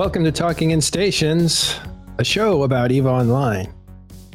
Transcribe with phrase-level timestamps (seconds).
[0.00, 1.78] Welcome to Talking in Stations,
[2.16, 3.70] a show about EVE Online.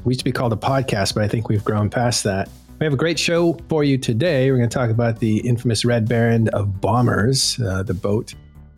[0.04, 2.52] We used to be called a podcast, but I think we've grown past that.
[2.80, 4.52] We have a great show for you today.
[4.52, 8.36] We're going to talk about the infamous Red Baron of Bombers, uh, the boat.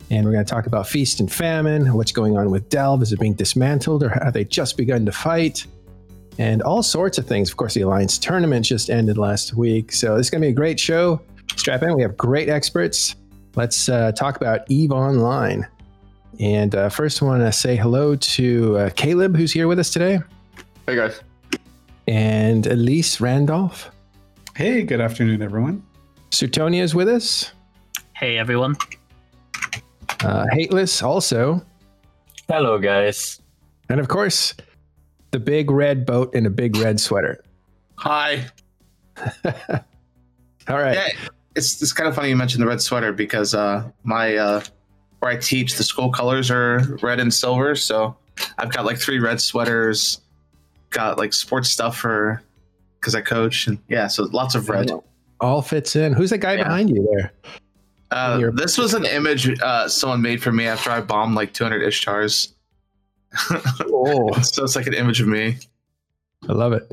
[0.08, 3.02] And we're going to talk about Feast and Famine, what's going on with Delve.
[3.02, 5.66] Is it being dismantled or have they just begun to fight?
[6.38, 7.50] And all sorts of things.
[7.50, 9.92] Of course, the Alliance tournament just ended last week.
[9.92, 11.20] So this is going to be a great show.
[11.54, 11.94] Strap in.
[11.94, 13.14] We have great experts.
[13.56, 15.68] Let's uh, talk about EVE Online.
[16.40, 19.90] And uh, first, I want to say hello to uh, Caleb, who's here with us
[19.90, 20.20] today,
[20.86, 21.20] Hey guys.
[22.06, 23.90] and Elise Randolph.
[24.54, 25.82] Hey, good afternoon, everyone.
[26.30, 27.52] Suitonia is with us.
[28.14, 28.76] Hey everyone.
[30.24, 31.64] Uh, Hateless also.
[32.48, 33.40] Hello, guys.
[33.88, 34.54] And of course,
[35.30, 37.42] the big red boat in a big red sweater.
[37.96, 38.46] Hi.
[39.44, 40.94] All right.
[40.94, 41.08] Yeah,
[41.56, 44.62] it's it's kind of funny you mentioned the red sweater because uh, my uh,
[45.20, 47.74] where I teach, the school colors are red and silver.
[47.74, 48.16] So
[48.58, 50.20] I've got like three red sweaters.
[50.90, 52.42] Got like sports stuff for
[53.00, 54.90] because I coach and yeah, so lots of red.
[55.40, 56.12] All fits in.
[56.14, 56.64] Who's that guy Yeah.
[56.64, 57.32] behind you there?
[58.10, 61.82] Uh, this was an image uh, someone made for me after I bombed like 200
[61.82, 62.52] Ishtars.
[63.50, 65.58] Oh, so it's like an image of me.
[66.48, 66.90] I love it.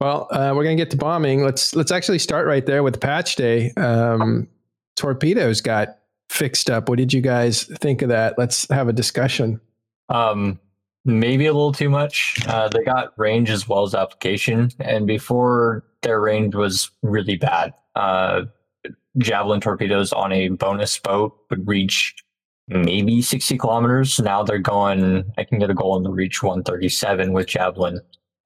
[0.00, 1.44] Well, uh, we're gonna get to bombing.
[1.44, 3.72] Let's let's actually start right there with Patch Day.
[3.76, 4.48] Um,
[4.96, 5.98] torpedoes got
[6.32, 6.88] fixed up.
[6.88, 8.38] What did you guys think of that?
[8.38, 9.60] Let's have a discussion.
[10.08, 10.58] Um,
[11.04, 12.36] maybe a little too much.
[12.46, 17.74] Uh, they got range as well as application, and before their range was really bad.
[17.94, 18.42] Uh,
[19.18, 22.14] javelin torpedoes on a bonus boat would reach
[22.68, 24.18] maybe 60 kilometers.
[24.18, 25.30] Now they're going.
[25.36, 28.00] I can get a goal in the reach 137 with javelin.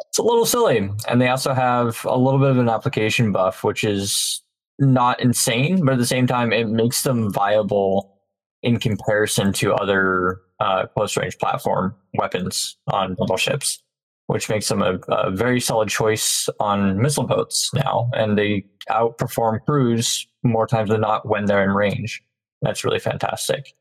[0.09, 3.63] It's a little silly, and they also have a little bit of an application buff,
[3.63, 4.43] which is
[4.79, 8.19] not insane, but at the same time, it makes them viable
[8.63, 13.83] in comparison to other uh, close range platform weapons on battleships,
[14.27, 18.11] which makes them a, a very solid choice on missile boats now.
[18.15, 22.23] And they outperform cruise more times than not when they're in range.
[22.63, 23.75] That's really fantastic.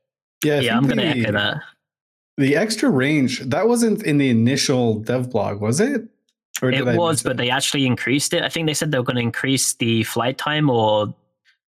[0.44, 1.58] Yeah, I yeah, I'm gonna echo that.
[2.38, 6.02] The extra range that wasn't in the initial dev blog, was it?
[6.62, 8.44] It was, but they actually increased it.
[8.44, 11.14] I think they said they were going to increase the flight time or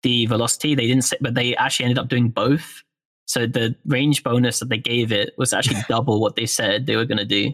[0.03, 0.75] the velocity.
[0.75, 2.83] They didn't say, but they actually ended up doing both.
[3.25, 6.95] So the range bonus that they gave it was actually double what they said they
[6.95, 7.51] were going to do.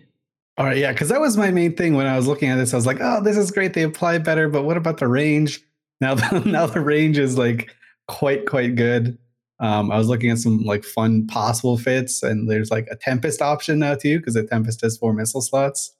[0.57, 2.73] All right, yeah, because that was my main thing when I was looking at this.
[2.73, 3.73] I was like, "Oh, this is great.
[3.73, 5.61] They apply better, but what about the range?"
[6.01, 7.73] Now, the, now the range is like
[8.07, 9.17] quite quite good.
[9.61, 13.41] Um, I was looking at some like fun possible fits, and there's like a Tempest
[13.41, 15.93] option now too, because the Tempest has four missile slots,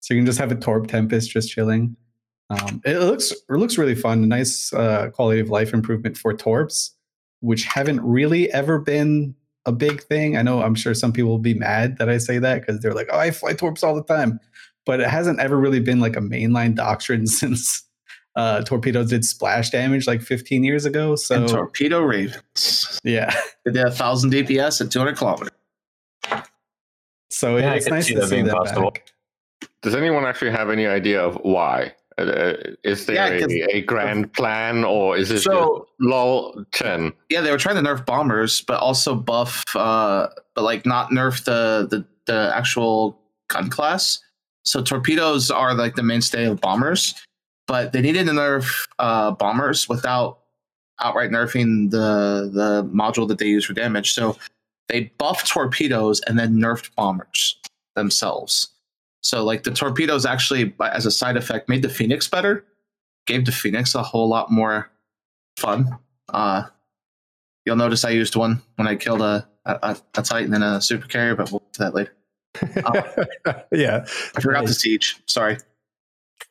[0.00, 1.96] so you can just have a Torp Tempest just chilling.
[2.50, 4.26] Um, it looks it looks really fun.
[4.28, 6.94] Nice uh, quality of life improvement for Torps,
[7.40, 9.34] which haven't really ever been
[9.66, 10.36] a big thing.
[10.36, 12.94] I know I'm sure some people will be mad that I say that because they're
[12.94, 14.40] like, oh, I fly torps all the time.
[14.86, 17.82] But it hasn't ever really been like a mainline doctrine since
[18.34, 21.16] uh, torpedoes did splash damage like 15 years ago.
[21.16, 22.98] So and torpedo ravens.
[23.04, 23.34] yeah,
[23.66, 25.50] They did a thousand DPS at 200 kilometers.
[27.30, 28.90] so Yeah, it's can nice see to that see being that possible.
[28.92, 29.12] back.
[29.82, 31.94] Does anyone actually have any idea of why?
[32.18, 37.12] Uh, is there Yeah, a, a grand plan, or is it So- lol ten?
[37.30, 41.44] Yeah, they were trying to nerf bombers, but also buff, uh, but like not nerf
[41.44, 44.18] the, the the actual gun class.
[44.64, 47.14] So torpedoes are like the mainstay of bombers,
[47.68, 50.40] but they needed to nerf uh, bombers without
[51.00, 54.12] outright nerfing the the module that they use for damage.
[54.12, 54.36] So
[54.88, 57.56] they buffed torpedoes and then nerfed bombers
[57.94, 58.70] themselves.
[59.20, 62.64] So like the torpedoes actually, as a side effect, made the Phoenix better,
[63.26, 64.90] gave the Phoenix a whole lot more
[65.56, 65.98] fun.
[66.32, 66.64] Uh,
[67.64, 71.06] you'll notice I used one when I killed a a, a Titan and a super
[71.06, 72.14] carrier, but we'll get to that later.
[73.72, 74.04] yeah.
[74.36, 75.16] I forgot the siege.
[75.26, 75.58] Sorry.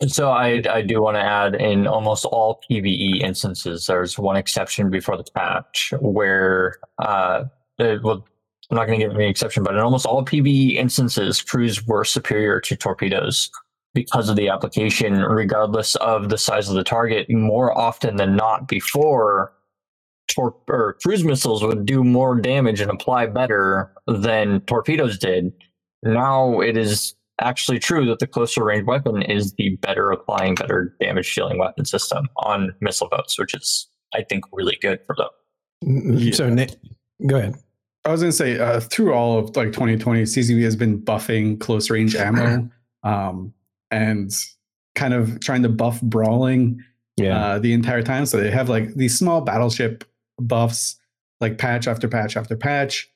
[0.08, 4.90] So I, I do want to add in almost all PVE instances, there's one exception
[4.90, 7.46] before the patch where, uh,
[7.80, 8.28] it, well,
[8.70, 12.04] I'm not going to give any exception, but in almost all PVE instances, cruise were
[12.04, 13.50] superior to torpedoes
[13.94, 17.30] because of the application, regardless of the size of the target.
[17.30, 19.54] More often than not, before
[20.28, 25.54] tor- or cruise missiles would do more damage and apply better than torpedoes did.
[26.04, 30.96] Now it is actually true that the closer range weapon is the better applying, better
[31.00, 35.30] damage dealing weapon system on missile boats, which is, I think, really good for them.
[35.86, 36.32] Mm-hmm.
[36.32, 36.76] So, Nick,
[37.26, 37.56] go ahead.
[38.08, 41.60] I was going to say uh, through all of like 2020, CCP has been buffing
[41.60, 42.70] close range ammo
[43.04, 43.54] um,
[43.92, 44.32] and
[44.96, 46.84] kind of trying to buff brawling
[47.18, 47.38] Yeah.
[47.38, 48.26] uh, the entire time.
[48.26, 50.04] So they have like these small battleship
[50.40, 50.96] buffs,
[51.42, 53.10] like patch after patch after patch.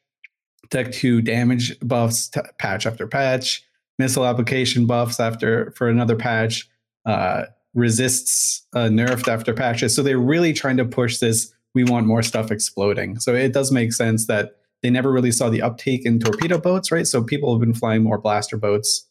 [0.70, 3.64] Tech 2 damage buffs t- patch after patch,
[4.00, 6.70] missile application buffs after for another patch,
[7.06, 9.96] uh, resists uh, nerfed after patches.
[9.96, 11.54] So they're really trying to push this.
[11.74, 13.20] We want more stuff exploding.
[13.20, 16.92] So it does make sense that they never really saw the uptake in torpedo boats,
[16.92, 17.06] right?
[17.08, 19.08] So people have been flying more blaster boats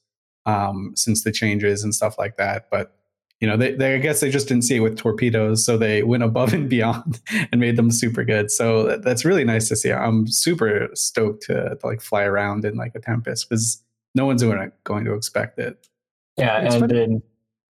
[0.46, 2.69] um, since the changes and stuff like that.
[2.70, 2.94] But
[3.40, 6.02] you know, they, they I guess they just didn't see it with torpedoes, so they
[6.12, 7.20] went above and beyond
[7.50, 8.50] and made them super good.
[8.50, 9.93] So that, that's really nice to see.
[9.93, 13.82] I'm super stoked to, to like fly around in like a Tempest because
[14.14, 15.88] no one's going going to expect it.
[16.37, 17.23] Yeah, It's and funny- then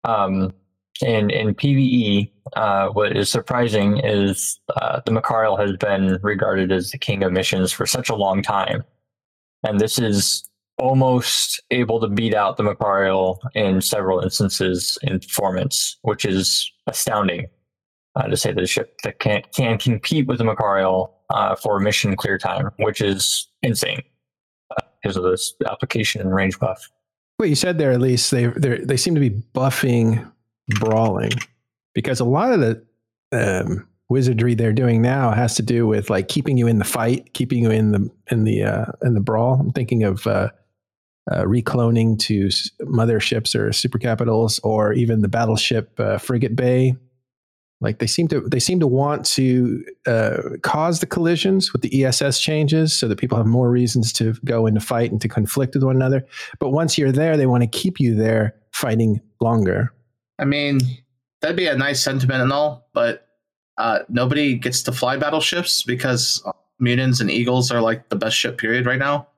[0.04, 0.52] um,
[1.02, 6.90] in in PVE, uh, what is surprising is uh, the Machariel has been regarded as
[6.90, 8.84] the king of missions for such a long time,
[9.62, 10.48] and this is
[10.78, 17.46] almost able to beat out the Machariel in several instances in performance, which is astounding.
[18.14, 21.78] Uh, to say that a ship that can can compete with the Machariel uh, for
[21.78, 24.02] mission clear time, which is insane
[24.70, 26.90] uh, because of this application and range buff.
[27.37, 30.32] What you said there, at least they they seem to be buffing
[30.68, 31.32] brawling
[31.94, 32.84] because a lot of the
[33.32, 37.32] um, wizardry they're doing now has to do with like keeping you in the fight,
[37.34, 39.58] keeping you in the in the uh, in the brawl.
[39.60, 40.50] I'm thinking of uh,
[41.30, 42.46] uh, recloning to
[42.86, 46.94] motherships or super capitals, or even the battleship uh, frigate bay.
[47.80, 52.04] Like they seem to they seem to want to uh, cause the collisions with the
[52.04, 55.74] ESS changes, so that people have more reasons to go into fight and to conflict
[55.74, 56.24] with one another.
[56.58, 59.92] But once you're there, they want to keep you there fighting longer.
[60.38, 60.81] I mean,
[61.41, 63.29] that'd be a nice sentiment and all, but
[63.79, 66.43] uh, nobody gets to fly battleships because
[66.81, 69.29] Munins and Eagles are like the best ship period right now.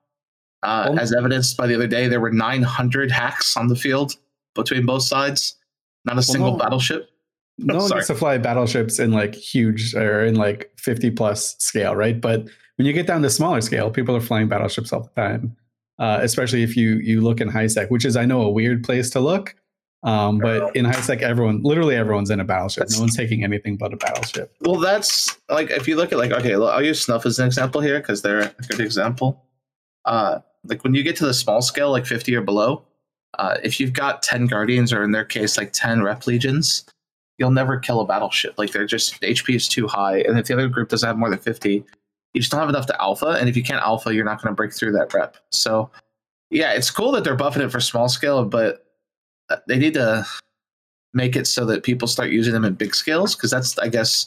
[0.62, 4.17] Uh, Well- as evidenced by the other day, there were 900 HACs on the field
[4.55, 5.56] between both sides.
[6.05, 6.59] Not a single no.
[6.59, 7.11] battleship.
[7.59, 8.00] no one Sorry.
[8.00, 12.21] gets to fly battleships in like huge or in like 50 plus scale, right?
[12.21, 15.56] But when you get down to smaller scale, people are flying battleships all the time.
[15.99, 18.85] Uh, especially if you you look in high sec, which is I know a weird
[18.85, 19.56] place to look.
[20.05, 22.83] Um, but in high sec, everyone, literally everyone's in a battleship.
[22.83, 24.55] That's- no one's taking anything but a battleship.
[24.61, 27.81] Well, that's like if you look at like okay, I'll use Snuff as an example
[27.81, 29.45] here because they're a good example.
[30.05, 32.85] Uh, like when you get to the small scale, like 50 or below,
[33.39, 36.85] uh, if you've got 10 Guardians or in their case like 10 Rep Legions,
[37.39, 38.55] you'll never kill a battleship.
[38.56, 41.31] Like they're just HP is too high, and if the other group doesn't have more
[41.31, 41.85] than 50,
[42.35, 43.37] you just don't have enough to alpha.
[43.41, 45.37] And if you can't alpha, you're not going to break through that rep.
[45.50, 45.91] So
[46.50, 48.87] yeah, it's cool that they're buffing it for small scale, but
[49.67, 50.27] they need to
[51.15, 54.27] make it so that people start using them in big scales because that's I guess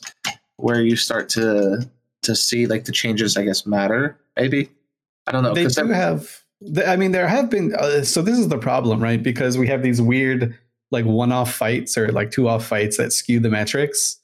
[0.57, 1.87] where you start to
[2.23, 4.69] to see like the changes I guess matter maybe
[5.27, 6.41] I don't know they do have
[6.85, 9.81] i mean there have been uh, so this is the problem right because we have
[9.81, 10.55] these weird
[10.91, 14.21] like one-off fights or like two-off fights that skew the metrics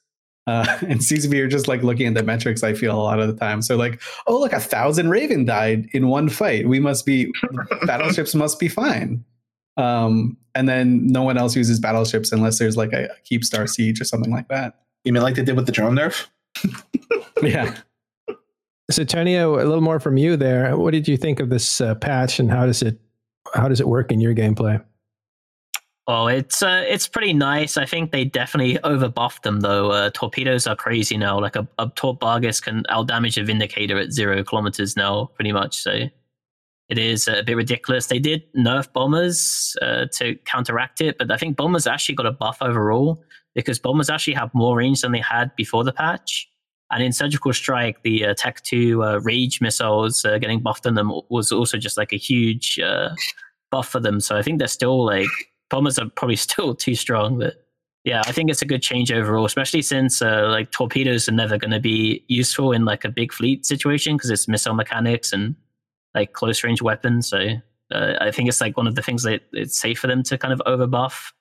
[0.48, 2.62] uh, and CCP are just like looking at the metrics.
[2.62, 3.60] I feel a lot of the time.
[3.60, 6.66] So like, oh look, a thousand Raven died in one fight.
[6.66, 7.30] We must be
[7.86, 9.22] battleships must be fine.
[9.78, 14.00] Um, and then no one else uses battleships unless there's like a, a Keepstar siege
[14.00, 14.80] or something like that.
[15.04, 16.26] you mean like they did with the drone nerf
[17.42, 17.76] Yeah.
[18.90, 20.76] So, Tonio, a little more from you there.
[20.76, 22.98] What did you think of this uh, patch, and how does it
[23.54, 24.82] how does it work in your gameplay?
[26.06, 27.76] Oh, it's uh, it's pretty nice.
[27.76, 29.90] I think they definitely overbuffed them though.
[29.90, 31.38] Uh, torpedoes are crazy now.
[31.38, 35.52] Like a, a Torp Barghest can out damage a Vindicator at zero kilometers now, pretty
[35.52, 35.76] much.
[35.76, 36.08] So
[36.88, 38.06] it is a bit ridiculous.
[38.06, 42.32] They did nerf bombers uh, to counteract it, but I think bombers actually got a
[42.32, 43.22] buff overall
[43.54, 46.48] because bombers actually have more range than they had before the patch.
[46.90, 50.94] And in Surgical Strike, the uh, Tech 2 uh, Rage missiles uh, getting buffed on
[50.94, 53.10] them was also just like a huge uh,
[53.70, 54.20] buff for them.
[54.20, 55.28] So I think they're still like
[55.68, 57.64] bombers are probably still too strong, but
[58.04, 61.58] yeah, I think it's a good change overall, especially since uh, like torpedoes are never
[61.58, 65.54] going to be useful in like a big fleet situation because it's missile mechanics and
[66.18, 67.28] like close range weapons.
[67.28, 67.38] So
[67.92, 70.36] uh, I think it's like one of the things that it's safe for them to
[70.38, 71.32] kind of overbuff.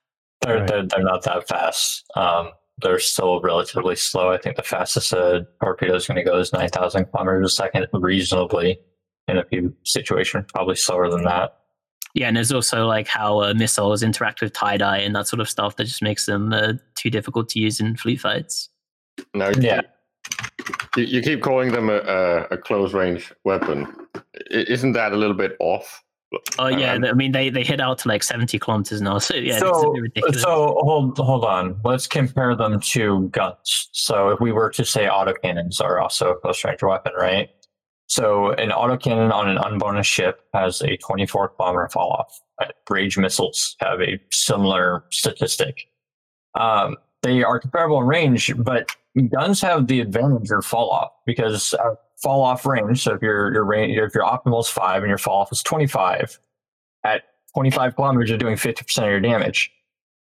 [0.41, 0.67] They're, Right.
[0.67, 2.05] they're, they're not that fast.
[2.15, 4.31] Um, they're still relatively slow.
[4.31, 7.88] I think the fastest a torpedo is going to go is 9,000 kilometers a second,
[7.93, 8.79] reasonably
[9.27, 11.57] in a few situations, probably slower than that.
[12.13, 15.50] Yeah, and there's also like how uh, missiles interact with TiDi and that sort of
[15.50, 18.69] stuff that just makes them uh, too difficult to use in fleet fights.
[19.34, 19.81] No, Yeah.
[20.96, 23.88] You, you keep calling them a, a, a close range weapon.
[24.16, 26.04] I- Isn't that a little bit off?
[26.60, 29.18] Oh yeah, Um, I mean they they hit out to like 70 kilometers now.
[29.18, 30.42] So yeah, so, ridiculous.
[30.42, 31.80] so hold hold on.
[31.86, 33.90] Let's compare them to guns.
[33.94, 37.50] So if we were to say autocannons are also a close range weapon, right?
[38.08, 42.42] So an autocannon on an unbonus ship has a 24 kilometer fall off.
[42.60, 42.74] Right?
[42.90, 45.88] Rage missiles have a similar statistic.
[46.60, 48.94] Um, they are comparable in range, but
[49.24, 53.54] guns have the advantage of fall off because uh, fall off range, so if your
[53.54, 56.40] your range if your optimal is five and your fall off is twenty five,
[57.04, 59.72] at twenty five kilometers you're doing fifty percent of your damage.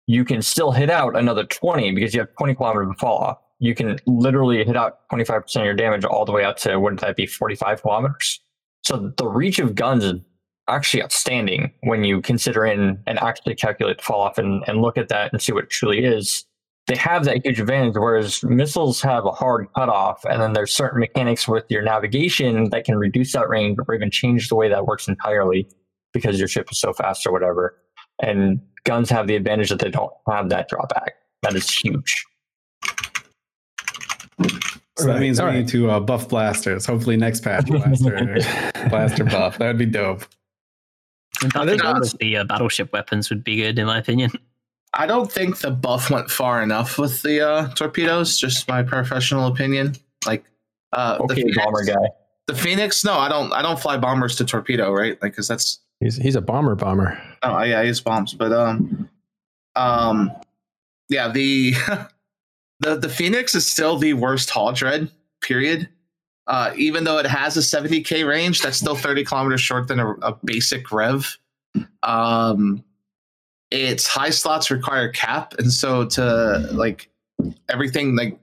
[0.07, 3.37] You can still hit out another twenty because you have twenty kilometers of fall off.
[3.59, 6.57] You can literally hit out twenty five percent of your damage all the way out
[6.57, 8.39] to wouldn't that be forty five kilometers?
[8.83, 10.13] So the reach of guns is
[10.69, 14.97] actually outstanding when you consider in and actually calculate the fall off and, and look
[14.97, 16.45] at that and see what it truly is.
[16.87, 21.01] They have that huge advantage, whereas missiles have a hard cutoff, and then there's certain
[21.01, 24.85] mechanics with your navigation that can reduce that range or even change the way that
[24.85, 25.67] works entirely
[26.13, 27.77] because your ship is so fast or whatever.
[28.21, 31.15] And guns have the advantage that they don't have that drawback.
[31.43, 32.23] That is huge.
[34.97, 36.85] So that Right, means we all need to uh, buff blasters.
[36.85, 38.39] Hopefully next patch blaster
[38.89, 39.57] blaster buff.
[39.57, 40.23] That would be dope.
[41.43, 43.97] In fact, there's all not- of the uh, battleship weapons would be good, in my
[43.99, 44.31] opinion.
[44.97, 48.37] I don't think the buff went far enough with the uh, torpedoes.
[48.37, 49.95] Just my professional opinion.
[50.25, 50.43] Like,
[50.93, 52.09] uh, the Okay, Phoenix, bomber guy.
[52.47, 53.05] the Phoenix.
[53.05, 53.53] No, I don't.
[53.53, 55.11] I don't fly bombers to torpedo, right?
[55.21, 57.19] Like, because that's He's he's a bomber bomber.
[57.43, 59.09] Oh yeah, I use bombs, but um,
[59.75, 60.31] um,
[61.09, 61.73] yeah, the
[62.81, 65.09] the the Phoenix is still the worst haul dread.
[65.41, 65.89] Period.
[66.47, 70.11] Uh, even though it has a 70k range, that's still 30 kilometers short than a,
[70.21, 71.37] a basic rev.
[72.03, 72.83] Um,
[73.71, 77.09] its high slots require cap, and so to like
[77.69, 78.39] everything, like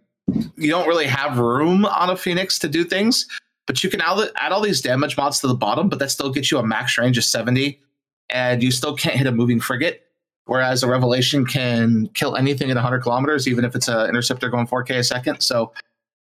[0.56, 3.26] you don't really have room on a Phoenix to do things.
[3.66, 6.50] But you can add, all these damage mods to the bottom, but that still gets
[6.50, 7.80] you a max range of 70
[8.28, 10.02] and you still can't hit a moving frigate.
[10.46, 14.66] Whereas a Revelation can kill anything at 100 kilometers, even if it's an interceptor going
[14.66, 15.40] 4K a second.
[15.40, 15.72] So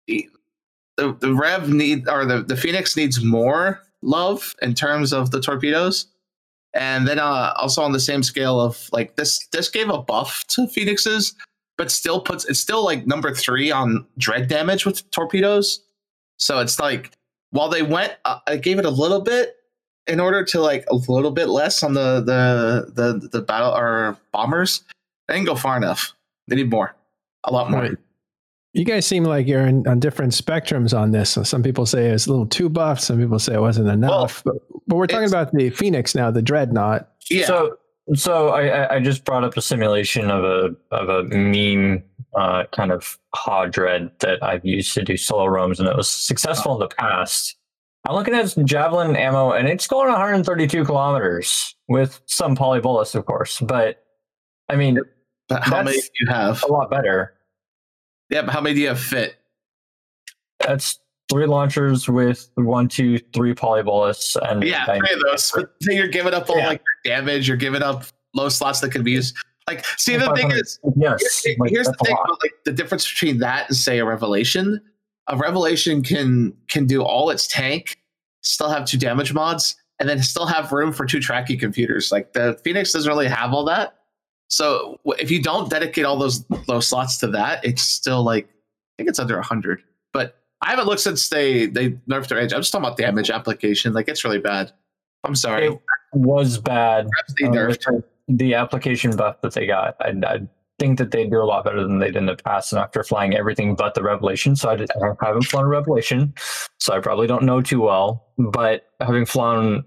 [0.07, 0.29] the
[0.97, 5.41] the, the Rev need or the, the Phoenix needs more love in terms of the
[5.41, 6.07] torpedoes.
[6.77, 10.45] And then uh, also on the same scale of like this this gave a buff
[10.49, 11.35] to Phoenixes,
[11.79, 15.83] but still puts it's still like number three on dread damage with torpedoes.
[16.39, 17.13] So it's like
[17.51, 19.57] while they went, uh, I gave it a little bit
[20.07, 24.17] in order to like a little bit less on the the the the battle or
[24.33, 24.83] bombers.
[25.29, 26.15] They didn't go far enough.
[26.47, 26.95] They need more,
[27.45, 27.81] a lot more.
[27.81, 27.97] Right.
[28.77, 31.31] You guys seem like you're in, on different spectrums on this.
[31.31, 33.01] So some people say it's a little too buff.
[33.01, 34.43] Some people say it wasn't enough.
[34.45, 34.57] but,
[34.87, 37.09] but we're talking about the Phoenix now, the Dreadnought.
[37.31, 37.77] Yeah, So
[38.15, 42.05] so I, I- I just brought up a simulation of a of a meme
[42.37, 46.09] uh, kind of hard dread that I've used to do solo roams, and it was
[46.09, 47.57] successful in the past.
[48.09, 53.25] I'm looking at some javelin ammo, and it's going 132 kilometers with some polybolus, of
[53.27, 54.05] course, but
[54.69, 54.99] I mean
[55.49, 56.63] but how many do you have?
[56.63, 57.33] a lot better.
[58.31, 59.37] Yeah, but how many do you have fit?
[60.61, 60.99] That's
[61.31, 65.53] three launchers with one, two, three polybolus, and Yeah, three of those.
[65.55, 66.69] But then you're giving up all Yeah.
[66.69, 67.49] like damage.
[67.49, 68.05] You're giving up
[68.35, 69.37] low slots that could be used.
[69.69, 73.09] Like, see, the thing is, yes, Here- like, here's the thing about like the difference
[73.11, 74.81] between that and say a revelation
[75.29, 77.97] a revelation can can do all its tank
[78.43, 82.33] still have two damage mods and then still have room for two tracky computers like
[82.33, 83.96] the phoenix doesn't really have all that
[84.49, 88.93] so if you don't dedicate all those low slots to that it's still like i
[88.99, 92.61] think it's under 100 but i haven't looked since they they nerfed their range i'm
[92.61, 94.73] just talking about the damage application like it's really bad
[95.25, 95.81] i'm sorry It
[96.13, 97.09] was bad.
[97.41, 99.97] they Uh, nerfed with the application buff that they got.
[100.01, 100.41] I, I
[100.81, 102.73] think that they do a lot better than they did in the past.
[102.73, 106.35] And after flying everything but the Revelation, so I, did, I haven't flown a Revelation,
[106.81, 108.27] so I probably don't know too well.
[108.37, 109.85] But having flown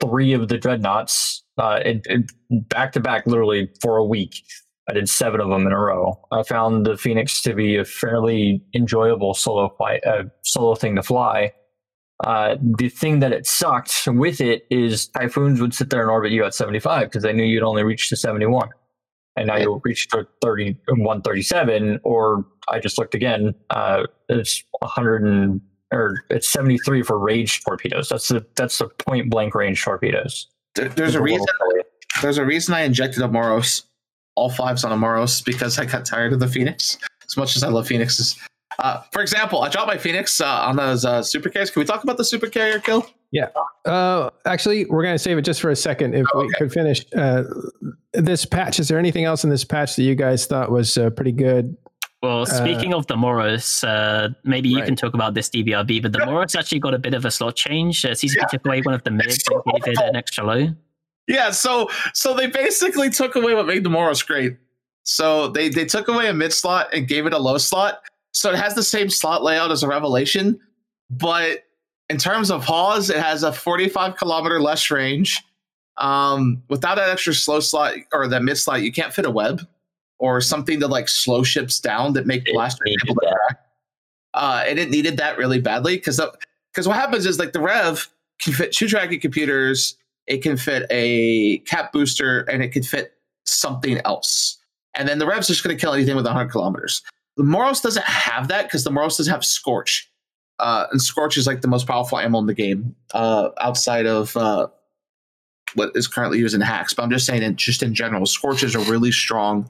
[0.00, 2.32] three of the dreadnoughts, uh, it, it,
[2.68, 4.42] back to back, literally for a week,
[4.90, 6.20] I did seven of them in a row.
[6.32, 11.04] I found the Phoenix to be a fairly enjoyable solo flight, uh, solo thing to
[11.04, 11.52] fly.
[12.24, 16.32] Uh, the thing that it sucked with it is typhoons would sit there and orbit
[16.32, 18.68] you at 75 because they knew you'd only reach to 71.
[19.36, 25.22] And now you'll reach to 30, 137, or I just looked again, uh, it's 100
[25.22, 25.60] and,
[25.92, 28.08] or it's 73 for rage torpedoes.
[28.08, 30.48] That's the, that's the point blank range torpedoes.
[30.74, 31.46] There- there's a reason
[32.20, 33.84] there's a reason I injected a Moros,
[34.36, 36.98] all fives on a Moros because I got tired of the Phoenix.
[37.26, 38.36] As much as I love Phoenixes,
[38.78, 41.70] uh, for example, I dropped my Phoenix uh, on those uh, super carriers.
[41.70, 43.06] Can we talk about the super carrier kill?
[43.30, 43.48] Yeah.
[43.86, 46.14] Uh, actually, we're going to save it just for a second.
[46.14, 47.44] If Oh, we could finish uh,
[48.12, 51.08] this patch, is there anything else in this patch that you guys thought was uh,
[51.10, 51.74] pretty good?
[52.22, 54.86] Well, speaking of the Moros, uh, maybe you right.
[54.86, 57.56] can talk about this DBRB, but the Moros actually got a bit of a slot
[57.56, 58.04] change.
[58.04, 58.46] Uh, CCP Yeah.
[58.46, 60.68] took away one of the mids so and gave it an extra low.
[61.26, 64.56] Yeah, so so they basically took away what made the Moros great.
[65.02, 68.02] So they they took away a mid slot and gave it a low slot.
[68.32, 70.60] So it has the same slot layout as a Revelation,
[71.10, 71.64] but
[72.08, 75.42] in terms of pause, it has a 45 kilometer less range.
[75.96, 79.66] Um, without that extra slow slot or that mid slot, you can't fit a web
[80.22, 83.58] or something to like slow ships down that make needed able to track.
[84.34, 86.20] Uh, and it needed that really badly because
[86.72, 88.08] Because what happens is like the Rev
[88.40, 89.96] can fit two tracking computers,
[90.28, 93.14] it can fit a cap booster, and it can fit
[93.44, 94.58] something else.
[94.94, 97.02] And then the Rev's just going to kill anything with 100 kilometers.
[97.36, 100.08] The Moros doesn't have that because the Moros doesn't have Scorch.
[100.60, 104.36] Uh, and Scorch is like the most powerful ammo in the game uh, outside of
[104.36, 104.68] uh,
[105.74, 106.94] what is currently used in HACs.
[106.94, 109.68] But I'm just saying, in, just in general, Scorch is a really strong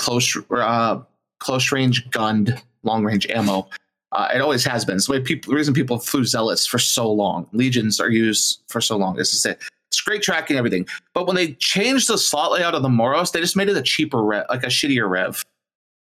[0.00, 1.00] close uh,
[1.38, 3.68] close range gunned long range ammo.
[4.12, 4.96] Uh, it always has been.
[4.96, 7.46] It's the way people, the reason people flew zealots for so long.
[7.52, 9.14] Legions are used for so long.
[9.14, 9.62] This is it.
[9.88, 10.88] It's great tracking everything.
[11.14, 13.82] But when they changed the slot layout of the Moros, they just made it a
[13.82, 15.44] cheaper rev, like a shittier rev.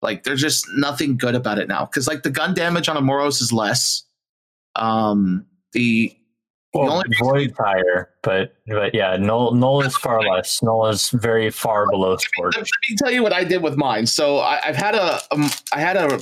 [0.03, 3.01] Like there's just nothing good about it now because like the gun damage on a
[3.01, 4.05] Moros is less.
[4.77, 6.17] Um, the
[6.75, 10.63] Well, the only Void's higher, but but yeah, null null is far less.
[10.63, 12.57] Null is very far below sport.
[12.57, 14.07] Let me tell you what I did with mine.
[14.07, 16.21] So I, I've had a, um, I had a,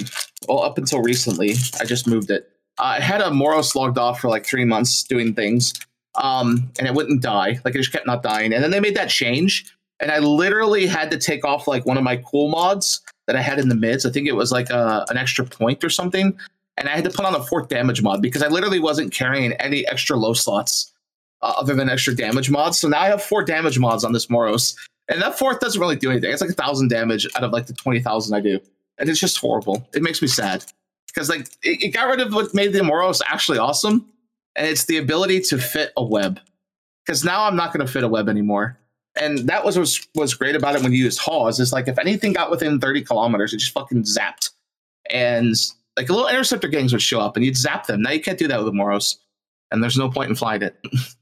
[0.48, 2.48] well, up until recently, I just moved it.
[2.78, 5.72] I had a Moros logged off for like three months doing things,
[6.14, 7.58] um, and it wouldn't die.
[7.64, 8.52] Like it just kept not dying.
[8.52, 11.98] And then they made that change, and I literally had to take off like one
[11.98, 14.06] of my cool mods that I had in the mids.
[14.06, 16.38] I think it was like a, an extra point or something,
[16.76, 19.52] and I had to put on a fourth damage mod because I literally wasn't carrying
[19.54, 20.92] any extra low slots
[21.42, 22.78] uh, other than extra damage mods.
[22.78, 24.76] So now I have four damage mods on this Moros,
[25.08, 26.30] and that fourth doesn't really do anything.
[26.30, 28.60] It's like a thousand damage out of like the twenty thousand I do,
[28.98, 29.88] and it's just horrible.
[29.94, 30.64] It makes me sad
[31.06, 34.06] because like it, it got rid of what made the Moros actually awesome,
[34.54, 36.40] and it's the ability to fit a web.
[37.04, 38.76] Because now I'm not going to fit a web anymore,
[39.14, 41.60] and that was was was great about it when you used Hawes.
[41.60, 44.50] Is like if anything got within thirty kilometers, it just fucking zapped,
[45.08, 45.54] and
[45.96, 48.02] like a little interceptor gangs would show up and you'd zap them.
[48.02, 49.18] Now you can't do that with the Moros,
[49.70, 50.78] and there's no point in flying it.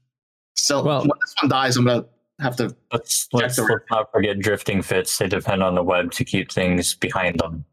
[0.55, 2.05] so Well- when this one dies, I'm gonna
[2.39, 5.17] have to Let's let's, let's not forget drifting fits.
[5.17, 7.65] They depend on the web to keep things behind them.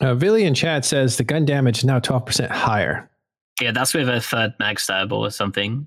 [0.00, 3.10] Uh, Villy in chat says the gun damage is now 12% higher.
[3.60, 5.86] Yeah, that's with a third mag stab or something.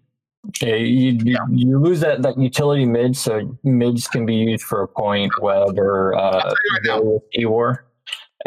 [0.61, 4.81] Yeah, you, you, you lose that, that utility mid, so mids can be used for
[4.81, 7.21] a point, web, or uh, right now.
[7.37, 7.85] E-War.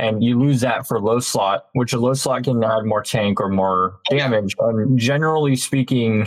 [0.01, 3.39] And you lose that for low slot, which a low slot can add more tank
[3.39, 4.57] or more damage.
[4.59, 6.27] Um, generally speaking,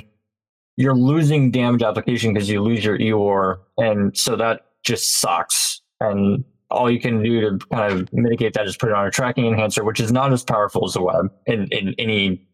[0.78, 5.82] you're losing damage application because you lose your E-War, and so that just sucks.
[6.00, 9.12] And all you can do to kind of mitigate that is put it on a
[9.12, 12.46] tracking enhancer, which is not as powerful as the web in, in any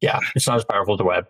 [0.00, 1.26] yeah, it's not as powerful as the web.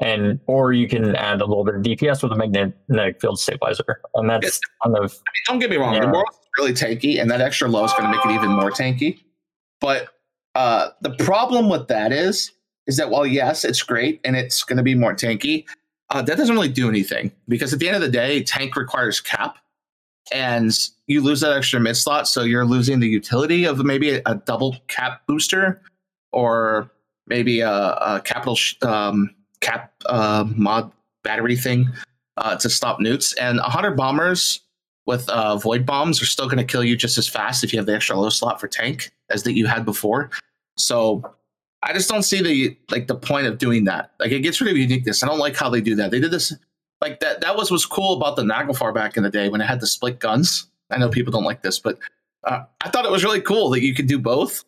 [0.00, 4.00] And or you can add a little bit of DPS with a magnetic field stabilizer.
[4.14, 4.60] And that's Yes.
[4.84, 5.16] kind of
[5.48, 6.00] don't get me wrong, Yeah.
[6.06, 6.24] the
[6.58, 9.20] really tanky, and that extra low is going to make it even more tanky.
[9.80, 10.08] But
[10.54, 12.52] uh, the problem with that is,
[12.86, 15.64] is that while yes, it's great and it's going to be more tanky,
[16.10, 19.20] uh, that doesn't really do anything because at the end of the day, tank requires
[19.20, 19.56] cap,
[20.32, 20.72] and
[21.06, 24.34] you lose that extra mid slot, so you're losing the utility of maybe a, a
[24.36, 25.82] double cap booster
[26.32, 26.90] or
[27.26, 31.88] maybe a, a capital sh- um, cap uh, mod battery thing
[32.36, 33.32] uh, to stop neuts.
[33.34, 34.60] And 100 bombers
[35.06, 37.78] with uh, void bombs are still going to kill you just as fast if you
[37.78, 40.30] have the extra low slot for tank as that you had before.
[40.76, 41.22] So
[41.82, 44.12] I just don't see the like the point of doing that.
[44.18, 45.22] Like it gets rid of uniqueness.
[45.22, 46.10] I don't like how they do that.
[46.10, 46.52] They did this
[47.00, 47.42] like that.
[47.42, 49.86] That was what's cool about the Naglfar back in the day when it had the
[49.86, 50.68] split guns.
[50.90, 51.98] I know people don't like this, but
[52.44, 54.64] uh, I thought it was really cool that you could do both.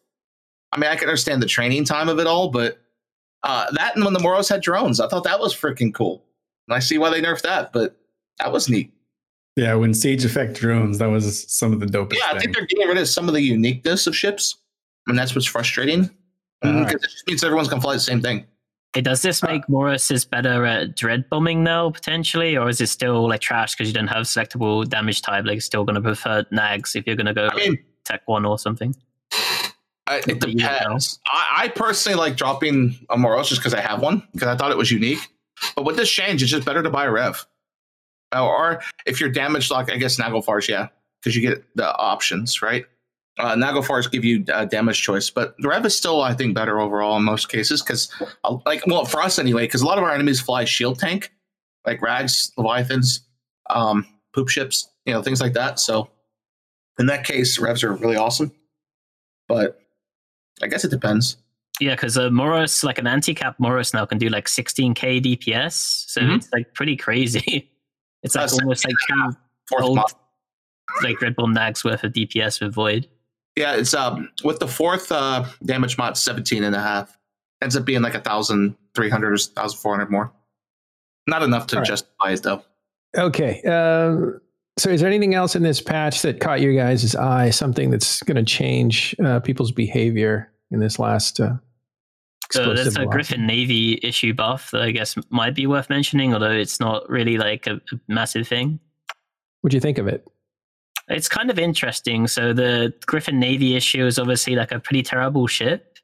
[0.72, 2.78] I mean, I can understand the training time of it all, but
[3.42, 6.22] uh, that and when the Moros had drones, I thought that was freaking cool.
[6.68, 7.96] And I see why they nerfed that, but
[8.38, 8.92] that was neat.
[9.56, 12.40] Yeah, when Siege Effect drones, that was some of the dopest Yeah, I thing.
[12.40, 14.56] think they're getting rid of some of the uniqueness of ships,
[15.06, 16.04] and that's what's frustrating.
[16.62, 16.68] Uh-huh.
[16.68, 16.78] Mm-hmm.
[16.80, 17.04] Because Alright.
[17.04, 18.44] it just means everyone's gonna fly the same thing.
[18.92, 22.88] Hey, does this uh, make Moros better at dread bombing now potentially, or is it
[22.88, 25.44] still like trash because you don't have selectable damage type?
[25.44, 28.46] Like, still going to prefer nags if you're going to go I mean, tech one
[28.46, 28.94] or something.
[30.06, 30.78] I, it But you don't know.
[30.78, 31.18] depends.
[31.26, 34.70] I, I personally like dropping a Moros just because I have one because I thought
[34.70, 35.18] it was unique.
[35.74, 37.44] But with this change, it's just better to buy a Rev.
[38.34, 40.88] Or if you're damaged, like I guess Naglfars, yeah,
[41.20, 42.84] because you get the options, right?
[43.38, 46.80] Uh, Naglfars give you uh, damage choice, but the Rev is still, I think, better
[46.80, 48.10] overall in most cases because,
[48.64, 51.30] like, well, for us anyway, because a lot of our enemies fly shield tank,
[51.86, 53.20] like Rags, Leviathans,
[53.68, 55.78] um, poop ships, you know, things like that.
[55.78, 56.08] So
[56.98, 58.52] in that case, Revs are really awesome.
[59.48, 59.80] But
[60.62, 61.36] I guess it depends.
[61.78, 65.72] Yeah, because uh, Moros, like an anti-cap Moros now can do like 16k DPS,
[66.08, 66.36] so Mhm.
[66.36, 67.70] it's like pretty crazy.
[68.26, 69.36] It's like Uh, almost like two
[69.68, 70.12] Fourth Old- mod.
[71.02, 73.08] like Red Bull Nags worth of DPS with Void.
[73.56, 77.16] Yeah, it's um with the fourth uh damage mod 17 and a half.
[77.62, 80.30] Ends up being like a thousand three hundred or thousand four hundred more.
[81.26, 81.88] Not enough to All right.
[81.88, 82.62] justify it though.
[83.16, 83.62] Okay.
[83.62, 84.40] Um,
[84.78, 87.48] so, is there anything else in this patch that caught your guys' eye?
[87.48, 91.40] Something that's going to change uh, people's behavior in this last?
[91.40, 91.54] Uh,
[92.50, 93.06] So that's a.
[93.06, 97.36] Griffin Navy issue buff that I guess might be worth mentioning, although it's not really
[97.38, 98.78] like a, a massive thing.
[99.62, 100.26] What do you think of it?
[101.08, 102.26] It's kind of interesting.
[102.26, 105.98] So the Griffin Navy issue is obviously like a pretty terrible ship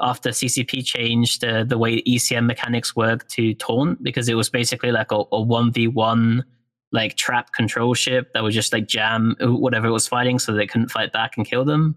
[0.00, 4.90] after CCP changed uh, the way ECM mechanics work to Taunt because it was basically
[4.90, 6.42] like a, a 1v1
[6.92, 10.66] like trap control ship that would just like jam whatever it was fighting so they
[10.66, 11.96] couldn't fight back and kill them.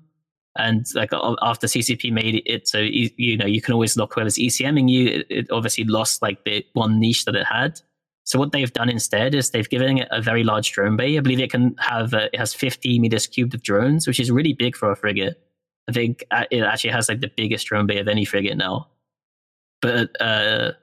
[0.58, 4.90] And like after CCP made it so you, know you can always lock whoever's ECMing
[4.90, 7.80] you, it, obviously lost like the one niche that it had.
[8.24, 11.18] So what they've done instead is they've given it a very large drone bay.
[11.18, 14.32] I believe it can have uh, it has 50 meters cubed of drones, which is
[14.32, 15.42] really big for a frigate.
[15.88, 18.88] I think uh, it actually has like the biggest drone bay of any frigate now.
[19.82, 20.74] But uh,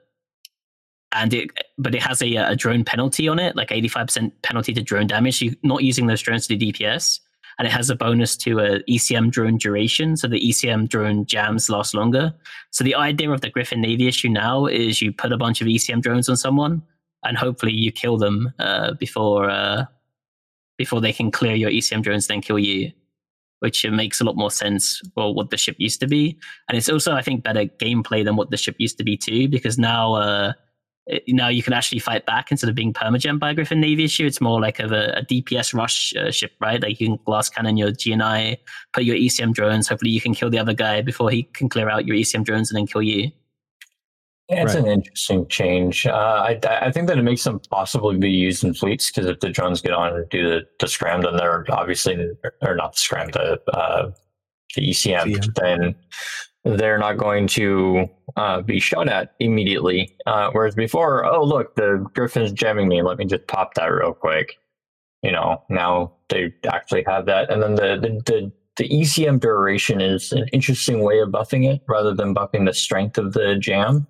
[1.11, 4.81] and it but it has a, a drone penalty on it, like 85% penalty to
[4.81, 5.41] drone damage.
[5.41, 7.19] you're not using those drones to do DPS,
[7.57, 11.69] and it has a bonus to a ECM drone duration, so the ECM drone jams
[11.69, 12.33] last longer.
[12.71, 15.67] So the idea of the Griffin Navy issue now is you put a bunch of
[15.67, 16.81] ECM drones on someone,
[17.23, 19.85] and hopefully you kill them uh, before uh,
[20.77, 22.91] before they can clear your ECM drones, then kill you,
[23.59, 26.37] which makes a lot more sense for what the ship used to be.
[26.67, 29.47] And it's also, I think, better gameplay than what the ship used to be too,
[29.47, 30.53] because now uh,
[31.07, 34.03] it- now you can actually fight back instead of being permagem by a Griffin Navy
[34.05, 34.25] issue.
[34.25, 36.81] It's more like of a, a DPS rush uh, ship, right?
[36.81, 38.57] Like you can glass cannon your GNI,
[38.93, 39.87] put your ECM drones.
[39.87, 42.71] Hopefully, you can kill the other guy before he can clear out your ECM drones
[42.71, 43.31] and then kill you.
[44.49, 44.83] Yeah, it's Right.
[44.85, 46.05] an interesting change.
[46.05, 49.39] Uh, I, I think that it makes them possibly be used in fleets because if
[49.39, 52.15] the drones get on and do the, the scram, then they're obviously,
[52.61, 54.11] or not the scram, the, uh,
[54.75, 55.53] the ECM, ECM.
[55.55, 55.95] then
[56.65, 60.17] they're not going to uh, be shot at immediately.
[60.25, 63.01] Uh, whereas before, oh, look, the Griffin's jamming me.
[63.01, 64.57] Let me just pop that real quick.
[65.21, 67.49] You know, now they actually have that.
[67.49, 71.81] And then the, the, the, the ECM duration is an interesting way of buffing it
[71.87, 74.07] rather than buffing the strength of the jam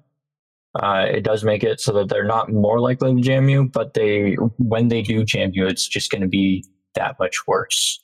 [0.75, 3.93] uh, it does make it so that they're not more likely to jam you, but
[3.93, 6.65] they when they do jam you, it's just going to be
[6.95, 8.01] that much worse.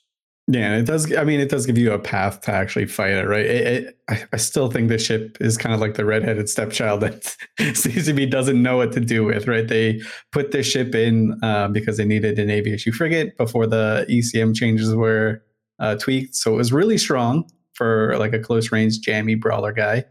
[0.53, 1.15] Yeah, it does.
[1.15, 3.45] I mean, it does give you a path to actually fight it, right?
[3.45, 7.01] It, it, I, I still think the ship is kind of like the redheaded stepchild
[7.01, 9.65] that CCP doesn't know what to do with, right?
[9.65, 14.53] They put the ship in uh, because they needed an issue frigate before the ECM
[14.53, 15.41] changes were
[15.79, 20.03] uh, tweaked, so it was really strong for like a close range jammy brawler guy.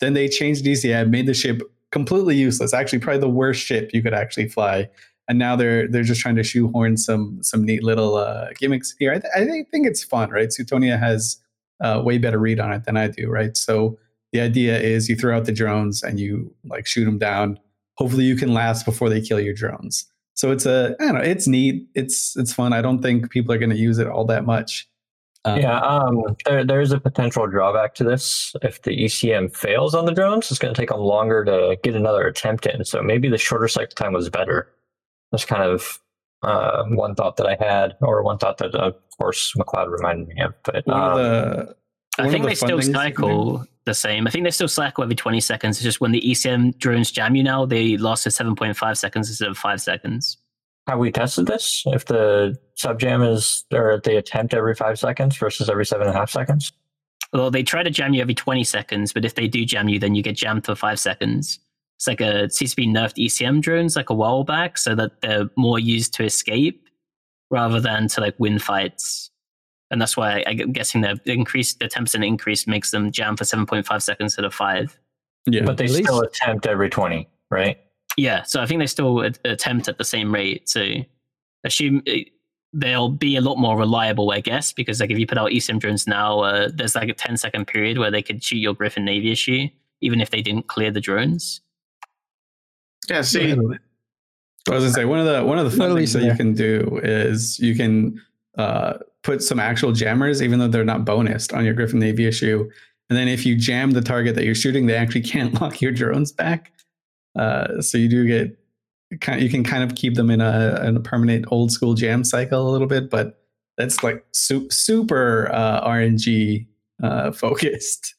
[0.00, 2.74] Then they changed DCM, made the ship completely useless.
[2.74, 4.88] Actually, probably the worst ship you could actually fly.
[5.28, 9.12] And now they're they're just trying to shoehorn some some neat little uh, gimmicks here.
[9.12, 10.48] I, th- I think it's fun, right?
[10.48, 11.38] Suitonia has
[11.80, 13.56] uh, way better read on it than I do, right?
[13.56, 13.98] So
[14.32, 17.58] the idea is you throw out the drones and you like shoot them down.
[17.96, 20.06] Hopefully, you can last before they kill your drones.
[20.34, 21.88] So it's a I don't know, it's neat.
[21.94, 22.72] It's it's fun.
[22.72, 24.86] I don't think people are going to use it all that much.
[25.46, 28.54] Um, Yeah, um, there, there's a potential drawback to this.
[28.62, 31.94] If the ECM fails on the drones, it's going to take them longer to get
[31.94, 32.84] another attempt in.
[32.84, 34.68] So maybe the shorter cycle time was better.
[35.32, 36.00] That's kind of
[36.42, 40.42] uh, one thought that I had, or one thought that, of course, McLeod reminded me
[40.42, 40.54] of.
[40.62, 41.76] But um, the
[42.18, 44.26] I think the they still things you cycle the same.
[44.26, 45.76] I think they still cycle every 20 seconds.
[45.76, 49.48] It's just when the ECM drones jam you now, they last to 7.5 seconds instead
[49.48, 50.38] of 5 seconds.
[50.86, 51.82] Have we tested this?
[51.86, 56.14] If the sub jam is, or they attempt every five seconds versus every seven and
[56.14, 56.72] a half seconds?
[57.32, 59.98] Well, they try to jam you every 20 seconds, but if they do jam you,
[59.98, 61.58] then you get jammed for 5 seconds.
[61.96, 65.20] It's like a seems to be nerfed ECM drones like a while back so that
[65.22, 66.88] they're more used to escape
[67.50, 69.30] rather than to like win fights.
[69.90, 74.02] And that's why I'm guessing the increase, the 10% increase makes them jam for 7.5
[74.02, 74.98] seconds instead of 5.
[75.46, 77.78] yeah, But they At still least- attempt every 20, right?
[78.16, 80.68] Yeah, so I think they still attempt at the same rate.
[80.68, 80.84] So
[81.64, 82.12] assume uh,
[82.72, 85.78] they'll be a lot more reliable, I guess, because like if you put out ECM
[85.78, 89.04] drones now, uh, there's like a 10 second period where they could shoot your Griffin
[89.04, 89.68] Navy issue,
[90.00, 91.60] even if they didn't clear the drones.
[93.08, 96.12] Yeah, see, I was gonna say one of the one of the fun things least
[96.14, 98.20] that you can do is you can
[98.58, 102.68] uh, put some actual jammers, even though they're not bonused, on your Griffin Navy issue.
[103.08, 105.92] And then if you jam the target that you're shooting, they actually can't lock your
[105.92, 106.72] drones back.
[107.38, 108.58] Uh, so you do get
[109.20, 109.40] kind.
[109.40, 112.68] You can kind of keep them in a in a permanent old school jam cycle
[112.68, 113.42] a little bit, but
[113.76, 116.66] that's like su- super uh, RNG
[117.02, 118.14] uh, focused.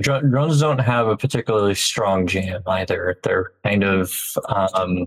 [0.00, 3.18] Dro- drones don't have a particularly strong jam either.
[3.22, 4.12] They're kind of
[4.48, 5.06] um,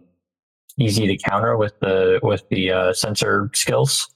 [0.77, 4.09] easy to counter with the with the uh, sensor skills.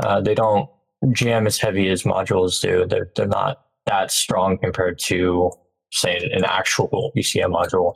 [0.00, 0.68] Uh, they don't
[1.12, 2.84] jam as heavy as modules do.
[2.86, 5.52] They're they're not that strong compared to
[5.92, 7.94] say an actual ECM module.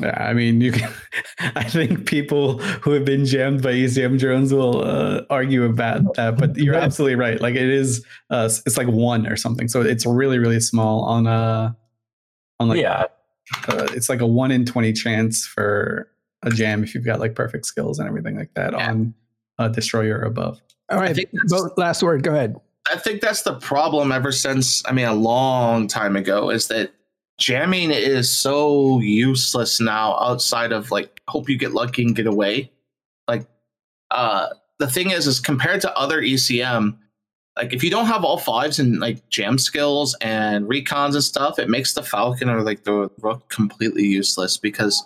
[0.00, 0.92] Yeah, I mean, you can.
[1.54, 6.36] I think people who have been jammed by ECM drones will uh, argue about that,
[6.36, 7.40] but you're absolutely right.
[7.40, 11.26] Like it is, uh, it's like one or something, so it's really, really small on
[11.26, 11.76] a,
[12.58, 13.04] on like yeah,
[13.68, 16.10] uh, it's like a one in twenty chance for
[16.42, 18.90] a jam if you've got like perfect skills and everything like that Yeah.
[18.90, 19.14] on
[19.58, 20.60] a destroyer above.
[20.90, 22.22] All right, think that's- last word.
[22.22, 22.56] Go ahead.
[22.92, 26.92] I think that's the problem ever since, I mean, a long time ago, is that
[27.38, 32.70] jamming is so useless now outside of like, hope you get lucky and get away.
[33.28, 33.46] Like,
[34.10, 36.96] uh, the thing is, is compared to other ECM,
[37.56, 41.58] like if you don't have all fives and like jam skills and recons and stuff,
[41.58, 45.04] it makes the Falcon or like the Rook completely useless because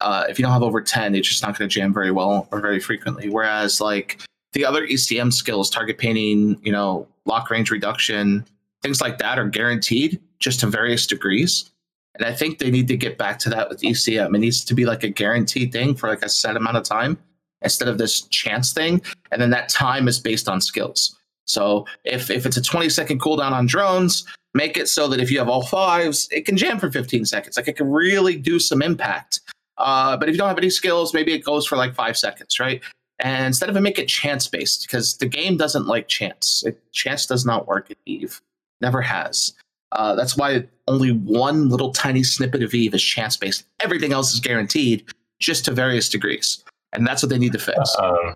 [0.00, 2.48] uh, if you don't have over 10, it's just not going to jam very well
[2.50, 3.28] or very frequently.
[3.28, 4.20] Whereas like
[4.52, 8.44] the other ECM skills, target painting, you know, lock range reduction,
[8.82, 11.70] things like that are guaranteed just to various degrees.
[12.14, 14.34] And I think they need to get back to that with ECM.
[14.34, 17.18] It needs to be like a guaranteed thing for like a set amount of time
[17.62, 19.02] instead of this chance thing.
[19.30, 21.16] And then that time is based on skills.
[21.46, 25.30] So if if it's a 20 second cooldown on drones, make it so that if
[25.30, 27.56] you have all fives, it can jam for 15 seconds.
[27.56, 29.40] Like it can really do some impact.
[29.78, 32.58] Uh, but if you don't have any skills, maybe it goes for like five seconds,
[32.58, 32.82] right?
[33.18, 36.62] And instead of it, make it chance based because the game doesn't like chance.
[36.66, 38.40] It, chance does not work at Eve,
[38.80, 39.52] never has.
[39.92, 43.64] Uh, that's why only one little tiny snippet of Eve is chance based.
[43.80, 45.04] Everything else is guaranteed,
[45.40, 47.94] just to various degrees, and that's what they need to fix.
[47.98, 48.34] um,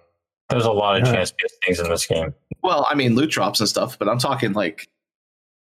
[0.48, 1.14] there's a lot of Yeah.
[1.14, 2.34] chance based things in this game.
[2.62, 4.88] well, I mean, loot drops and stuff, but I'm talking like.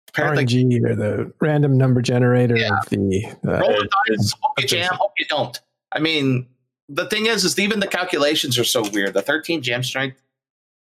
[0.10, 2.78] Apparently, RNG or the random number generator Yeah.
[2.78, 3.26] of the.
[3.48, 5.60] Uh, roll the dice, hope you jam, hope you don't.
[5.92, 6.46] I mean,
[6.90, 9.14] the thing is, is even the calculations are so weird.
[9.16, 10.22] The 13 jam strength,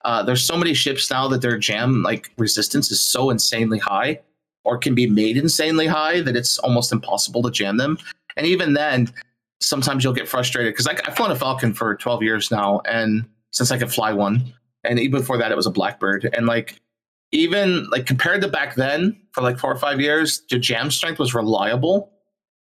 [0.05, 4.19] uh, there's so many ships now that their jam like resistance is so insanely high,
[4.63, 7.97] or can be made insanely high that it's almost impossible to jam them.
[8.37, 9.13] And even then,
[9.59, 13.71] sometimes you'll get frustrated because I've flown a Falcon for 12 years now, and since
[13.71, 16.79] I could fly one, and even before that, it was a Blackbird, and like
[17.31, 21.19] even like compared to back then for like four or five years, the jam strength
[21.19, 22.12] was reliable.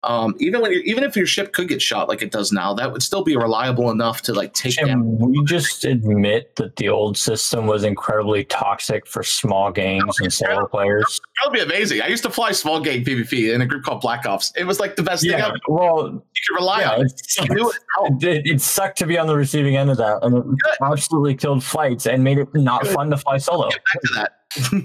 [0.07, 2.75] Um, even when you're, even if your ship could get shot like it does now,
[2.75, 5.19] that would still be reliable enough to like take Can damage.
[5.21, 10.67] we just admit that the old system was incredibly toxic for small games and solo
[10.67, 11.21] players?
[11.43, 12.03] That would be amazing.
[12.03, 14.53] I used to fly small game PvP in a group called Black Ops.
[14.57, 15.57] It was like the best thing Yeah, ever.
[15.69, 17.01] well, You could rely yeah, on.
[17.07, 17.13] it.
[17.39, 18.25] it You knew sucks.
[18.25, 18.29] it.
[18.29, 20.45] It, it sucked to be on the receiving end of that, and it
[20.83, 22.93] absolutely killed flights and made it not Good.
[22.95, 23.71] fun to fly solo.
[23.71, 24.15] Get back to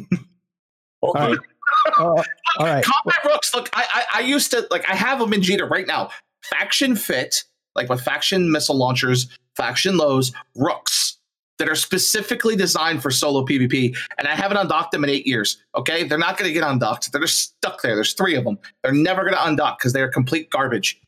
[0.10, 0.20] that.
[1.02, 1.38] all right.
[1.98, 2.24] Oh,
[2.58, 2.84] all right.
[2.84, 3.54] Combat rooks.
[3.54, 6.10] Look, I, I I used to like I have them in Jita right now.
[6.44, 7.44] Faction fit,
[7.76, 11.18] like with faction missile launchers, faction lows, rooks
[11.60, 15.62] that are specifically designed for solo PvP, and I haven't undocked them in eight years.
[15.76, 17.12] Okay, they're not going to get undocked.
[17.12, 17.96] They're just stuck there.
[17.96, 18.58] There's three of them.
[18.82, 21.00] They're never going to undock because they are complete garbage.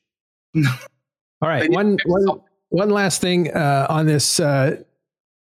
[0.55, 1.71] All right.
[1.71, 4.83] One, one, one last thing uh, on this uh,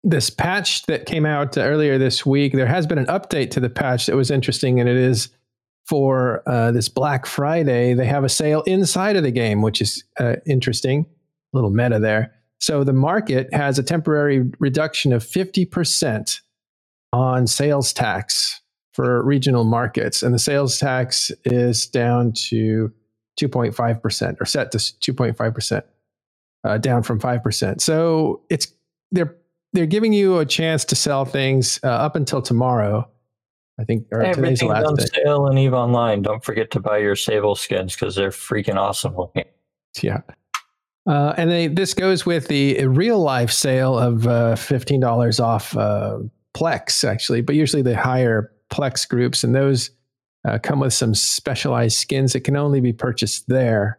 [0.03, 2.53] this patch that came out uh, earlier this week.
[2.53, 5.29] There has been an update to the patch that was interesting, and it is
[5.87, 7.95] for uh, this Black Friday.
[7.95, 11.07] They have a sale inside of the game, which is uh, interesting.
[11.53, 12.35] A little meta there.
[12.59, 16.41] So the market has a temporary reduction of fifty percent
[17.13, 18.61] on sales tax
[18.93, 22.93] for regional markets, and the sales tax is down to
[23.41, 25.83] 2.5% or set to 2.5%
[26.65, 27.81] uh, down from 5%.
[27.81, 28.73] So it's
[29.13, 29.37] they're
[29.73, 33.09] they're giving you a chance to sell things uh, up until tomorrow.
[33.79, 35.07] I think or Everything's last on day.
[35.15, 36.21] sale in Eve Online.
[36.21, 39.45] Don't forget to buy your Sable skins because they're freaking awesome looking.
[40.03, 40.21] Yeah.
[41.07, 46.19] Uh, and they, this goes with the real life sale of uh, $15 off uh,
[46.55, 49.91] Plex, actually, but usually the higher Plex groups, and those
[50.47, 53.99] uh, come with some specialized skins that can only be purchased there.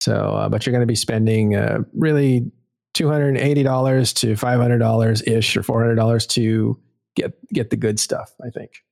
[0.00, 2.50] So, uh, but you're going to be spending uh, really
[2.94, 6.78] $280 to $500 ish or $400 to
[7.14, 8.82] get get the good stuff, I think.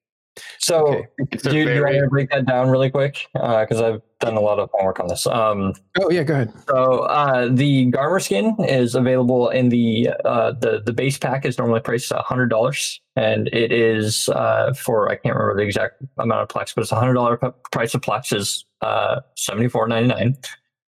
[0.59, 1.07] So, Okay.
[1.31, 3.27] Do, you- do you want to break that down really quick?
[3.33, 5.27] Because I've done a lot of homework on this.
[5.27, 6.53] Um, Oh, yeah, go ahead.
[6.69, 11.57] So uh, the Garmur skin is available in the uh, the the base pack is
[11.57, 16.03] normally priced at hundred dollars, and it is uh, for I can't remember the exact
[16.19, 17.39] amount of plex, but it's a hundred dollar
[17.73, 20.37] price of plex is uh, seventy four ninety nine,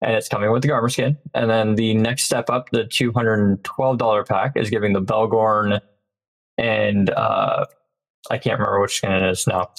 [0.07, 1.19] and it's coming with the Garmur skin.
[1.35, 4.93] And then the next step up, the two hundred and twelve dollar pack, is giving
[4.93, 5.81] the Bhaalgorn
[6.59, 7.67] and uh,
[8.31, 9.71] I can't remember which skin it is now.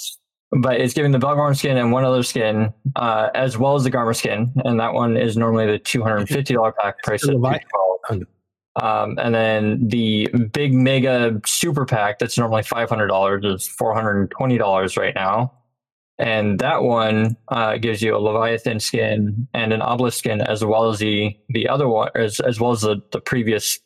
[0.52, 3.92] But it's giving the Bhaalgorn skin and one other skin, uh, as well as the
[3.92, 7.24] Garmur skin, and that one is normally the two hundred and fifty dollar pack price
[7.24, 8.24] at 212.
[8.82, 13.94] Um, and then the big mega super pack that's normally five hundred dollars is four
[13.94, 15.52] hundred and twenty dollars right now.
[16.20, 20.90] And that one uh, gives you a Leviathan skin and an Obelisk skin, as well
[20.90, 23.80] as the the other one, as as well as the the previous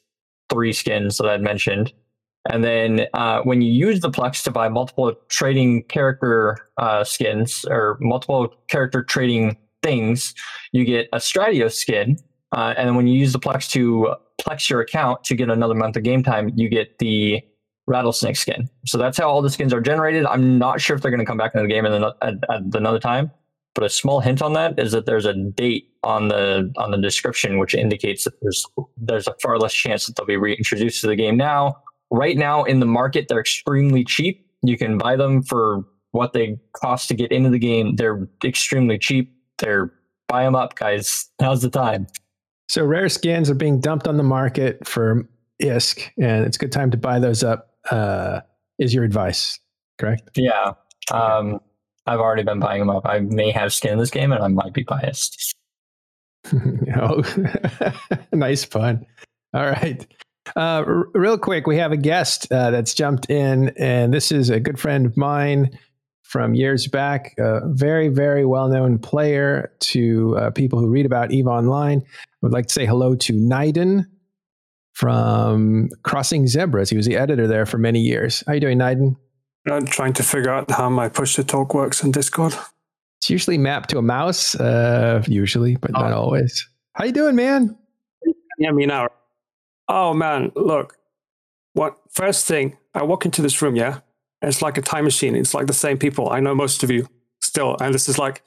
[0.50, 1.94] three skins that I'd mentioned.
[2.50, 7.66] And then uh, when you use the Plex to buy multiple trading character uh, skins
[7.70, 10.34] or multiple character trading things,
[10.72, 12.18] you get a Stratios skin.
[12.52, 15.76] Uh, and then when you use the Plex to Plex your account to get another
[15.76, 17.42] month of game time, you get the
[17.88, 18.70] Rattlesnake skin.
[18.86, 20.26] So that's how all the skins are generated.
[20.26, 22.62] I'm not sure if they're going to come back into the game at, at, at
[22.74, 23.32] another time.
[23.74, 26.98] But a small hint on that is that there's a date on the on the
[26.98, 28.66] description which indicates that there's
[28.98, 31.76] there's a far less chance that they'll be reintroduced to the game now.
[32.12, 34.46] Right now in the market, they're extremely cheap.
[34.62, 37.96] You can buy them for what they cost to get into the game.
[37.96, 39.34] They're extremely cheap.
[39.58, 39.94] They're
[40.28, 41.30] buy them up, guys.
[41.40, 42.08] Now's the time.
[42.68, 45.28] So rare skins are being dumped on the market for
[45.62, 47.71] ISK, and it's a good time to buy those up.
[47.90, 48.42] Uh,
[48.80, 49.60] is your advice
[50.00, 50.30] correct?
[50.36, 50.74] Yeah.
[51.12, 51.60] Um,
[52.08, 53.06] I've already been buying them up.
[53.06, 55.54] I may have skin in this game, and I might be biased.
[56.96, 57.24] oh,
[58.34, 59.06] nice pun.
[59.54, 60.06] All right.
[60.56, 64.50] Uh, r- real quick, we have a guest uh, that's jumped in, and this is
[64.50, 65.78] a good friend of mine
[66.24, 71.32] from years back, a very, very well known player to uh, people who read about
[71.32, 72.02] EVE Online.
[72.02, 74.06] I would like to say hello to Niden
[75.02, 76.92] from Crossing Zebras.
[76.92, 78.44] He was the editor there for many years.
[78.46, 79.16] How you doing, Niden?
[79.68, 82.54] I'm trying to figure out how my push to talk works in Discord.
[83.20, 86.70] It's usually mapped to a mouse, uh, usually, but not always.
[86.94, 87.76] How you doing, man?
[88.60, 89.08] Yeah, me now.
[89.88, 90.96] Oh man, look.
[91.74, 92.78] What first thing?
[92.94, 94.02] I walk into this room, yeah.
[94.44, 95.36] It's like a time machine.
[95.36, 96.30] It's like the same people.
[96.30, 97.08] I know most of you
[97.42, 98.44] still, and this is like,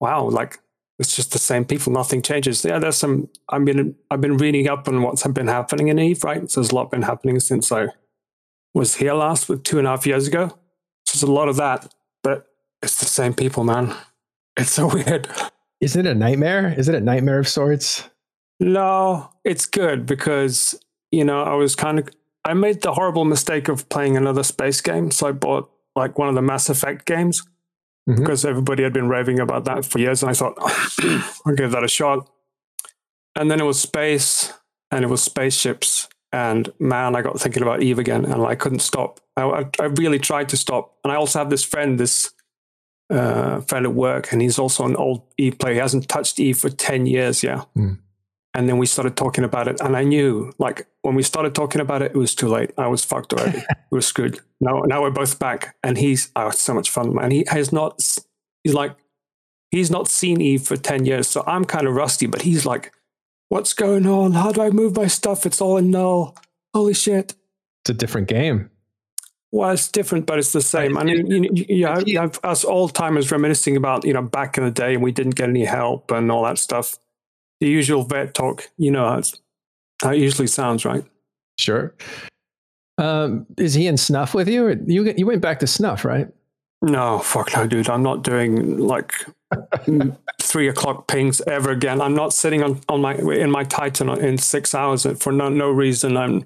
[0.00, 0.58] wow, like
[0.98, 1.92] it's just the same people.
[1.92, 2.64] Nothing changes.
[2.64, 3.28] Yeah, there's some.
[3.48, 6.50] I've been I've been reading up on what's been happening in Eve, right?
[6.50, 7.88] So there's a lot been happening since I
[8.74, 10.48] was here last, with two and a half years ago.
[11.06, 12.46] So there's a lot of that, but
[12.82, 13.94] it's the same people, man.
[14.56, 15.28] It's so weird.
[15.80, 16.74] Is it a nightmare?
[16.76, 18.08] Is it a nightmare of sorts?
[18.60, 20.74] No, it's good because,
[21.12, 22.08] you know, I was kind of,
[22.44, 25.12] I made the horrible mistake of playing another space game.
[25.12, 27.46] So I bought like one of the Mass Effect games
[28.08, 28.16] Mhm.
[28.16, 30.22] because everybody had been raving about that for years.
[30.22, 30.56] And I thought,
[31.46, 32.28] I'll give that a shot.
[33.36, 34.52] And then it was space
[34.90, 36.08] and it was spaceships.
[36.32, 39.20] And man, I got thinking about Eve again and I couldn't stop.
[39.36, 40.94] I, I, I really tried to stop.
[41.04, 42.32] And I also have this friend, this
[43.10, 45.74] uh, friend at work, and he's also an old Eve player.
[45.74, 47.64] He hasn't touched Eve for 10 years, yeah.
[47.76, 47.98] Mm.
[48.54, 49.80] And then we started talking about it.
[49.80, 52.72] And I knew, like, when we started talking about it, it was too late.
[52.78, 53.58] I was fucked already.
[53.90, 54.40] we were screwed.
[54.60, 55.76] Now, now we're both back.
[55.82, 57.30] And he's, oh, so much fun, man.
[57.30, 58.00] He has not,
[58.64, 58.96] he's like,
[59.70, 61.28] he's not seen Eve for 10 years.
[61.28, 62.92] So I'm kind of rusty, but he's like,
[63.48, 64.32] what's going on?
[64.32, 65.46] How do I move my stuff?
[65.46, 66.36] It's all in null.
[66.74, 67.34] Holy shit.
[67.82, 68.70] It's a different game.
[69.50, 70.98] Well, it's different, but it's the same.
[70.98, 74.64] I mean, you, you, you, have us old timers reminiscing about, you know, back in
[74.64, 76.98] the day and we didn't get any help and all that stuff.
[77.60, 79.40] The usual vet talk, you know, how, it's,
[80.02, 81.04] how it usually sounds, right?
[81.58, 81.94] Sure.
[82.98, 84.66] Um, is he in Snuff with you?
[84.66, 86.28] Or you you went back to Snuff, right?
[86.82, 87.88] No, fuck no, dude.
[87.88, 89.12] I'm not doing like
[90.42, 92.00] three o'clock pings ever again.
[92.00, 95.70] I'm not sitting on, on my in my Titan in six hours for no no
[95.70, 96.16] reason.
[96.16, 96.44] I'm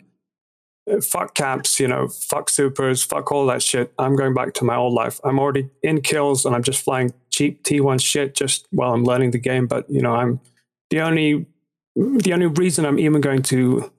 [1.02, 3.92] fuck caps, you know, fuck supers, fuck all that shit.
[3.98, 5.20] I'm going back to my old life.
[5.24, 9.30] I'm already in kills and I'm just flying cheap T1 shit just while I'm learning
[9.30, 9.66] the game.
[9.66, 10.40] But you know, I'm
[10.92, 11.46] the only
[11.96, 13.90] the only reason I'm even going to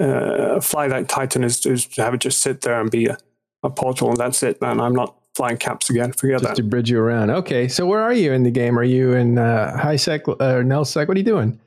[0.00, 3.16] uh, fly that Titan is, is to have it just sit there and be a,
[3.62, 4.80] a portal, and that's it, man.
[4.80, 6.12] I'm not flying caps again.
[6.12, 6.48] Forget Just that.
[6.50, 7.30] Just to bridge you around.
[7.30, 8.76] Okay, so where are you in the game?
[8.76, 11.06] Are you in uh, high sec or null sec?
[11.06, 11.60] What are you doing?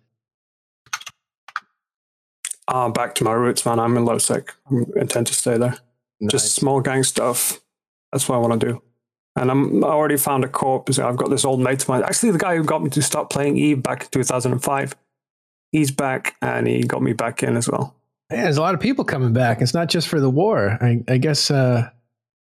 [2.67, 3.79] Ah, back to my roots, man.
[3.79, 4.53] I'm in low sec.
[4.69, 5.77] I intend to stay there.
[6.29, 7.61] Just small gang stuff.
[8.11, 8.81] That's what I want to do.
[9.35, 10.93] And I'm, I already found a corp.
[10.93, 12.03] So I've got this old mate of mine.
[12.03, 14.95] Actually, the guy who got me to start playing Eve back in 2005.
[15.71, 17.95] He's back and he got me back in as well.
[18.31, 19.61] Yeah, there's a lot of people coming back.
[19.61, 20.77] It's not just for the war.
[20.81, 21.51] I, I guess.
[21.51, 21.89] Uh,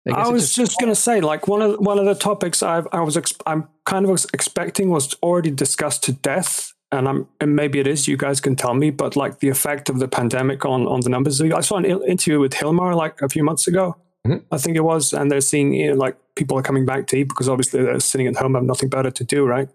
[0.06, 2.62] I, I, guess it was just, gonna say, like one of one of the topics
[2.62, 7.06] I've, I was ex- I'm kind of was expecting was already discussed to death, and
[7.06, 8.08] I'm and maybe it is.
[8.08, 11.10] You guys can tell me, but like the effect of the pandemic on on the
[11.10, 11.40] numbers.
[11.40, 13.96] I saw an interview with Hilmar like a few months ago,
[14.26, 14.44] Mhm.
[14.50, 17.16] I think it was, and they're seeing you know, like people are coming back to
[17.16, 19.68] Eve because obviously they're sitting at home, have nothing better to do, right?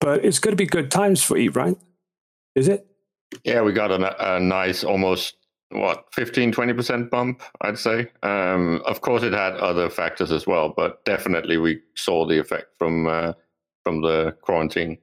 [0.00, 1.76] But it's going to be good times for Eve, right?
[2.54, 2.86] Is it?
[3.44, 5.36] Yeah, we got a, a nice almost
[5.70, 10.72] what 15 20% bump i'd say um, of course it had other factors as well
[10.76, 13.32] but definitely we saw the effect from uh,
[13.82, 14.96] from the quarantine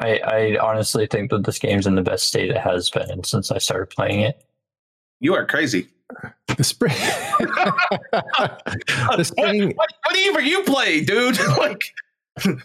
[0.00, 3.50] I, I honestly think that this game's in the best state it has been since
[3.50, 4.44] I started playing it.
[5.20, 5.88] You are crazy.
[6.56, 6.94] the spring.
[9.16, 9.72] the spring.
[9.74, 11.38] What, what even you play, dude?
[11.58, 11.94] like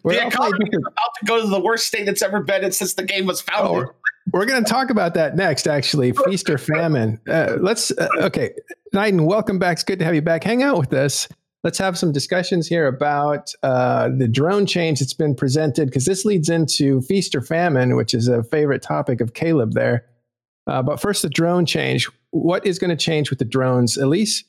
[0.03, 2.71] We're the economy is about to go to the worst state it's ever been in
[2.71, 3.87] since the game was founded.
[3.89, 3.95] Oh,
[4.31, 6.11] we're going to talk about that next, actually.
[6.25, 7.19] Feast or famine.
[7.27, 8.51] Uh, let's, uh, okay.
[8.93, 9.73] Naiden, welcome back.
[9.73, 10.43] It's good to have you back.
[10.43, 11.27] Hang out with us.
[11.63, 16.25] Let's have some discussions here about uh, the drone change that's been presented, because this
[16.25, 20.05] leads into feast or famine, which is a favorite topic of Caleb there.
[20.67, 22.09] Uh, but first, the drone change.
[22.31, 23.97] What is going to change with the drones?
[23.97, 24.43] Elise?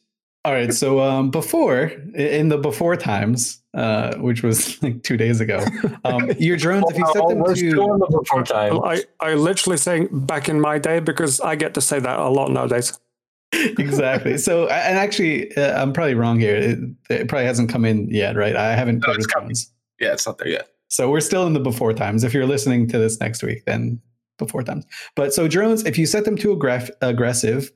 [0.45, 0.72] All right.
[0.74, 1.84] So um, before,
[2.14, 5.64] in the before times, uh, which was like two days ago,
[6.05, 8.78] um, your drones, if you set Oh, them we're still in to the before time.
[8.84, 12.28] I, I literally saying back in my day because I get to say that a
[12.28, 12.99] lot nowadays.
[13.53, 14.36] exactly.
[14.36, 16.57] So, and actually, uh, I'm probably wrong here.
[16.57, 16.78] It,
[17.09, 18.57] it probably hasn't come in yet, right?
[18.57, 18.99] I haven't.
[18.99, 19.49] No, played it's coming.
[19.49, 19.72] drones.
[20.01, 20.68] Yeah, it's not there yet.
[20.88, 22.22] So we're still in the before times.
[22.24, 24.01] If you're listening to this next week, then
[24.38, 24.84] before times.
[25.16, 27.72] But so drones, if you set them to aggress- aggressive,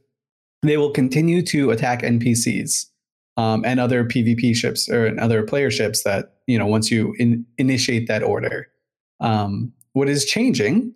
[0.63, 2.87] they will continue to attack NPCs
[3.37, 7.47] um, and other PvP ships or other player ships that you know once you in-
[7.57, 8.69] initiate that order.
[9.21, 10.95] Um, what is changing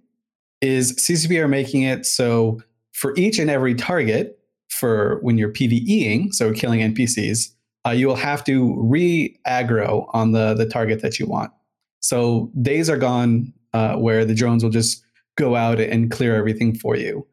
[0.61, 2.61] is CCP are making it so
[2.93, 4.39] for each and every target
[4.69, 7.51] for when you're PVEing, so killing NPCs,
[7.87, 11.53] uh, you will have to re-aggro on the the target that you want.
[12.01, 15.05] So days are gone uh, where the drones will just
[15.37, 17.27] go out and clear everything for you.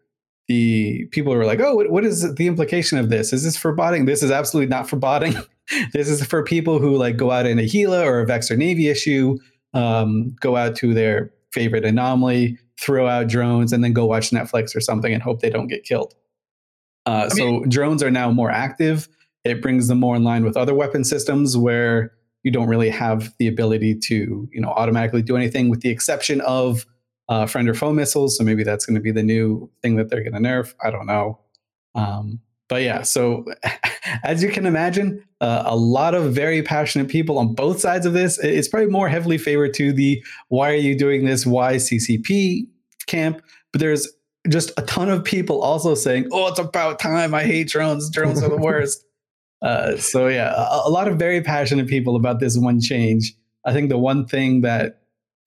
[0.50, 3.32] The people are like, "Oh, what, what is the implication of this?
[3.32, 4.06] Is this for botting?
[4.06, 5.36] This is absolutely not for botting.
[5.94, 8.90] this is for people who like go out in a Gila or a Vexor Navy
[8.90, 9.38] issue,
[9.74, 14.76] um, go out to their favorite anomaly, throw out drones, and then go watch Netflix
[14.76, 16.14] or something and hope they don't get killed."
[17.06, 19.08] Uh, so drones are now more active.
[19.46, 22.12] It brings them more in line with other weapon systems where
[22.44, 26.42] you don't really have the ability to, you know, automatically do anything, with the exception
[26.42, 26.86] of
[27.30, 28.38] uh, friend or foe missiles.
[28.38, 30.74] So maybe that's going to be the new thing that they're going to nerf.
[30.84, 31.40] I don't know.
[31.96, 33.46] Um, but yeah, so
[34.24, 38.14] as you can imagine, uh, a lot of very passionate people on both sides of
[38.14, 38.38] this.
[38.40, 41.46] It's probably more heavily favored to the "Why are you doing this?
[41.46, 42.68] Why CCP?"
[43.08, 43.42] camp.
[43.72, 44.08] But there's
[44.50, 47.34] just a ton of people also saying, "Oh, it's about time!
[47.34, 48.10] I hate drones.
[48.10, 49.04] Drones are the worst."
[49.62, 53.34] Uh, so yeah, a, a lot of very passionate people about this one change.
[53.66, 54.99] I think the one thing that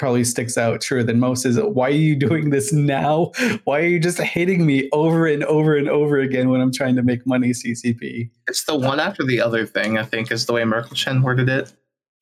[0.03, 3.31] probably sticks out truer than most is why are you doing this now?
[3.63, 6.97] Why are you just hitting me over and over and over again when I'm trying
[6.97, 8.29] to make money, CCP?
[8.49, 11.49] It's the one after the other thing, I think, is the way Merkel Chen worded
[11.49, 11.73] it.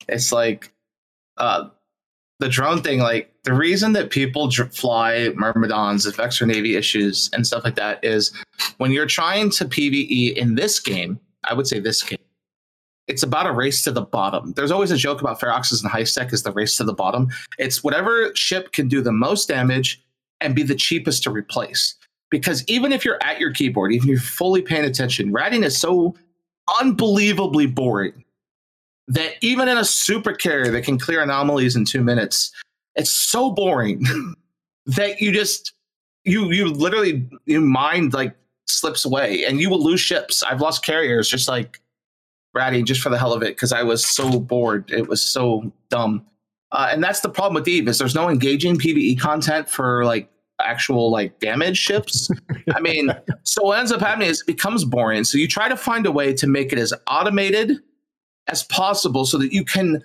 [0.07, 0.71] It's like
[1.37, 1.69] uh,
[2.37, 7.31] the drone thing, like the reason that people dr- fly Myrmidons, the Vexor Navy issues,
[7.33, 8.31] and stuff like that is
[8.77, 12.19] when you're trying to PvE in this game, I would say this game,
[13.11, 14.53] it's about a race to the bottom.
[14.53, 17.27] There's always a joke about Feroxes and High Sec is the race to the bottom.
[17.59, 20.01] It's whatever ship can do the most damage
[20.39, 21.95] and be the cheapest to replace.
[22.29, 25.77] Because even if you're at your keyboard, even if you're fully paying attention, ratting is
[25.77, 26.15] so
[26.79, 28.23] unbelievably boring
[29.09, 32.49] that even in a super carrier that can clear anomalies in two minutes,
[32.95, 34.05] it's so boring
[34.85, 35.73] that you just
[36.23, 38.33] you you literally your mind like
[38.67, 40.43] slips away and you will lose ships.
[40.43, 41.81] I've lost carriers just like
[42.53, 44.91] ratting just for the hell of it because I was so bored.
[44.91, 46.25] It was so dumb.
[46.71, 50.29] Uh, and that's the problem with Eve is there's no engaging PVE content for like
[50.63, 52.29] actual like damage ships.
[52.73, 53.11] I mean,
[53.43, 55.23] so what ends up happening is it becomes boring.
[55.23, 57.79] So you try to find a way to make it as automated
[58.47, 60.01] as possible so that you can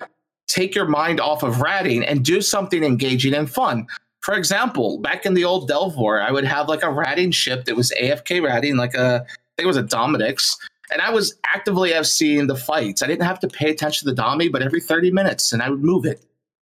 [0.49, 3.87] take your mind off of ratting and do something engaging and fun.
[4.21, 7.65] For example, back in the old Delve War, I would have like a ratting ship
[7.67, 10.57] that was AFK ratting, like a I think it was a Dominix,
[10.93, 13.03] and I was actively FCing the fights.
[13.03, 15.71] I didn't have to pay attention to the Domi, but every 30 minutes, and I
[15.71, 16.25] would move it,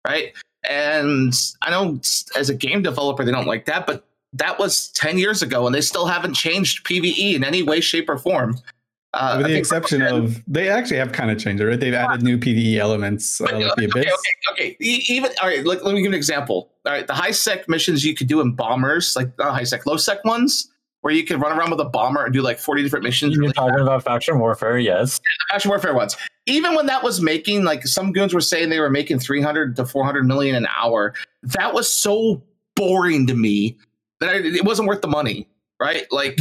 [0.06, 0.32] right?
[0.68, 2.00] And I know
[2.36, 5.74] as a game developer, they don't like that, but that was 10 years ago, and
[5.74, 8.58] they still haven't changed PVE in any way, shape, or form.
[9.14, 11.78] Uh, With the exception of, they actually have kind of changed it, right?
[11.78, 14.12] They've added new PVE elements uh, like the okay, Abyss.
[14.50, 14.76] okay, okay.
[14.80, 15.64] Even all right.
[15.64, 16.72] Look, let me give you an example.
[16.84, 19.86] All right, the high sec missions you could do in bombers, like not high sec,
[19.86, 20.72] low sec ones,
[21.04, 23.34] where you could run around with a bomber and do like forty different missions.
[23.34, 25.20] You're Really talking about faction warfare, yes.
[25.50, 26.16] Faction warfare ones.
[26.46, 29.76] Even when that was making, like some goons were saying they were making three hundred
[29.76, 31.12] to four hundred million an hour.
[31.42, 32.42] That was so
[32.74, 33.76] boring to me
[34.20, 35.46] that I, it wasn't worth the money.
[35.78, 36.06] Right?
[36.10, 36.38] Like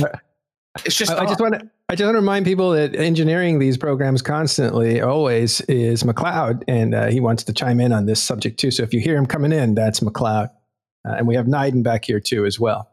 [0.86, 1.12] it's just.
[1.12, 1.70] I, I just want to.
[1.90, 6.96] I just want to remind people that engineering these programs constantly, always, is McLeod, and
[6.96, 8.72] uh, he wants to chime in on this subject too.
[8.72, 10.50] So if you hear him coming in, that's McLeod,
[11.06, 12.90] uh, and we have Niden back here too as well.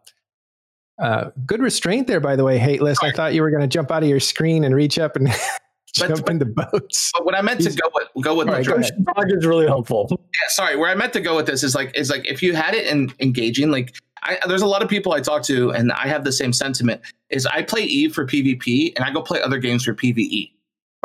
[1.00, 2.98] Uh, good restraint there, by the way, Hateless.
[3.02, 5.28] I thought you were going to jump out of your screen and reach up and
[5.94, 7.10] jump But- into boats.
[7.14, 9.12] but what I meant to go with, go with All the right, go.
[9.14, 10.06] Dog is really helpful.
[10.10, 12.54] yeah, sorry, where I meant to go with this is like is like if you
[12.54, 15.90] had it in engaging, like I, there's a lot of people I talk to, and
[15.92, 17.00] I have the same sentiment.
[17.30, 20.50] Is I play Eve for PvP, and I go play other games for PvE,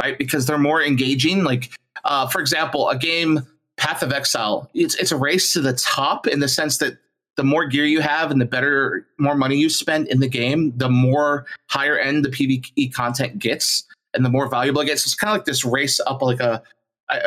[0.01, 0.17] right?
[0.17, 1.45] Because they're more engaging.
[1.45, 1.71] Like,
[2.03, 3.39] uh, for example, a game
[3.77, 4.69] Path of Exile.
[4.73, 6.97] It's it's a race to the top in the sense that
[7.37, 10.71] the more gear you have and the better, more money you spend in the game,
[10.77, 13.83] the more higher end the PvE content gets,
[14.13, 15.05] and the more valuable it gets.
[15.05, 16.63] It's kind of like this race up, like a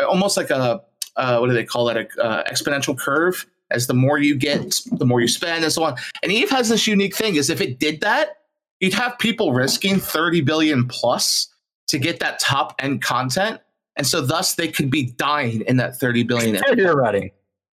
[0.08, 0.82] almost like a
[1.16, 1.96] uh, what do they call that?
[1.96, 3.46] A uh, exponential curve.
[3.70, 5.94] As the more you get, the more you spend, and so on.
[6.22, 8.38] And Eve has this unique thing: is if it did that,
[8.80, 11.48] you'd have people risking thirty billion plus
[11.88, 13.60] to get that top end content,
[13.96, 16.62] and so thus they could be dying in that thirty billion.
[16.78, 17.32] You're ready.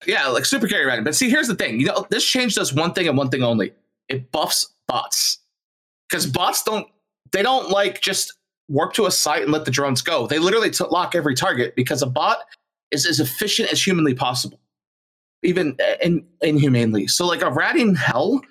[0.06, 1.02] Yeah, like super carry ready.
[1.02, 3.44] But see, here's the thing: you know, this change does one thing and one thing
[3.44, 3.74] only.
[4.08, 5.40] It buffs bots
[6.10, 6.88] because bots don't
[7.32, 8.34] they don't like just
[8.70, 10.28] warp to a site and let the drones go.
[10.28, 12.40] They literally t- lock every target because a bot
[12.92, 14.60] is as efficient as humanly possible,
[15.44, 17.08] even uh, in, inhumanely.
[17.08, 18.42] So, like a ratting hell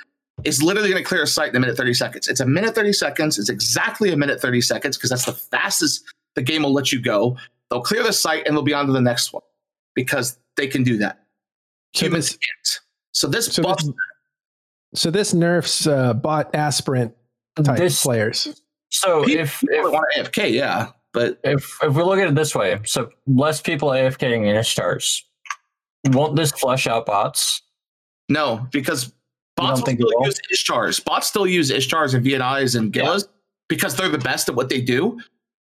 [0.44, 2.28] is literally going to clear a site in a minute 30 seconds.
[2.28, 3.38] It's a minute 30 seconds.
[3.38, 7.00] It's exactly a minute 30 seconds because that's the fastest the game will let you
[7.00, 7.36] go.
[7.70, 9.42] They'll clear the site and they'll be on to the next one
[9.94, 11.24] because they can do that.
[11.98, 12.84] So Humans this, can't.
[13.12, 13.94] So this so buffs this,
[14.94, 17.12] so this nerfs uh, bot aspirant
[17.64, 18.62] type This- players.
[18.90, 22.34] So people if, people if want AFK, yeah, but if if we look at it
[22.34, 25.24] this way, so less people AFKing in stars,
[26.10, 27.62] won't this flush out bots?
[28.30, 29.12] no, because
[29.56, 30.26] bots don't think still will?
[30.26, 31.04] use Ishtars.
[31.04, 33.18] Bots still use Ishtars and VNIs and Yeah.
[33.68, 35.20] Because they're the best at what they do.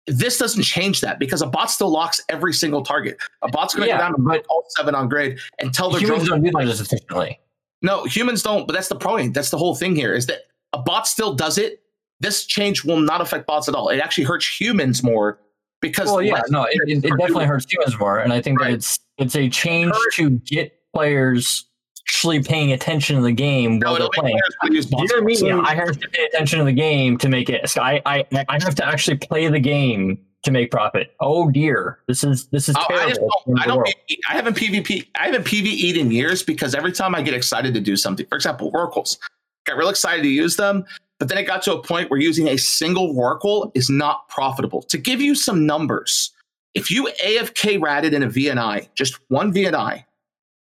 [0.09, 3.19] This doesn't change that because a bot still locks every single target.
[3.43, 5.91] A bot's going to Yeah, go down to but all seven on grade and tell
[5.91, 6.43] their humans drones.
[6.43, 7.39] don't do that as efficiently.
[7.83, 8.67] No, humans don't.
[8.67, 9.35] But that's the point.
[9.35, 10.43] That's the whole thing here is that
[10.73, 11.83] a bot still does it.
[12.21, 13.89] This change will not affect bots at all.
[13.91, 15.39] It actually hurts humans more
[15.81, 18.59] because Well, yeah, no, it, it, it definitely doing hurts humans more, and I think
[18.61, 18.71] Right.
[18.71, 21.67] that it's it's a change to get players
[22.09, 24.35] actually paying attention to the game No, while they're playing.
[24.35, 25.13] players want to use bots.
[25.13, 27.69] Dear me, So- I have to pay attention to the game to make it.
[27.69, 31.15] So I, I I have to actually play the game to make profit.
[31.21, 33.05] Oh dear, this is this is Oh, terrible.
[33.05, 33.61] I just don't.
[33.61, 33.89] I don't.
[34.31, 35.07] I haven't PvP.
[35.21, 38.37] I haven't PvE'd in years because every time I get excited to do something, for
[38.37, 39.19] example, Rorquals,
[39.67, 40.85] got real excited to use them,
[41.19, 44.83] but then it got to a point where using a single Rorqual is not profitable.
[44.85, 46.31] To give you some numbers,
[46.75, 50.05] if you AFK ratted in a VNI, just one VNI,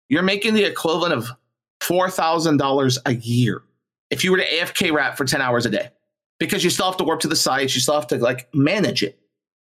[0.08, 1.28] you're making the equivalent of
[1.80, 3.62] four thousand dollars a year.
[4.10, 5.90] If you were to AFK rat for ten hours a day,
[6.38, 9.02] because you still have to work to the sites, you still have to like manage
[9.02, 9.18] it.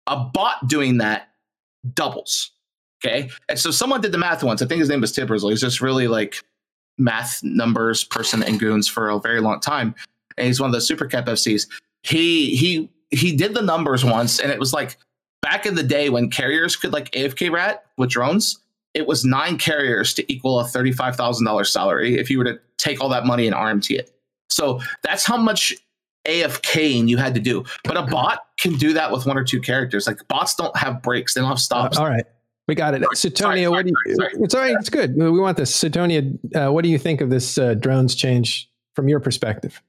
[0.08, 1.30] A bot doing that
[1.94, 2.52] doubles.
[3.04, 3.30] Okay.
[3.50, 4.62] And so someone did the math once.
[4.62, 5.50] I think his name was Brizzle.
[5.50, 6.44] He's just really like
[6.98, 9.94] math numbers person and Goons for a very long time.
[10.38, 11.68] And he's one of the super cap FCs.
[12.04, 14.98] He he he did the numbers once, and it was like
[15.42, 18.60] back in the day when carriers could like AFK rat with drones,
[18.96, 22.60] it was nine carriers to equal a thirty-five thousand dollars salary if you were to
[22.78, 24.12] take all that money and RMT it.
[24.50, 25.74] So that's how much
[26.28, 27.64] AFKing you had to do.
[27.84, 30.08] But a bot can do that with one or two characters.
[30.08, 31.98] Like bots don't have breaks, they don't have Uh, stops.
[31.98, 32.26] all right.
[32.68, 33.04] We got it.
[33.14, 34.44] Sorry, Suitonia, sorry, what do you, sorry, sorry.
[34.44, 34.76] it's all right.
[34.80, 35.16] It's good.
[35.16, 35.72] We want this.
[35.72, 39.80] Suitonia, uh, what do you think of this uh, drones change from your perspective?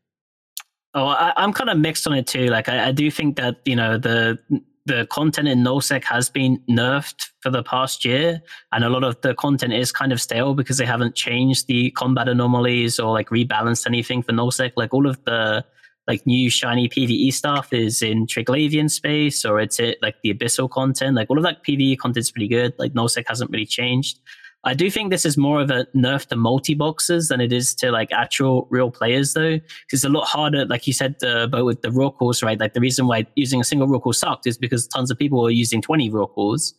[0.93, 2.49] Oh, I, I'm kind of mixed on it too.
[2.49, 4.39] Like, I, I do think that you know the
[4.87, 8.41] the content in nullsec has been nerfed for the past year,
[8.73, 11.91] and a lot of the content is kind of stale because they haven't changed the
[11.93, 14.73] combat anomalies or like rebalanced anything for nullsec.
[14.77, 15.65] Like all of the
[16.07, 20.71] like new shiny PVE stuff is in Triglavian space, or it's it like the abyssal
[20.71, 21.17] content.
[21.17, 22.73] Like all of that PVE content's pretty good.
[22.79, 24.21] Like nullsec hasn't really changed.
[24.67, 27.73] I do think this is more of a nerf to multi boxes than it is
[27.77, 29.61] to like actual real players, though.
[29.93, 32.59] It's a lot harder, like you said, uh, but with the Rorquals, right?
[32.59, 35.51] Like the reason why using a single Rorqual sucked is because tons of people were
[35.51, 36.75] using 20 raw calls.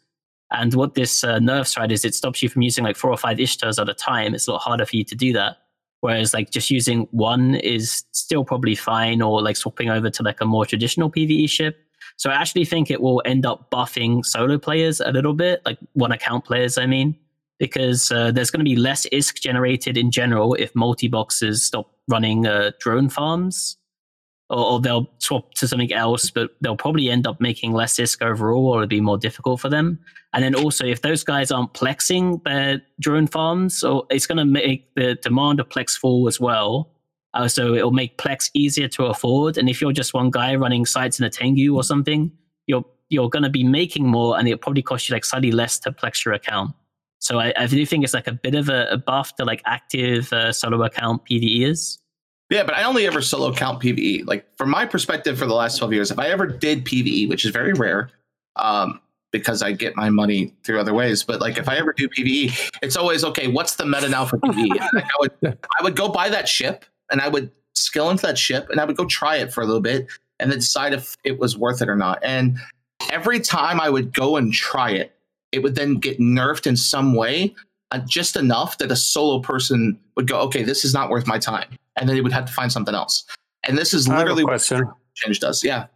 [0.52, 3.18] And what this uh, nerfs, right, is it stops you from using like four or
[3.18, 4.36] five Ishtars at a time.
[4.36, 5.56] It's a lot harder for you to do that.
[6.02, 10.42] Whereas like just using one is still probably fine, or like swapping over to like
[10.42, 11.78] a more traditional PVE ship.
[12.18, 15.78] So I actually think it will end up buffing solo players a little bit, like
[15.94, 17.18] one account players, I mean
[17.60, 21.92] because uh, there's going to be less ISK generated in general if multi boxes stop
[22.08, 23.78] running uh, drone farms,
[24.50, 28.22] or, or they'll swap to something else, but they'll probably end up making less ISK
[28.22, 30.00] overall, or it'll be more difficult for them.
[30.34, 34.46] And then also, if those guys aren't plexing their drone farms, or it's going to
[34.46, 36.92] make the demand of plex fall as well.
[37.34, 39.58] Uh, so it'll make plex easier to afford.
[39.58, 42.32] And if you're just one guy running sites in a Tengu or something,
[42.66, 45.78] you're you're going to be making more, and it'll probably cost you like slightly less
[45.80, 46.74] to plex your account.
[47.20, 49.62] So I, I do think it's like a bit of a, a buff to like
[49.66, 51.98] active uh, solo account PVEs.
[52.50, 54.26] Yeah, but I only ever solo count PVE.
[54.26, 57.44] Like from my perspective, for the last twelve years, if I ever did PVE, which
[57.44, 58.10] is very rare,
[58.56, 59.02] um,
[59.32, 61.24] because I get my money through other ways.
[61.24, 63.48] But like if I ever do PVE, it's always okay.
[63.48, 64.80] What's the meta now for PVE?
[64.94, 68.38] like I would I would go buy that ship and I would skill into that
[68.38, 70.08] ship and I would go try it for a little bit
[70.40, 72.20] and then decide if it was worth it or not.
[72.24, 72.58] And
[73.10, 75.17] every time I would go and try it,
[75.52, 77.56] it would then get nerfed in some way,
[77.92, 81.38] uh, just enough that a solo person would go, okay, this is not worth my
[81.38, 83.26] time, and then they would have to find something else.
[83.64, 84.90] And this is I have a literally what question.
[85.16, 85.64] change does.
[85.64, 85.88] Yeah,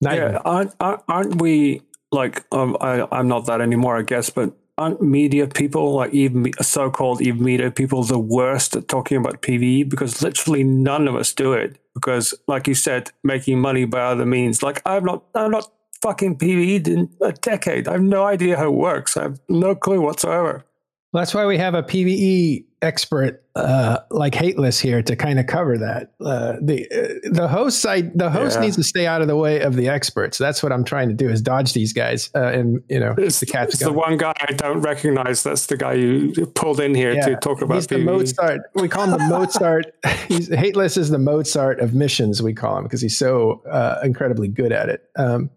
[0.00, 0.32] Nightmare.
[0.32, 1.82] Yeah, aren't, aren't aren't we
[2.12, 6.50] like um, I, I'm not that anymore, I guess, but aren't media people like even
[6.62, 11.34] so-called even media people the worst at talking about PVE because literally none of us
[11.34, 14.62] do it because, like you said, making money by other means.
[14.62, 15.70] Like I'm not, I'm not
[16.02, 17.88] fucking PVE'd in a decade.
[17.88, 19.16] I have no idea how it works.
[19.16, 20.64] I have no clue whatsoever.
[21.12, 25.46] Well, that's why we have a PVE expert uh, like Hateless here to kind of
[25.48, 26.12] cover that.
[26.24, 28.60] Uh, the uh, the host side, the host Yeah.
[28.62, 30.38] needs to stay out of the way of the experts.
[30.38, 33.40] That's what I'm trying to do is dodge these guys uh, and you know It's
[33.40, 35.42] the cat's it's the one guy I don't recognize.
[35.42, 38.04] That's the guy you pulled in here Yeah, to talk about He's the PVE.
[38.04, 38.60] Mozart.
[38.76, 39.86] We call him the Mozart.
[40.28, 42.40] he's Hateless is the Mozart of missions.
[42.40, 45.02] We call him because he's so uh, incredibly good at it.
[45.16, 45.50] Um,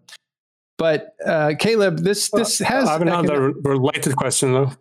[0.78, 4.72] but uh, Caleb, this this has I have another related question though.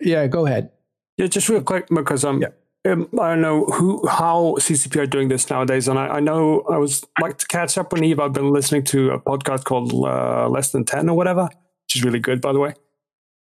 [0.00, 0.26] yeah.
[0.26, 0.70] Go ahead.
[1.18, 2.92] Yeah, just real quick because um, Yeah.
[2.92, 6.62] um, I don't know who how CCP are doing this nowadays, and I, I know
[6.70, 8.18] I was like to catch up on Eve.
[8.18, 12.02] I've been listening to a podcast called uh, Less Than Ten or whatever, which is
[12.02, 12.74] really good, by the way.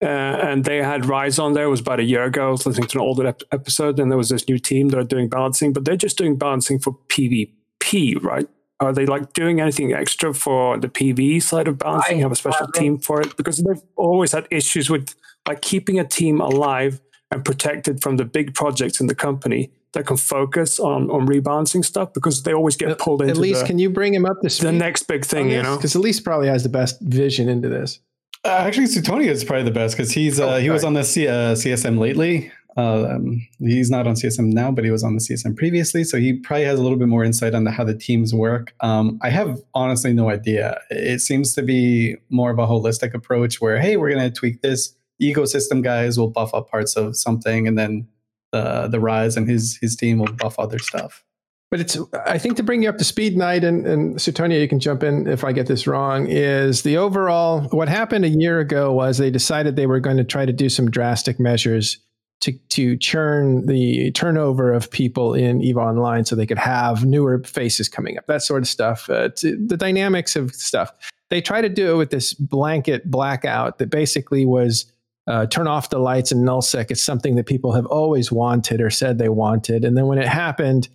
[0.03, 1.65] Uh, and they had Rise on there.
[1.67, 2.49] It was about a year ago.
[2.49, 4.99] I was listening to an older ep- episode, and there was this new team that
[4.99, 8.49] are doing balancing, but they're just doing balancing for PvP, right?
[8.83, 12.19] Are they like doing anything extra for the PvE side of balancing?
[12.21, 15.15] have a special team for it because they've always had issues with
[15.47, 20.07] like keeping a team alive and protected from the big projects in the company that
[20.07, 23.67] can focus on on rebalancing stuff because they always get pulled into At least, the,
[23.67, 25.77] can you bring him up to the next big thing, you know?
[25.77, 28.01] because Elise probably has the best vision into this.
[28.45, 31.05] Uh, actually, Suitonia is probably the best because he's uh, Oh, he was on the
[31.05, 32.51] C- uh, CSM lately.
[32.77, 36.33] Um, he's not on CSM now, but he was on the CSM previously, so he
[36.33, 38.75] probably has a little bit more insight on the, how the teams work.
[38.81, 40.81] Um, I have honestly no idea.
[40.91, 44.63] It seems to be more of a holistic approach where, hey, we're going to tweak
[44.63, 44.95] this.
[45.21, 48.09] Ecosystem guys will buff up parts of something, and then
[48.51, 51.25] the the Rise and his his team will buff other stuff.
[51.71, 51.97] But it's,
[52.27, 55.27] I think, to bring you up to speed, Niden, and Suitonia, you can jump in
[55.27, 56.27] if I get this wrong.
[56.29, 60.25] Is the overall what happened a year ago was they decided they were going to
[60.25, 61.99] try to do some drastic measures
[62.43, 67.43] to to churn the turnover of people in Eve Online, so they could have newer
[67.45, 69.09] faces coming up, that sort of stuff.
[69.09, 70.93] Uh, the dynamics of stuff.
[71.31, 74.87] They try to do it with this blanket blackout that basically was.
[75.29, 76.91] Uh, turn off the lights and nullsec.
[76.91, 80.27] It's something that people have always wanted or said they wanted, and then when it
[80.27, 80.89] happened,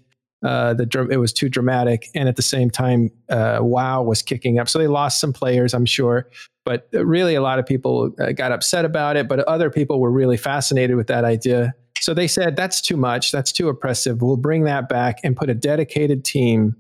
[0.44, 4.60] uh, the it was too dramatic, and at the same time, uh, WoW was kicking
[4.60, 6.28] up, so they lost some players, I'm sure.
[6.68, 9.30] But really, a lot of people uh, got upset about it.
[9.30, 11.74] But other people were really fascinated with that idea.
[12.02, 14.22] So they said that's too much, that's too oppressive.
[14.22, 16.76] We'll bring that back and put a dedicated team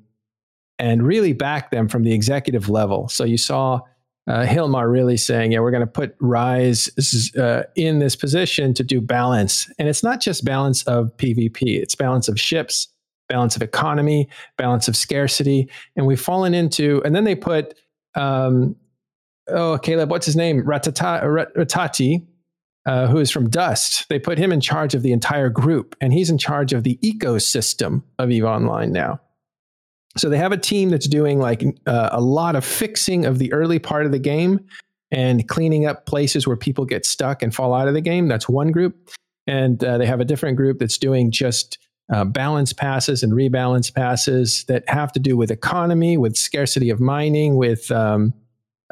[0.78, 3.08] and really back them from the executive level.
[3.08, 3.80] So you saw
[4.28, 6.90] uh, Hilmar really saying, "Yeah, we're going to put Rise
[7.38, 11.96] uh, in this position to do balance, and it's not just balance of PvP; it's
[11.96, 12.90] balance of ships."
[13.30, 17.02] balance of economy, balance of scarcity, and we've fallen into.
[17.04, 17.74] And then they put,
[18.16, 18.76] um,
[19.50, 20.64] oh, Caleb, what's his name?
[20.64, 22.26] Rattati,
[22.86, 24.08] uh, who is from Dust.
[24.10, 26.98] They put him in charge of the entire group, and he's in charge of the
[27.04, 29.20] ecosystem of Eve Online now.
[30.18, 33.54] So they have a team that's doing like uh, a lot of fixing of the
[33.54, 34.60] early part of the game
[35.12, 38.28] and cleaning up places where people get stuck and fall out of the game.
[38.28, 39.10] That's one group.
[39.46, 41.78] And uh, they have a different group that's doing just
[42.12, 47.00] uh, balance passes and rebalance passes that have to do with economy, with scarcity of
[47.00, 48.34] mining, with um,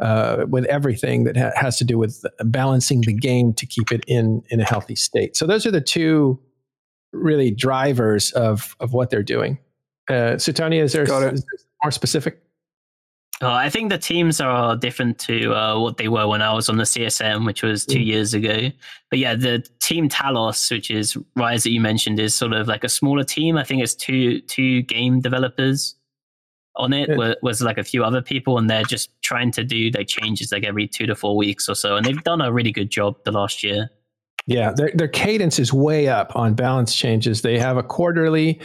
[0.01, 4.03] uh, with everything that ha- has to do with balancing the game to keep it
[4.07, 5.35] in in a healthy state.
[5.37, 6.39] So those are the two
[7.13, 9.57] really drivers of of what they're doing.
[10.09, 11.33] Uh, Suitonia, is there, Got it.
[11.33, 12.41] is there more specific?
[13.41, 16.69] Uh, I think the teams are different to uh, what they were when I was
[16.69, 18.05] on the CSM, which was two Mm.
[18.05, 18.71] years ago.
[19.09, 22.83] But yeah, the team Talos, which is Rise that you mentioned, is sort of like
[22.85, 23.57] a smaller team.
[23.57, 25.95] I think it's two two game developers
[26.77, 27.09] on it.
[27.09, 27.15] Yeah.
[27.15, 30.51] wa- Was like a few other people, and they're just trying to do like changes
[30.51, 31.95] like every two to four weeks or so.
[31.95, 33.89] And they've done a really good job the last year.
[34.47, 37.41] Yeah, their their cadence is way up on balance changes.
[37.41, 38.59] They have a quarterly,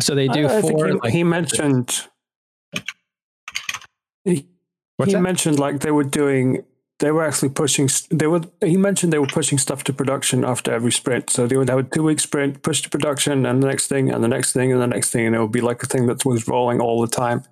[0.00, 0.86] so they do I, I four.
[0.86, 2.06] he, like- he mentioned
[4.24, 4.46] he,
[5.04, 6.64] he mentioned like they were doing
[6.98, 10.72] they were actually pushing they were he mentioned they were pushing stuff to production after
[10.72, 13.66] every sprint so they would have a two week sprint push to production and the
[13.66, 15.82] next thing and the next thing and the next thing and it would be like
[15.82, 17.42] a thing that was rolling all the time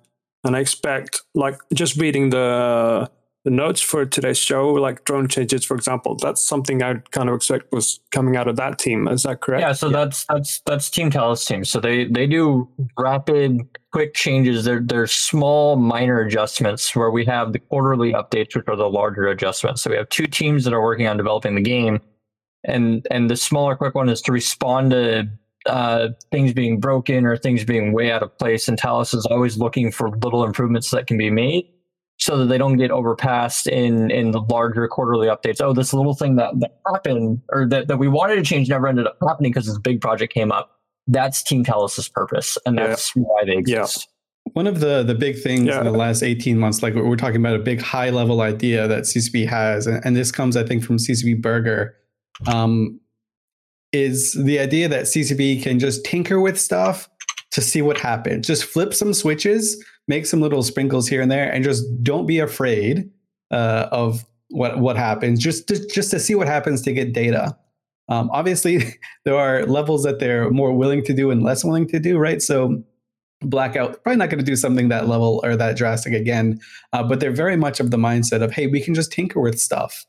[0.45, 3.09] and i expect like just reading the
[3.45, 7.35] the notes for today's show, like drone changes, for example, that's something I'd kind of
[7.35, 9.07] expect was coming out of that team.
[9.07, 9.61] Is that correct?
[9.61, 11.63] Yeah, so that's that's that's Team Talos team.
[11.63, 12.67] So they they do
[12.97, 13.61] rapid,
[13.93, 14.65] quick changes.
[14.65, 19.27] They're they're small, minor adjustments where we have the quarterly updates, which are the larger
[19.27, 19.83] adjustments.
[19.83, 22.01] So we have two teams that are working on developing the game,
[22.63, 25.29] and and the smaller, quick one is to respond to
[25.65, 28.67] uh, things being broken or things being way out of place.
[28.67, 31.65] And Talos is always looking for little improvements that can be made
[32.17, 35.61] so that they don't get overpassed in in the larger quarterly updates.
[35.61, 38.87] Oh, this little thing that, that happened or that, that we wanted to change never
[38.87, 40.71] ended up happening because this big project came up.
[41.07, 43.23] That's Team Talos' purpose, and that's yeah.
[43.23, 44.07] why they exist.
[44.07, 44.51] Yeah.
[44.53, 45.79] One of the the big things yeah.
[45.79, 49.03] in the last 18 months, like we're talking about a big high level idea that
[49.03, 51.95] CCP has, and, and this comes, I think, from CCP Burger,
[52.47, 52.99] um,
[53.91, 57.09] is the idea that CCP can just tinker with stuff
[57.51, 58.47] to see what happens.
[58.47, 62.39] Just flip some switches make some little sprinkles here and there, and just don't be
[62.39, 63.09] afraid
[63.51, 65.39] uh, of what what happens.
[65.39, 67.57] Just to, just to see what happens to get data.
[68.07, 68.83] Um, obviously,
[69.25, 72.41] there are levels that they're more willing to do and less willing to do, right?
[72.41, 72.83] So
[73.41, 76.59] blackout probably not going to do something that level or that drastic again
[76.93, 79.59] uh, but they're very much of the mindset of hey we can just tinker with
[79.59, 80.05] stuff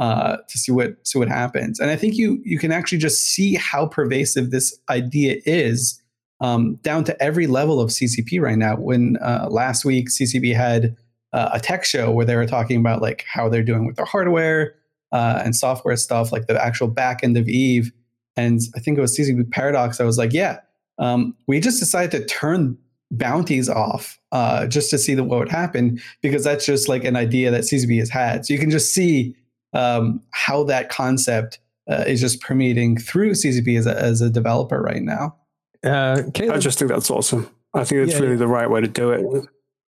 [0.00, 3.20] uh, to see what see what happens and i think you you can actually just
[3.20, 6.00] see how pervasive this idea is
[6.40, 8.76] um, down to every level of CCP right now.
[8.76, 10.96] When uh, last week CCP had
[11.32, 14.06] uh, a tech show where they were talking about like how they're doing with their
[14.06, 14.74] hardware
[15.12, 17.92] uh, and software stuff, like the actual back end of Eve.
[18.36, 20.00] And I think it was CCP Paradox.
[20.00, 20.60] I was like, yeah,
[20.98, 22.78] um, we just decided to turn
[23.10, 27.16] bounties off uh, just to see the, what would happen because that's just like an
[27.16, 28.46] idea that CCP has had.
[28.46, 29.36] So you can just see
[29.72, 31.58] um, how that concept
[31.88, 35.36] uh, is just permeating through CCP as a, as a developer right now.
[35.84, 37.48] Uh, Caleb, I just think that's awesome.
[37.74, 39.46] I think it's yeah, really the right way to do it.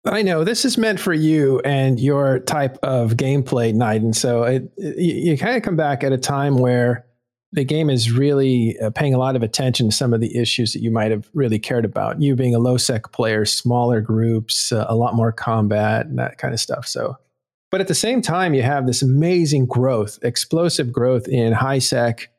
[0.06, 4.14] I know this is meant for you and your type of gameplay, Niden.
[4.14, 7.06] So it, it, you, you kind of come back at a time where
[7.52, 10.72] the game is really uh, paying a lot of attention to some of the issues
[10.72, 12.20] that you might have really cared about.
[12.20, 16.36] You being a low sec player, smaller groups, uh, a lot more combat, and that
[16.36, 16.86] kind of stuff.
[16.86, 17.16] So,
[17.74, 22.30] but at the same time, you have this amazing growth, explosive growth in high sec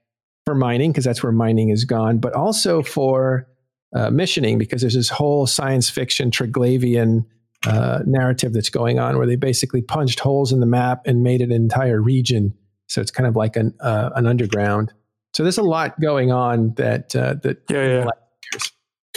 [0.45, 3.45] for mining because that's where mining is gone, but also for
[3.93, 7.25] uh, missioning because there's this whole science fiction Triglavian
[7.67, 11.41] uh, narrative that's going on where they basically punched holes in the map and made
[11.41, 12.53] an entire region.
[12.88, 14.93] So it's kind of like an uh, an underground.
[15.33, 18.09] So there's a lot going on that uh, that yeah yeah.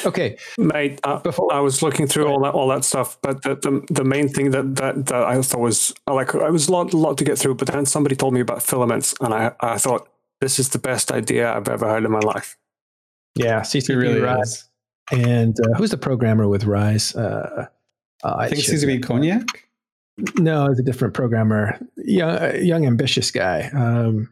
[0.06, 1.00] Okay, mate.
[1.04, 4.04] Uh, Before, I was looking through all that all that stuff, but the, the, the
[4.04, 7.24] main thing that, that that I thought was like I was a lot lot to
[7.24, 7.56] get through.
[7.56, 10.08] But then somebody told me about filaments, and I I thought
[10.40, 12.56] this is the best idea I've ever heard in my life.
[13.34, 14.52] Yeah, CCP really Rise.
[14.52, 14.64] Is.
[15.10, 17.14] And uh, who's the programmer with Rise?
[17.14, 17.66] Uh,
[18.22, 19.46] uh, I think CCP Cognac?
[20.36, 21.78] No, it's a different programmer.
[21.96, 23.70] Young, young ambitious guy.
[23.72, 24.28] Um,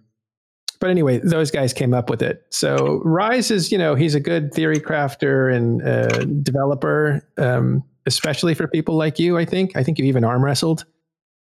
[0.80, 2.44] but anyway, those guys came up with it.
[2.50, 8.54] So Rise is, you know, he's a good theory crafter and uh, developer, um, especially
[8.54, 9.38] for people like you.
[9.38, 9.76] I think.
[9.76, 10.84] I think you even arm wrestled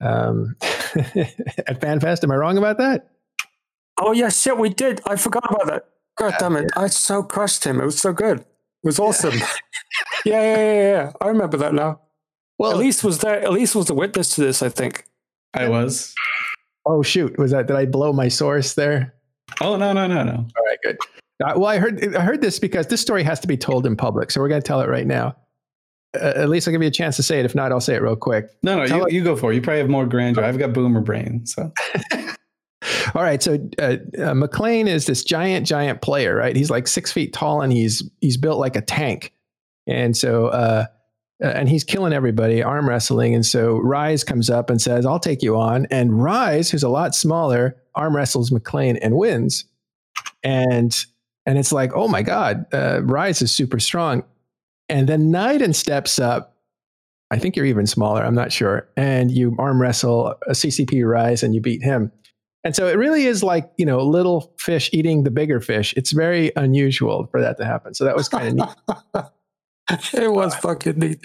[0.01, 2.25] um, at FanFest.
[2.25, 3.11] Am I wrong about that?
[3.99, 5.01] Oh yes, yeah, we did.
[5.07, 5.85] I forgot about that.
[6.17, 6.71] God damn it!
[6.77, 7.81] I so crushed him.
[7.81, 8.41] It was so good.
[8.41, 8.47] It
[8.85, 9.35] was awesome.
[10.25, 11.13] yeah, yeah, yeah, yeah.
[11.21, 12.01] I remember that now.
[12.59, 13.45] Well, Elise was there.
[13.45, 14.63] Elise was the witness to this.
[14.63, 15.05] I think.
[15.55, 16.15] I was.
[16.87, 17.39] Oh shoot!
[17.39, 17.67] Was that?
[17.67, 19.15] Did I blow my source there?
[19.61, 20.33] Oh no no no no!
[20.33, 20.99] All right, good.
[21.45, 23.97] Uh, well, I heard I heard this because this story has to be told in
[23.97, 25.37] public, so we're going to tell it right now.
[26.19, 27.45] Uh, at least I'll give you a chance to say it.
[27.45, 28.51] If not, I'll say it real quick.
[28.63, 29.55] No, no, you, you, go for it.
[29.55, 30.43] You probably have more grandeur.
[30.43, 31.73] I've got boomer brain, so.
[33.15, 36.57] All right, so uh, uh, McLean is this giant, giant player, right?
[36.57, 39.33] He's like six feet tall and he's he's built like a tank,
[39.87, 40.47] and so
[41.43, 43.35] uh, uh, and he's killing everybody, arm wrestling.
[43.35, 46.89] And so Rise comes up and says, "I'll take you on." And Rise, who's a
[46.89, 49.65] lot smaller, arm wrestles McLean and wins.
[50.43, 50.97] And
[51.47, 54.23] and it's like, oh my god, uh, Rise is super strong.
[54.89, 56.57] And then Niden steps up.
[57.31, 58.23] I think you're even smaller.
[58.23, 58.89] I'm not sure.
[58.97, 62.13] And you arm wrestle a CCP Rise and you beat him.
[62.65, 65.95] And so it really is like, you know, little fish eating the bigger fish.
[65.97, 67.95] It's very unusual for that to happen.
[67.95, 68.69] So that was kind of
[69.15, 69.25] neat.
[70.13, 71.19] it was fucking neat.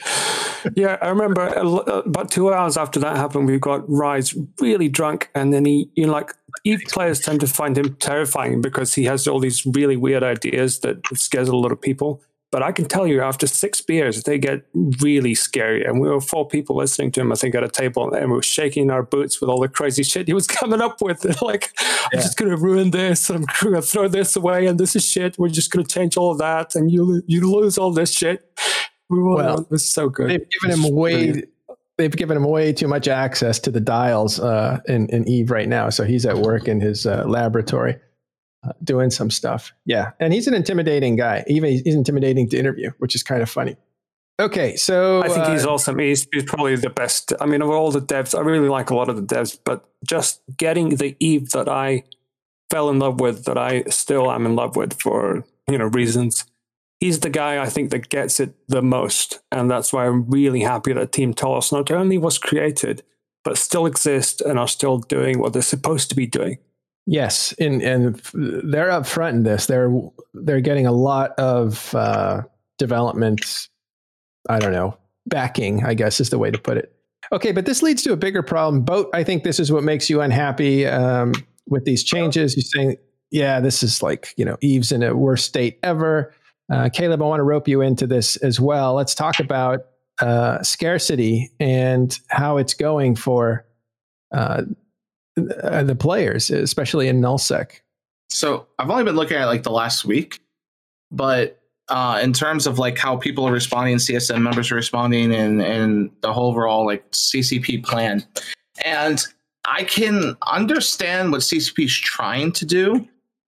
[0.76, 4.88] Yeah, I remember uh, uh, about two hours after that happened, we got Rise really
[4.88, 6.34] drunk, and then he, you know, like
[6.64, 10.80] each players tend to find him terrifying because he has all these really weird ideas
[10.80, 12.22] that scares a lot of people.
[12.54, 14.64] But I can tell you, after six beers, they get
[15.02, 15.84] really scary.
[15.84, 18.36] And we were four people listening to him, I think, at a table, and we
[18.36, 21.26] were shaking our boots with all the crazy shit he was coming up with.
[21.42, 21.98] like, yeah.
[22.14, 25.04] I'm just going to ruin this, I'm going to throw this away, and this is
[25.04, 25.36] shit.
[25.40, 28.48] We're just going to change all of that, and you you lose all this shit.
[29.10, 30.30] We were, well, it was so good.
[30.30, 31.46] They've given him way.
[31.98, 35.68] they've given him way too much access to the dials uh, in, in Eve right
[35.68, 35.90] now.
[35.90, 37.96] So he's at work in his uh, laboratory
[38.64, 39.74] uh, doing some stuff.
[39.86, 40.12] Yeah.
[40.20, 41.44] And he's an intimidating guy.
[41.48, 43.76] Even he's intimidating to interview, which is kind of funny.
[44.40, 44.76] Okay.
[44.76, 46.00] So I think he's uh, awesome.
[46.00, 47.34] He's, he's probably the best.
[47.40, 49.88] I mean, of all the devs, I really like a lot of the devs, but
[50.08, 52.04] just getting the Eve that I
[52.70, 56.46] fell in love with, that I still am in love with for, you know, reasons.
[57.00, 59.42] He's the guy I think that gets it the most.
[59.52, 63.04] And that's why I'm really happy that Team Talos not only was created,
[63.44, 66.58] but still exist and are still doing what they're supposed to be doing.
[67.06, 69.66] Yes, and and they're up front in this.
[69.66, 69.92] They're
[70.34, 72.44] they're getting a lot of uh,
[72.78, 73.68] development.
[74.50, 74.98] I don't know
[75.28, 75.84] backing.
[75.86, 76.96] I guess is the way to put it.
[77.32, 78.84] Okay, but this leads to a bigger problem.
[78.84, 79.10] Boat.
[79.14, 81.34] I think this is what makes you unhappy um,
[81.68, 82.56] with these changes.
[82.56, 82.98] You're saying,
[83.32, 86.34] yeah, this is like you know Eve's in a worst state ever.
[86.72, 88.94] Uh, Caleb, I want to rope you into this as well.
[88.94, 89.82] Let's talk about
[90.22, 93.66] uh, scarcity and how it's going for
[95.38, 97.80] uh, the players, especially in nullsec.
[98.30, 100.40] So I've only been looking at like the last week,
[101.12, 101.60] but
[101.90, 106.12] uh, in terms of like how people are responding, CSM members are responding, and and
[106.22, 108.26] the whole overall like CCP plan,
[108.84, 109.24] and
[109.66, 113.08] I can understand what CCP is trying to do,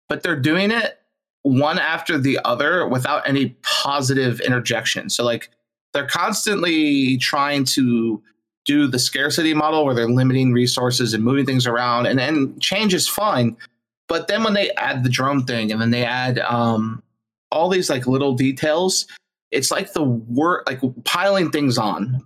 [0.09, 0.99] but they're doing it
[1.43, 5.11] one after the other without any positive interjection.
[5.11, 5.51] So like
[5.93, 8.23] they're constantly trying to
[8.65, 12.95] do the scarcity model where they're limiting resources and moving things around, and then change
[12.95, 13.57] is fine.
[14.09, 17.03] But then when they add the drone thing, and then they add um,
[17.51, 19.07] all these like little details,
[19.51, 22.23] it's like the work, like piling things on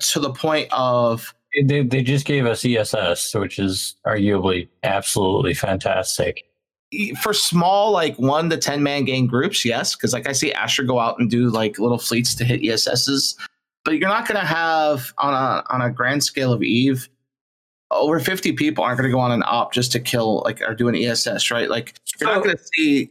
[0.00, 1.34] to the point of
[1.64, 6.44] They, they just gave us ESS, which is arguably absolutely fantastic.
[7.22, 10.82] for small like one to ten man gang groups, yes, because like I see Asher
[10.82, 13.36] go out and do like little fleets to hit ESSs,
[13.84, 17.08] but you're not going to have on a on a grand scale of Eve
[17.90, 20.74] over 50 people aren't going to go on an op just to kill like or
[20.74, 21.68] do an ESS, right?
[21.68, 23.10] Like you're not So- going to see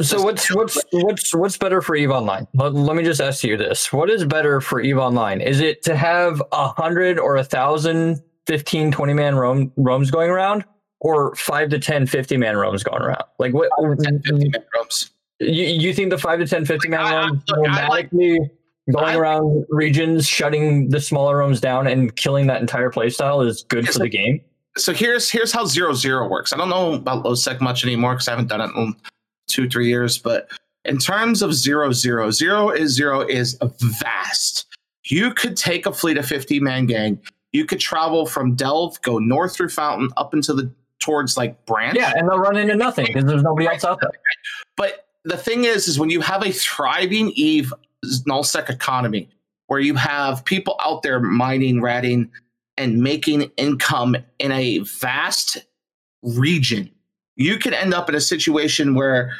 [0.00, 2.46] So what's what's what's what's better for Eve Online?
[2.54, 5.40] Let, let me just ask you this: What is better for Eve Online?
[5.40, 10.30] Is it to have a hundred or a thousand, 15, 20 man roam roams going
[10.30, 10.64] around,
[11.00, 13.24] or five to 10, 50 man roams going around?
[13.40, 13.70] Like what?
[13.80, 14.38] 10, 50 mm-hmm.
[14.52, 15.10] man rooms.
[15.40, 18.10] You, you think the five to 10, 50 man I- I- roams look, I like-
[18.90, 23.64] going I- around regions, shutting the smaller rooms down, and killing that entire playstyle is
[23.64, 24.40] good for the game?
[24.76, 26.52] so here's here's how zero zero works.
[26.52, 28.94] I don't know about low sec much anymore because I haven't done it in
[29.48, 30.18] two three years.
[30.18, 30.50] But
[30.84, 34.66] in terms of zero zero, zero is zero is vast.
[35.04, 37.20] You could take a fleet of fifty man gang.
[37.52, 40.70] You could travel from Delve, go north through Fountain, up into the
[41.00, 41.96] towards like Branch.
[41.96, 44.10] Yeah, and they'll run into nothing because there's nobody else out there.
[44.76, 47.72] But the thing is, is when you have a thriving Eve
[48.04, 49.28] nullsec economy
[49.68, 52.30] where you have people out there mining, ratting,
[52.76, 55.58] and making income in a vast
[56.22, 56.90] region,
[57.36, 59.34] you could end up in a situation where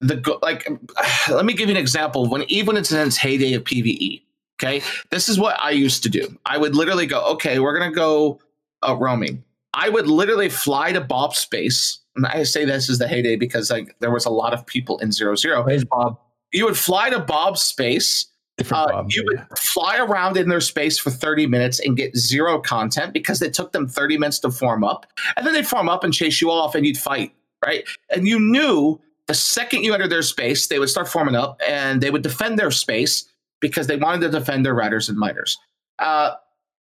[0.00, 0.66] the like.
[1.28, 2.28] Let me give you an example.
[2.28, 4.22] When even went into its heyday of PVE,
[4.60, 6.36] okay, this is what I used to do.
[6.46, 8.40] I would literally go, okay, we're gonna go
[8.86, 9.42] uh, roaming.
[9.74, 11.98] I would literally fly to Bob Space.
[12.16, 14.98] And I say this is the heyday because like there was a lot of people
[14.98, 15.64] in zero zero.
[15.64, 16.18] Where's Bob?
[16.52, 18.26] You would fly to Bob's space.
[18.60, 19.10] Uh, Bob.
[19.10, 23.40] you would fly around in their space for 30 minutes and get zero content because
[23.40, 25.06] it took them 30 minutes to form up.
[25.36, 27.32] And then they'd form up and chase you off and you'd fight,
[27.64, 27.84] right?
[28.14, 32.02] And you knew the second you entered their space, they would start forming up and
[32.02, 33.24] they would defend their space
[33.60, 35.56] because they wanted to defend their riders and miters.
[35.98, 36.32] Uh,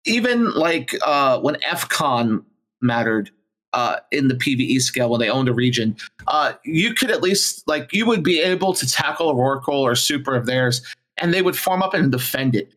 [0.06, 2.44] even like uh, when FCON
[2.80, 3.30] mattered
[3.72, 5.96] uh, in the PVE scale when they owned a region,
[6.28, 9.94] uh, you could at least like you would be able to tackle a Rorqual or
[9.94, 10.82] Super of theirs,
[11.18, 12.72] and they would form up and defend it.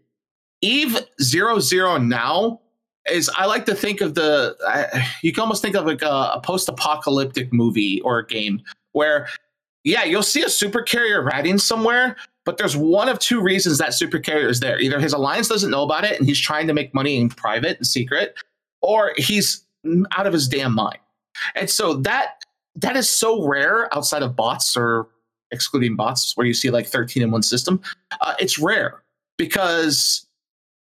[0.62, 2.60] Eve zero zero now
[3.10, 6.32] is I like to think of the I, you can almost think of like a,
[6.36, 8.62] a post-apocalyptic movie or a game
[8.92, 9.28] where
[9.84, 12.16] yeah you'll see a super carrier riding somewhere
[12.46, 15.72] but there's one of two reasons that super carrier is there either his alliance doesn't
[15.72, 18.36] know about it and he's trying to make money in private and secret
[18.82, 19.66] or he's
[20.18, 21.00] out of his damn mind.
[21.56, 22.44] And so that
[22.76, 25.08] that is so rare outside of bots or
[25.52, 27.82] excluding bots where you see like 13 in one system
[28.22, 29.02] uh, it's rare
[29.38, 30.28] because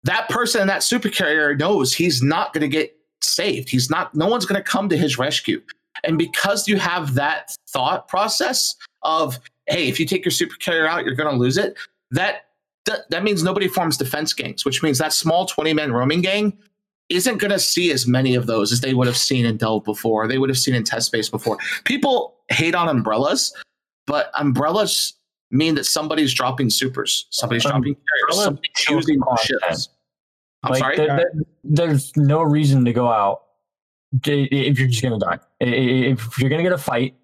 [0.05, 3.69] that person that super carrier knows he's not going to get saved.
[3.69, 5.61] He's not no one's going to come to his rescue.
[6.05, 10.87] And because you have that thought process of hey if you take your super carrier
[10.87, 11.77] out you're going to lose it
[12.11, 12.47] that,
[12.87, 16.57] that that means nobody forms defense gangs which means that small 20 man roaming gang
[17.09, 19.85] isn't going to see as many of those as they would have seen in Delve
[19.85, 20.27] before.
[20.29, 21.57] They would have seen in test space before.
[21.85, 23.53] People hate on umbrellas,
[24.07, 25.15] but umbrellas
[25.51, 29.89] mean that somebody's dropping supers, somebody's Um, dropping carriers, umbrellas somebody's choosing ships.
[30.63, 30.97] I'm like, sorry.
[30.97, 31.33] there- there-
[31.65, 33.43] there's no reason to go out
[34.27, 35.39] if you're just gonna die.
[35.63, 35.69] I- I-
[36.13, 37.15] If you're gonna get a fight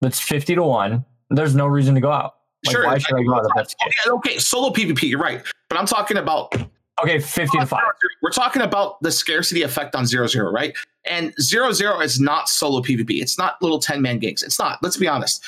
[0.00, 2.36] that's fifty to one, there's no reason to go out.
[2.66, 3.74] Like, Sure, why should I go out if that's?
[3.86, 5.42] Okay, okay, solo PvP, you're right.
[5.68, 6.54] But I'm talking about
[7.02, 7.82] Okay, fifty to five.
[8.22, 10.74] we're talking about the scarcity effect on zero zero, right?
[11.04, 13.20] And zero zero is not solo PvP.
[13.20, 14.42] It's not little 10 man gangs.
[14.42, 14.78] It's not.
[14.82, 15.44] Let's be honest.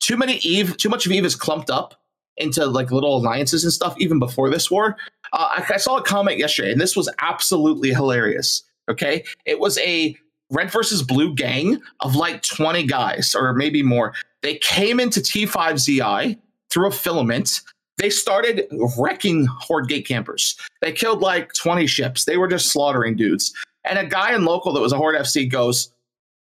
[0.00, 2.00] Too many Eve, too much of Eve is clumped up
[2.38, 4.96] into like little alliances and stuff even before this war.
[5.32, 8.62] Uh, I, I saw a comment yesterday, and this was absolutely hilarious.
[8.90, 9.24] Okay.
[9.44, 10.16] It was a
[10.50, 14.14] red versus blue gang of like 20 guys or maybe more.
[14.42, 16.38] They came into T5ZI
[16.70, 17.62] through a filament.
[17.98, 18.66] They started
[18.98, 20.56] wrecking Horde gate campers.
[20.82, 22.24] They killed like 20 ships.
[22.24, 23.54] They were just slaughtering dudes.
[23.84, 25.92] And a guy in local that was a Horde FC goes,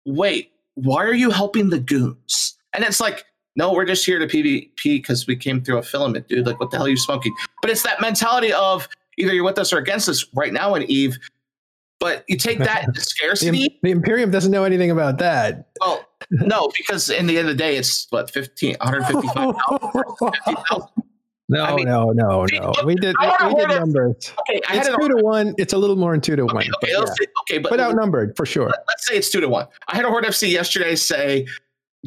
[0.04, 2.56] Wait, why are you helping the goons?
[2.72, 3.24] And it's like,
[3.56, 6.46] no, we're just here to PvP because we came through a filament, dude.
[6.46, 7.34] Like, what the hell are you smoking?
[7.60, 10.84] But it's that mentality of either you're with us or against us right now in
[10.84, 11.18] Eve.
[11.98, 13.78] But you take that scarcity.
[13.82, 15.70] the Imperium doesn't know anything about that.
[15.80, 21.04] Well, no, because in the end of the day, it's what 15, 155,000.
[21.50, 22.72] No, I mean, no, no, no.
[22.84, 24.32] We did we did it- numbers.
[24.40, 24.96] Okay, I had It's it.
[25.00, 25.54] two to one.
[25.56, 26.56] It's a little more than two to one.
[26.58, 27.04] Okay, but, okay, yeah.
[27.06, 28.66] say, okay, but but outnumbered for sure.
[28.68, 29.66] let- let's say it's two to one.
[29.88, 31.46] I had a Horde FC yesterday say,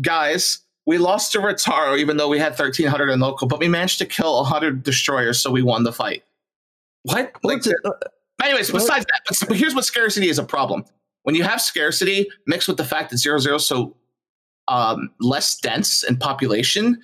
[0.01, 3.97] guys, we lost to Retaro even though we had 1,300 in local, but we managed
[3.99, 6.23] to kill 100 destroyers, so we won the fight.
[7.03, 7.31] What?
[7.43, 7.75] Like, it-
[8.43, 10.85] anyways, besides that, but, here's what scarcity is a problem.
[11.23, 13.95] When you have scarcity mixed with the fact that zero zero is so
[14.67, 17.01] um, less dense in population,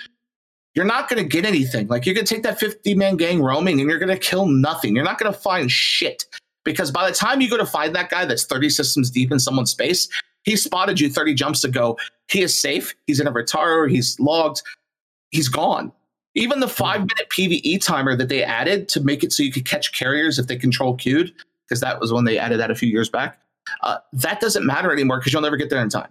[0.77, 1.87] you're not going to get anything.
[1.87, 4.45] Like you're going to take that 50 man gang roaming and you're going to kill
[4.45, 4.95] nothing.
[4.95, 6.23] You're not going to find shit
[6.63, 9.39] because by the time you go to find that guy that's 30 systems deep in
[9.39, 10.07] someone's space,
[10.43, 11.97] he spotted you 30 jumps ago.
[12.29, 12.93] He is safe.
[13.07, 13.89] He's in a retard.
[13.89, 14.61] He's logged.
[15.31, 15.91] He's gone.
[16.35, 19.65] Even the five minute PVE timer that they added to make it so you could
[19.65, 21.33] catch carriers if they control queued,
[21.67, 23.39] because that was when they added that a few years back.
[23.81, 26.09] Uh, that doesn't matter anymore because you'll never get there in time.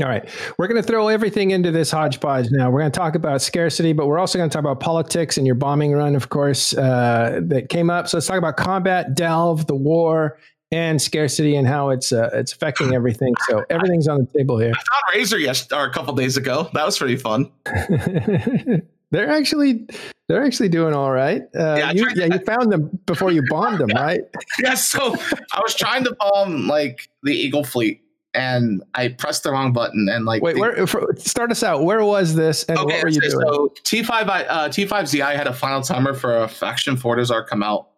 [0.00, 0.28] All right.
[0.58, 2.70] We're going to throw everything into this hodgepodge now.
[2.70, 5.46] We're going to talk about scarcity, but we're also going to talk about politics and
[5.46, 8.06] your bombing run, of course, uh, that came up.
[8.06, 10.38] So let's talk about combat, delve, the war,
[10.70, 13.34] and scarcity and how it's uh, it's affecting everything.
[13.48, 14.72] So everything's on the table here.
[14.72, 16.68] I found Razor yes, or a couple days ago.
[16.74, 17.50] That was pretty fun.
[19.10, 19.88] they're actually
[20.28, 21.42] they're actually doing all right.
[21.56, 24.20] Uh, Yeah, you, yeah, you found them before you bombed them, right?
[24.62, 25.14] Yeah, so
[25.52, 28.02] I was trying to bomb like the Eagle fleet
[28.34, 31.84] and I pressed the wrong button and like Wait, the- where, for, start us out.
[31.84, 33.46] Where was this, and what were you so- doing?
[33.48, 37.88] So T5 I- uh, T5ZI had a final timer for a faction Fortizar come out.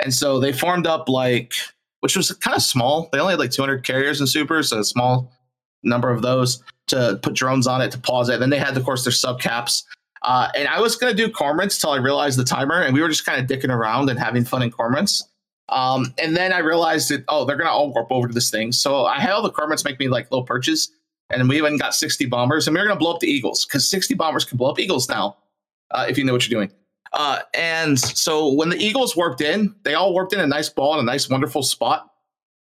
[0.00, 1.52] And so they formed up like
[2.00, 3.08] which was kind of small.
[3.12, 5.32] They only had like 200 carriers and supers, so a small
[5.82, 8.40] number of those to put drones on it to pause it.
[8.40, 9.84] Then they had, of course, their sub caps.
[10.20, 13.00] Uh, and I was going to do cormorants till I realized the timer, and we
[13.00, 15.22] were just kind of dicking around and having fun in cormorants.
[15.68, 18.72] Um, and then I realized that oh, they're to all warp over to this thing.
[18.72, 20.90] So I had all the cormorants make me like little perches,
[21.30, 23.88] and we even got 60 bombers, and we are to blow up the eagles because
[23.88, 25.36] 60 bombers can blow up eagles now
[25.90, 26.70] uh, if you know what you're doing.
[27.14, 30.94] Uh, and so when the Eagles warped in, they all warped in a nice ball
[30.94, 32.10] in a nice, wonderful spot.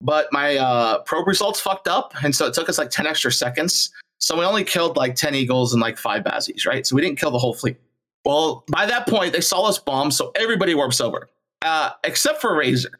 [0.01, 3.31] But my uh, probe results fucked up, and so it took us like 10 extra
[3.31, 3.89] seconds.
[4.19, 6.85] So we only killed like 10 Eagles and like five Bazzies, right?
[6.85, 7.77] So we didn't kill the whole fleet.
[8.25, 11.29] Well, by that point, they saw us bomb, so everybody warps over,
[11.63, 12.91] uh, except for Razor,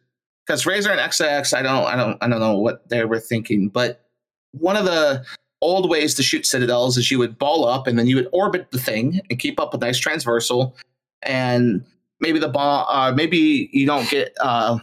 [0.46, 3.70] because Razor and XIX, I don't, I don't, I don't know what they were thinking.
[3.70, 4.04] But
[4.52, 5.24] one of the
[5.64, 8.70] old ways to shoot citadels is you would ball up and then you would orbit
[8.72, 10.76] the thing and keep up a nice transversal
[11.22, 11.84] and
[12.20, 14.78] maybe the ball uh, maybe you don't get uh,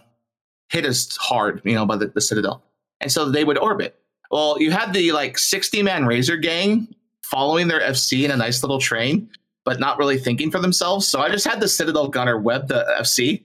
[0.70, 2.64] hit as hard you know by the, the citadel
[3.00, 4.00] and so they would orbit
[4.30, 6.88] well you had the like 60 man razor gang
[7.22, 9.28] following their fc in a nice little train
[9.66, 12.86] but not really thinking for themselves so i just had the citadel gunner web the
[13.00, 13.44] fc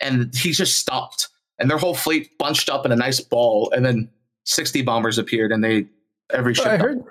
[0.00, 1.28] and he just stopped
[1.58, 4.08] and their whole fleet bunched up in a nice ball and then
[4.44, 5.86] 60 bombers appeared and they
[6.32, 7.02] every ship I heard.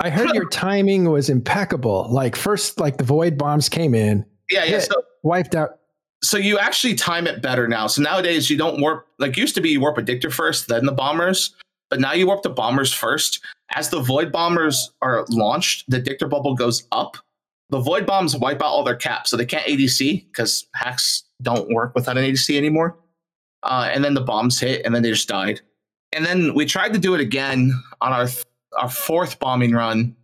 [0.00, 2.06] I heard your timing was impeccable.
[2.10, 5.78] Like first, like the void bombs came in, yeah yeah hit, so wiped out.
[6.22, 7.86] so you actually time it better now.
[7.86, 10.86] So nowadays you don't warp like used to be you warp a dictator first, then
[10.86, 11.54] the bombers,
[11.90, 13.40] but now you warp the bombers first.
[13.74, 17.16] As the void bombers are launched, the dictator bubble goes up.
[17.70, 21.72] The void bombs wipe out all their caps, so they can't ADC because HACs don't
[21.72, 22.96] work without an ADC anymore.
[23.62, 25.60] Uh, and then the bombs hit, and then they just died.
[26.12, 28.28] And then we tried to do it again on our
[28.78, 30.16] our fourth bombing run.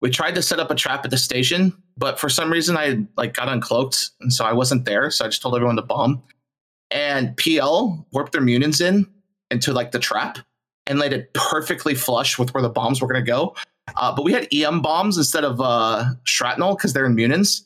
[0.00, 3.06] We tried to set up a trap at the station, but for some reason I
[3.16, 5.10] like got uncloaked, and so I wasn't there.
[5.10, 6.22] So I just told everyone to bomb.
[6.90, 9.06] And PL warped their Muninns in
[9.50, 10.38] into like the trap
[10.86, 13.54] and laid it perfectly flush with where the bombs were going to go.
[13.96, 17.62] Uh, but we had EM bombs instead of uh, shrapnel because they're in Muninns.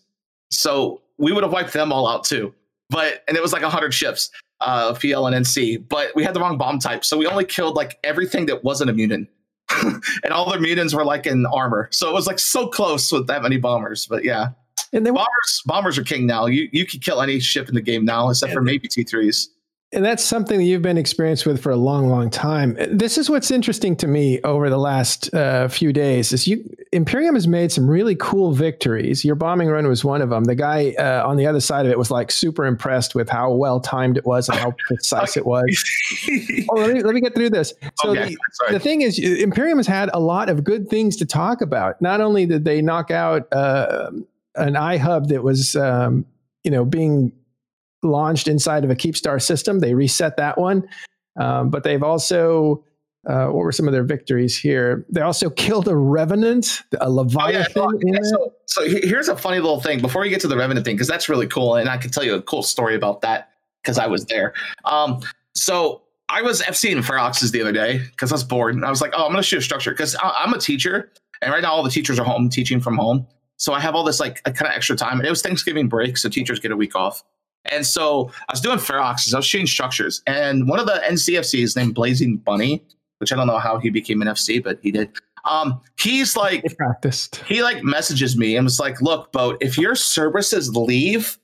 [0.51, 2.55] So we would have wiped them all out too.
[2.91, 4.31] But and it was like hundred ships.
[4.61, 7.77] uh, PL and NC, but we had the wrong bomb type, so we only killed
[7.77, 9.29] like everything that wasn't a mutant,
[9.83, 11.89] and all the mutants were like in armor.
[11.93, 14.07] So it was like so close with that many bombers.
[14.07, 14.49] But yeah,
[14.93, 16.47] And they bombers bombers are king now.
[16.47, 19.49] You you can kill any ship in the game now, except for maybe T threes.
[19.91, 22.77] And that's something that you've been experienced with for a long, long time.
[22.91, 26.31] This is what's interesting to me over the last uh, few days.
[26.31, 26.63] Is you
[26.93, 29.25] Imperium has made some really cool victories.
[29.25, 30.45] Your bombing run was one of them.
[30.45, 33.51] The guy uh, on the other side of it was like super impressed with how
[33.53, 35.85] well timed it was and how precise it was.
[36.71, 37.73] Oh, let me let me get through this.
[37.97, 38.35] So Okay,
[38.69, 42.01] the, the thing is, Imperium has had a lot of good things to talk about.
[42.03, 44.11] Not only did they knock out uh,
[44.55, 46.27] an iHub that was, um,
[46.65, 47.33] you know, being
[48.03, 50.89] launched inside of a Keepstar system, they reset that one.
[51.39, 52.85] Um, but they've also,
[53.29, 55.07] uh, what were some of their victories here?
[55.11, 58.01] They also killed a Revenant, a Oh, Leviathan.
[58.03, 60.85] in yeah, so, so here's a funny little thing before we get to the Revenant
[60.85, 61.77] thing, because that's really cool.
[61.77, 63.51] And I can tell you a cool story about that
[63.83, 64.53] because I was there.
[64.85, 65.21] Um,
[65.55, 68.75] so I was FC in Feroxes the other day because I was bored.
[68.75, 71.11] And I was like, oh, I'm going to shoot a structure because I'm a teacher.
[71.41, 73.27] And right now, all the teachers are home teaching from home.
[73.57, 75.19] So I have all this like kind of extra time.
[75.19, 76.17] And it was Thanksgiving break.
[76.17, 77.23] So teachers get a week off.
[77.71, 79.35] And so I was doing Feroxes.
[79.35, 80.23] I was shooting structures.
[80.27, 82.83] And one of the NCFCs named Blazing Bunny,
[83.19, 85.11] which I don't know how he became an FC, but he did.
[85.45, 87.37] Um, he's like, They practiced.
[87.47, 91.39] he like messages me and was like, "Look, boat, if your services leave,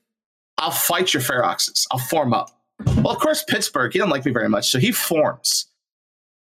[0.57, 1.87] I'll fight your Feroxes.
[1.91, 2.51] I'll form up."
[2.97, 3.91] Well, of course, Pittsburgh.
[3.93, 5.67] He doesn't like me very much, so he forms.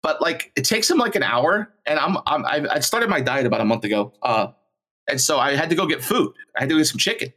[0.02, 3.20] But like, it takes him like an hour, and I'm, I'm I, I started my
[3.20, 4.48] diet about a month ago, uh,
[5.08, 6.34] and so I had to go get food.
[6.56, 7.32] I had to get some chicken.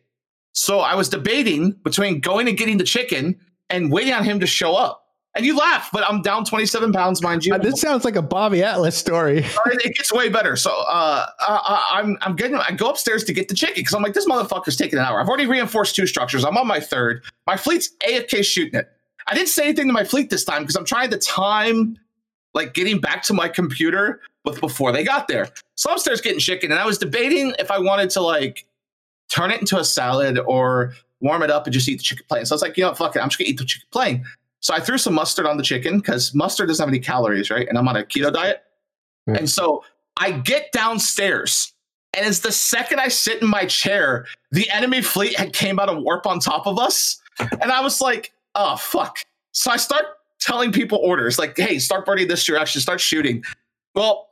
[0.58, 3.40] So I was debating between going and getting the chicken
[3.70, 5.04] and waiting on him to show up.
[5.36, 7.54] And you laugh, but I'm down 27 pounds, mind you.
[7.54, 9.46] Uh, this sounds like a Bobby Atlas story.
[9.68, 10.56] it gets way better.
[10.56, 14.02] So uh, uh, I'm I'm getting I go upstairs to get the chicken because I'm
[14.02, 15.22] like this motherfucker's taking an hour.
[15.22, 16.44] I've already reinforced two structures.
[16.44, 17.24] I'm on my third.
[17.46, 18.90] My fleet's AFK shooting it.
[19.28, 22.00] I didn't say anything to my fleet this time because I'm trying to time
[22.56, 25.50] like getting back to my computer with before they got there.
[25.76, 28.67] So I'm upstairs getting chicken, and I was debating if I wanted to like
[29.30, 32.46] turn it into a salad or warm it up and just eat the chicken plain.
[32.46, 33.88] So I was like, you know, what, fuck it, I'm just gonna eat the chicken
[33.92, 34.26] plain.
[34.60, 37.68] So I threw some mustard on the chicken because mustard doesn't have any calories, right?
[37.68, 38.64] And I'm on a keto diet.
[39.28, 39.36] Yeah.
[39.36, 39.84] And so
[40.18, 41.74] I get downstairs,
[42.14, 45.90] and it's the second I sit in my chair, the enemy fleet had came out
[45.90, 49.20] of warp on top of us, and I was like, "Oh fuck!"
[49.52, 50.06] So I start
[50.40, 53.44] telling people orders like, "Hey, start burning this direction, start shooting."
[53.94, 54.28] Well,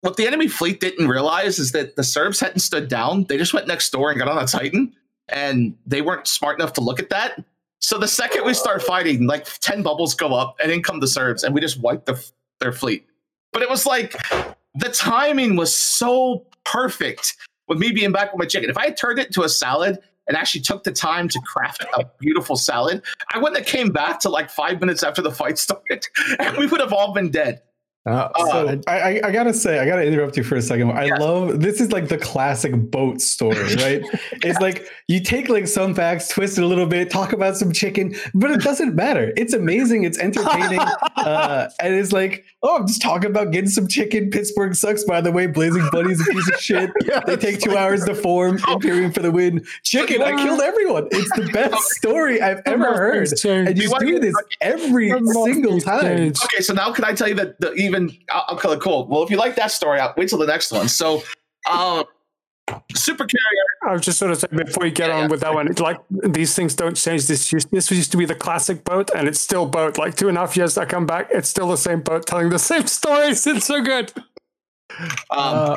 [0.00, 3.54] what the enemy fleet didn't realize is that the Serbs hadn't stood down; they just
[3.54, 4.94] went next door and got on a Titan,
[5.28, 7.44] and they weren't smart enough to look at that.
[7.80, 11.08] So the second we start fighting, like ten bubbles go up, and in come the
[11.08, 12.24] Serbs, and we just wipe the,
[12.60, 13.06] their fleet.
[13.52, 14.14] But it was like
[14.74, 17.36] the timing was so perfect
[17.66, 18.70] with me being back with my chicken.
[18.70, 21.84] If I had turned it into a salad and actually took the time to craft
[21.94, 25.58] a beautiful salad, I wouldn't have came back to like five minutes after the fight
[25.58, 26.06] started,
[26.38, 27.62] and we would have all been dead.
[28.08, 30.90] Uh, So- I, I, I gotta say, I gotta interrupt you for a second.
[30.92, 31.20] I Yes.
[31.20, 34.02] love this is like the classic boat story, right?
[34.44, 37.72] it's like you take like some facts, twist it a little bit, talk about some
[37.72, 39.32] chicken, but it doesn't matter.
[39.36, 40.80] It's amazing, it's entertaining,
[41.16, 44.30] uh, and it's like, oh, I'm just talking about getting some chicken.
[44.30, 45.46] Pittsburgh sucks, by the way.
[45.46, 46.90] Blazing Bunny's a piece of shit.
[47.04, 48.58] Yeah, they take two like- hours to form.
[48.68, 49.64] Imperium for the win.
[49.82, 51.08] Chicken, I killed everyone.
[51.10, 53.28] It's the best story I've ever heard.
[53.44, 56.32] And you do this every single time.
[56.44, 57.97] Okay, so now can I tell you that the even
[58.30, 59.06] I'll, I'll call it cool.
[59.06, 60.88] Well, if you like that story, I'll wait till the next one.
[60.88, 61.22] So,
[61.68, 62.04] uh,
[62.94, 63.64] super carrier.
[63.88, 65.28] I was just sort of saying before you get Yeah, on yeah.
[65.28, 67.26] with that one, it's like these things don't change.
[67.26, 69.96] This used, this used to be the classic boat, and it's still boat.
[69.98, 72.50] Like two and a half years I come back, it's still the same boat telling
[72.50, 73.46] the same stories.
[73.46, 74.12] It's so good.
[75.00, 75.76] Um, uh,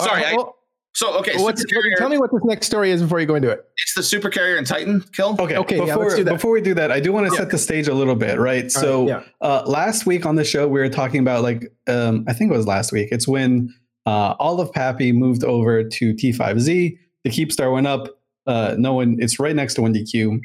[0.00, 0.24] sorry.
[0.24, 0.55] uh, I, well,
[0.96, 1.96] so okay, what's- super carrier.
[1.96, 3.64] tell me what this next story is before you go into it.
[3.82, 5.36] it's the super carrier and Titan kill.
[5.38, 6.32] Okay, Okay, yeah, before, let's do that.
[6.32, 7.38] before we do that, I do want to Yeah.
[7.40, 8.64] set the stage a little bit, right?
[8.64, 12.24] All so right, uh, last week on the show, we were talking about like um,
[12.26, 13.08] I think it was last week.
[13.12, 13.72] It's when
[14.06, 16.98] uh, all of PAPI moved over to T5Z.
[17.24, 18.08] The Keepstar went up.
[18.46, 19.16] Uh, no one.
[19.18, 20.40] It's right next to 1DQ,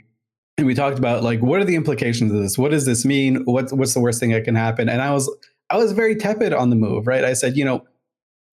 [0.58, 2.58] and we talked about like what are the implications of this?
[2.58, 3.44] What does this mean?
[3.46, 4.90] What's what's the worst thing that can happen?
[4.90, 5.30] And I was
[5.70, 7.24] I was very tepid on the move, right?
[7.24, 7.84] I said, you know, it-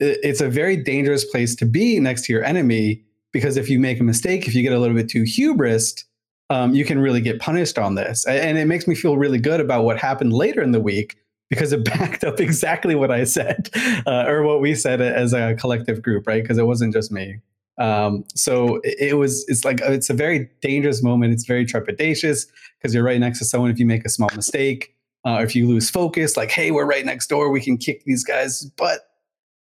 [0.01, 3.03] it's a very dangerous place to be next to your enemy
[3.33, 6.05] because if you make a mistake, if you get a little bit too hubris,
[6.51, 8.27] um, you can really get punished on this.
[8.27, 11.17] And it makes me feel really good about what happened later in the week
[11.51, 13.71] because it backed up exactly what I said
[14.07, 16.43] uh, or what we said as a collective group, right?
[16.43, 17.41] Because it wasn't just me.
[17.79, 21.33] Um, so it, was, it's like, it's a very dangerous moment.
[21.33, 22.47] It's very trepidatious
[22.79, 23.71] because you're right next to someone.
[23.71, 24.95] If you make a small mistake,
[25.25, 28.25] uh, if you lose focus, like, hey, we're right next door, we can kick these
[28.25, 29.08] guys' butt.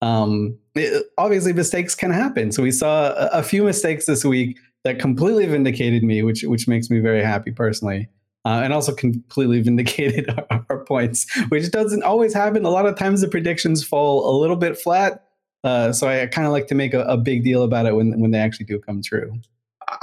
[0.06, 2.52] Um, it- obviously, mistakes can happen.
[2.52, 6.68] So we saw a, a few mistakes this week that completely vindicated me, which which
[6.68, 8.08] makes me very happy personally.
[8.46, 12.64] uh, and also completely vindicated our, our, points, which doesn't always happen.
[12.64, 15.24] A lot of times the predictions fall a little bit flat.
[15.64, 18.20] Uh, so I kind of like to make a, a, big deal about it when
[18.20, 19.34] when they actually do come true.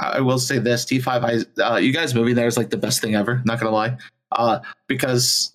[0.01, 3.01] I will say this: T5, I, uh, you guys moving there is like the best
[3.01, 3.41] thing ever.
[3.45, 3.97] Not gonna lie,
[4.33, 5.53] uh, because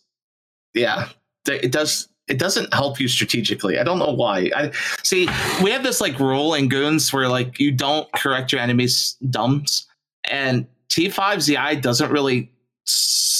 [0.72, 1.08] yeah,
[1.46, 3.78] it does it doesn't help you strategically.
[3.78, 4.50] I don't know why.
[4.54, 4.72] I
[5.02, 5.28] see
[5.62, 9.86] we have this like rule in goons where like you don't correct your enemy's dumbs,
[10.30, 12.52] and T5 ZI doesn't really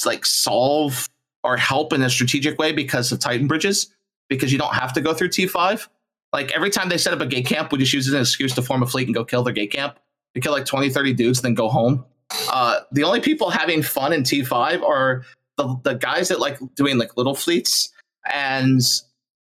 [0.05, 1.09] like solve
[1.44, 3.94] or help in a strategic way because of Titan bridges,
[4.28, 5.89] because you don't have to go through T5.
[6.32, 8.20] Like every time they set up a gate camp, we just use it as an
[8.20, 9.98] excuse to form a fleet and go kill their gate camp.
[10.35, 12.05] We kill like 20, 30 dudes, then go home.
[12.51, 15.24] Uh, the only people having fun in T5 are
[15.56, 17.90] the, the guys that like doing like little fleets
[18.32, 18.82] and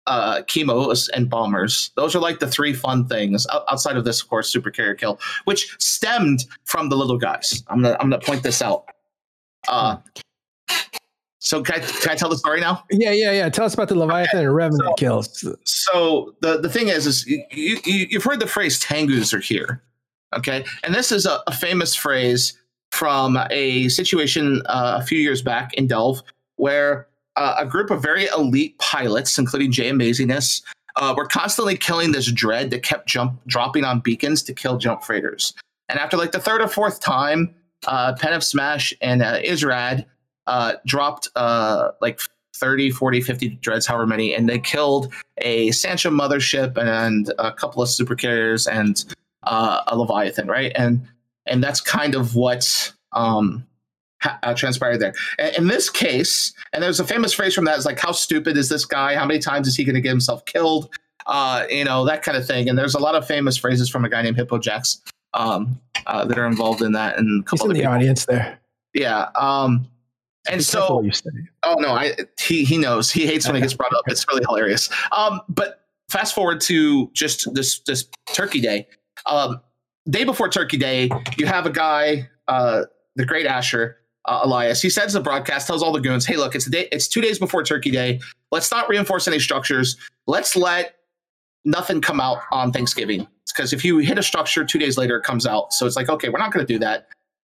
[0.08, 1.92] uh, chemos and bombers.
[1.96, 5.20] Those are like the three fun things outside of this, of course, super carrier kill,
[5.46, 7.64] which stemmed from the little guys.
[7.68, 8.86] I'm gonna I'm gonna point this out.
[9.68, 9.98] Uh,
[11.40, 12.84] so can I, can I tell the story now?
[12.92, 13.50] Yeah, yeah, yeah.
[13.50, 14.46] Tell us about the Leviathan okay.
[14.46, 15.56] and Revenant so, kills.
[15.64, 19.82] So the, the thing is, is you, you, you've heard the phrase Tengus are here.
[20.36, 20.66] Okay.
[20.84, 22.58] And this is a, a famous phrase
[22.92, 26.22] from a situation uh, a few years back in Delve
[26.58, 27.08] where
[27.40, 30.62] uh, a group of very elite pilots, including Jay Amazingness,
[30.98, 35.04] uh, were constantly killing this dread that kept jump dropping on beacons to kill jump
[35.04, 35.54] freighters.
[35.88, 37.56] And after like the third or fourth time,
[37.88, 40.06] uh, Pen of Smash and uh, Israd
[40.48, 42.20] uh, dropped uh, like
[42.56, 47.82] 30, 40, 50 dreads, however many, and they killed a Sansha mothership and a couple
[47.82, 49.06] of super carriers and
[49.44, 50.74] uh, a Leviathan, right?
[50.76, 51.08] And
[51.46, 53.66] and that's kind of what um,
[54.24, 55.14] uh, transpired there.
[55.58, 58.70] In this case, and there's a famous phrase from that is like, "How stupid is
[58.70, 59.16] this guy?
[59.16, 60.90] How many times is he going to get himself killed?"
[61.26, 62.70] Uh, you know that kind of thing.
[62.70, 65.02] And there's a lot of famous phrases from a guy named Hippo Jax
[65.34, 67.94] um, uh, that are involved in that, and a couple He's in the people.
[67.94, 68.60] audience there.
[68.94, 69.30] Yeah.
[69.36, 69.88] Um,
[70.50, 71.06] and so,
[71.64, 74.04] oh no, I he he knows he hates when it gets brought up.
[74.08, 74.90] It's really hilarious.
[75.12, 78.88] Um, but fast forward to just this this Turkey Day.
[79.28, 79.62] Um,
[80.10, 82.84] day before Turkey Day, you have a guy, uh,
[83.16, 83.98] the Great Asher,
[84.30, 84.82] uh, Elias.
[84.82, 86.88] He sends a broadcast, tells all the goons, "Hey, look, it's a day.
[86.92, 88.22] It's two days before Turkey Day.
[88.52, 89.98] Let's not reinforce any structures.
[90.28, 90.96] Let's let
[91.66, 95.24] nothing come out on Thanksgiving because if you hit a structure two days later, it
[95.24, 95.74] comes out.
[95.74, 97.08] So it's like, okay, we're not going to do that.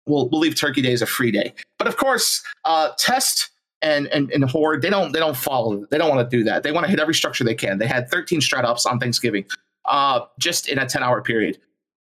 [0.06, 1.54] We'll, we'll leave Turkey Day as a free day.
[1.78, 3.50] But of course, uh, Test
[3.82, 5.86] and, and and Horde they don't they don't follow.
[5.90, 6.64] They don't want to do that.
[6.64, 7.80] They want to hit every structure they can.
[7.80, 9.46] They had 13 strat ops on Thanksgiving,
[9.86, 11.60] uh, just in a 10 hour period,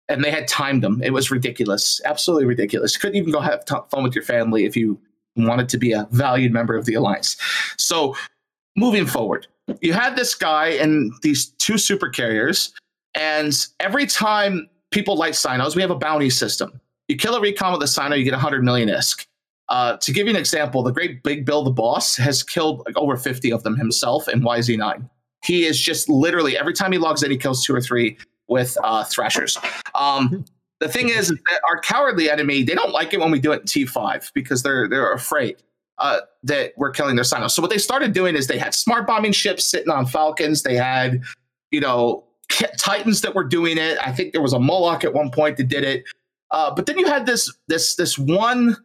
[0.08, 1.02] and they had timed them.
[1.02, 2.96] It was ridiculous, absolutely ridiculous.
[2.96, 5.00] Couldn't even go have t- fun with your family if you
[5.36, 7.36] wanted to be a valued member of the alliance.
[7.78, 8.16] So
[8.76, 9.46] moving forward,
[9.80, 12.72] you had this guy and these two super carriers,
[13.14, 16.80] and every time people light cynos, we have a bounty system.
[17.08, 19.26] You kill a recon with a cyno, you get 100 million ISK.
[19.70, 22.96] Uh, to give you an example, the great Big Bill the Boss has killed like
[22.96, 25.08] over 50 of them himself in YZ9.
[25.42, 28.18] He is just literally every time he logs in, he kills two or three
[28.48, 29.58] with uh, Thrashers.
[29.94, 30.44] Um,
[30.80, 33.60] the thing is, that our cowardly enemy, they don't like it when we do it
[33.60, 35.56] in T5 because they're they're afraid
[35.98, 37.52] uh, that we're killing their cynos.
[37.52, 40.62] So what they started doing is they had smart bombing ships sitting on Falcons.
[40.62, 41.22] They had,
[41.70, 42.24] you know,
[42.78, 43.98] Titans that were doing it.
[44.02, 46.04] I think there was a Moloch at one point that did it.
[46.50, 48.76] Uh, but then you had this this this one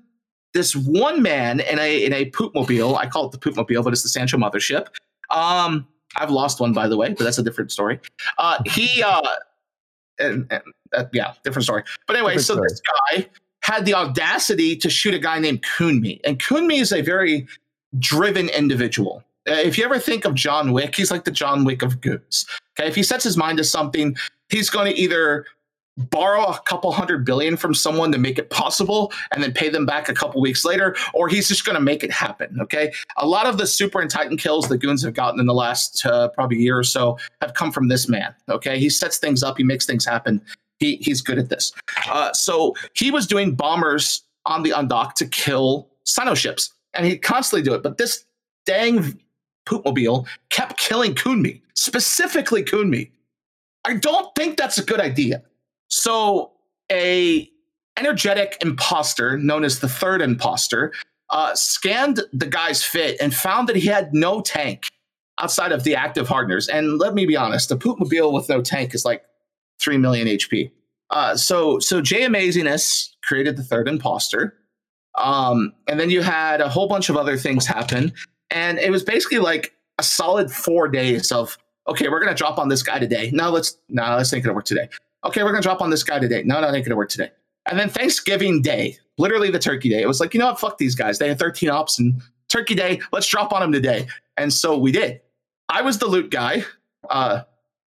[0.54, 2.96] this one man in a in a poop mobile.
[2.96, 4.88] I call it the poop mobile, but it's the Sansha mothership.
[5.30, 8.00] Um, I've lost one by the way, but that's a different story.
[8.38, 9.22] Uh, he uh,
[10.20, 10.62] and, and
[10.94, 11.84] uh, yeah, different story.
[12.08, 12.68] But anyway, different so story.
[12.70, 13.30] this guy
[13.62, 17.48] had the audacity to shoot a guy named Kunmi, and Kunmi is a very
[17.98, 19.24] driven individual.
[19.48, 22.46] Uh, if you ever think of John Wick, he's like the John Wick of goons.
[22.80, 24.16] Okay, if he sets his mind to something,
[24.50, 25.46] he's going to either
[26.10, 29.86] borrow a couple hundred billion from someone to make it possible and then pay them
[29.86, 32.60] back a couple weeks later, or he's just going to make it happen.
[32.62, 32.92] Okay.
[33.18, 36.06] A lot of the super and titan kills the goons have gotten in the last
[36.06, 38.34] uh, probably year or so have come from this man.
[38.50, 38.80] Okay.
[38.80, 40.42] He sets things up, he makes things happen.
[40.80, 41.74] He, he's good at this.
[42.08, 47.18] Uh, so he was doing bombers on the undock to kill cyno ships, and he'd
[47.18, 47.84] constantly do it.
[47.84, 48.26] But this
[48.66, 49.20] dang
[49.66, 53.12] poopmobile kept killing Kunmi, specifically Kunmi.
[53.86, 55.44] I don't think that's a good idea.
[55.90, 56.52] So
[56.92, 57.50] a
[57.98, 60.94] energetic imposter known as the third imposter
[61.30, 64.88] uh, scanned the guy's fit and found that he had no tank
[65.40, 66.68] outside of the active hardeners.
[66.68, 69.24] And let me be honest, a poopmobile with no tank is like
[69.80, 70.72] three million HP.
[71.10, 74.56] Uh, so so Jay Amazingness created the third imposter.
[75.16, 78.14] Um, and then you had a whole bunch of other things happen.
[78.52, 81.58] And it was basically like a solid four days of,
[81.88, 83.30] okay, we're to drop on this guy today.
[83.34, 84.88] Now let's, now let's think it'll work today.
[85.26, 86.44] Okay, we're going to drop on this guy today.
[86.44, 87.32] No, no, I ain't going to work today.
[87.70, 90.60] And then Thanksgiving Day, literally the Turkey Day, it was like, you know what?
[90.60, 91.20] Fuck these guys.
[91.20, 93.02] They had 13 ops and Turkey Day.
[93.12, 94.08] Let's drop on them today.
[94.38, 95.22] And so we did.
[95.68, 96.64] I was the loot guy.
[97.10, 97.42] Uh,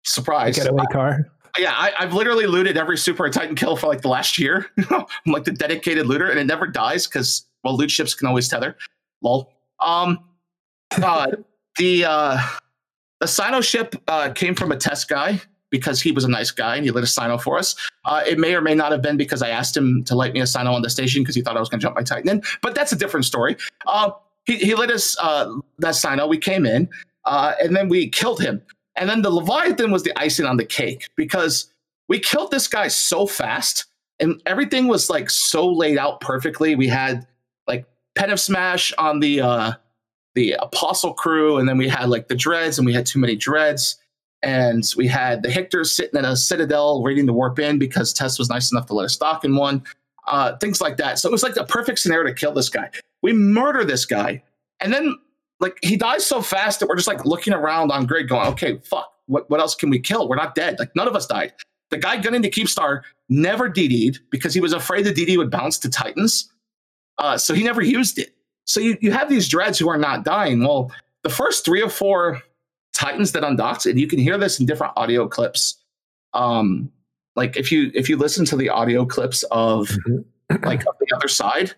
[0.05, 0.56] surprise.
[0.56, 1.30] Getaway car.
[1.59, 4.66] Yeah, I, I've literally looted every Super Titan kill for like the last year.
[4.90, 8.48] I'm like the dedicated looter, and it never dies because well, loot ships can always
[8.48, 8.76] tether.
[9.22, 9.52] Lol.
[9.80, 10.20] Um,
[11.02, 11.32] uh,
[11.78, 12.38] the uh,
[13.20, 15.40] the cyno ship uh, came from a test guy
[15.70, 17.74] because he was a nice guy and he lit a cyno for us.
[18.05, 20.40] Uh, it may or may not have been because I asked him to light me
[20.40, 22.28] a cyno on the station because he thought I was going to jump my Titan
[22.28, 23.57] in, but that's a different story.
[23.86, 24.11] Uh,
[24.47, 26.27] he, he lit us uh, that Sino.
[26.27, 26.89] We came in
[27.27, 28.62] uh, and then we killed him.
[28.97, 31.73] And then the Leviathan was the icing on the cake because
[32.09, 33.86] we killed this guy so fast
[34.20, 36.74] and everything was like so laid out perfectly.
[36.74, 37.27] We had
[37.66, 39.73] like Pen of Smash on the uh,
[40.35, 43.36] the Apostle crew, and then we had like the Dreads, and we had too many
[43.36, 43.97] Dreads.
[44.43, 48.39] And we had the Hictors sitting at a Citadel waiting to warp in because Test
[48.39, 49.82] was nice enough to let us dock in one.
[50.27, 51.19] Uh, things like that.
[51.19, 52.90] So it was like the perfect scenario to kill this guy.
[53.23, 54.43] We murder this guy,
[54.81, 55.16] and then
[55.59, 58.78] like he dies so fast that we're just like looking around on grid, going, "Okay,
[58.85, 60.28] fuck, what what else can we kill?
[60.28, 60.78] We're not dead.
[60.78, 61.55] Like none of us died."
[61.90, 65.78] The guy gunning to Keepstar never DD'd because he was afraid the DD would bounce
[65.78, 66.52] to Titans.
[67.16, 68.35] Uh, so he never used it.
[68.65, 70.60] So you, you have these dreads who are not dying.
[70.60, 70.93] Well,
[71.23, 72.43] the first three or four
[72.99, 75.81] Titans that undocked, and you can hear this in different audio clips.
[76.35, 76.91] Um,
[77.37, 79.89] like if you if you listen to the audio clips of
[80.62, 81.73] like of the other side,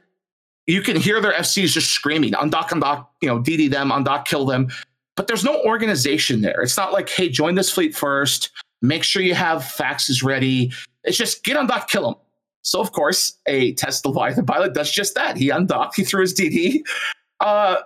[0.66, 4.46] you can hear their FCs just screaming, undock, undock, you know, DD them, undock, kill
[4.46, 4.68] them.
[5.16, 6.62] But there's no organization there.
[6.62, 10.72] It's not like, hey, join this fleet first, make sure you have faxes ready.
[11.04, 12.14] It's just get undock, kill them.
[12.62, 15.36] So of course, a test Leviathan pilot does just that.
[15.36, 16.80] He undocked, he threw his DD,
[17.40, 17.76] uh,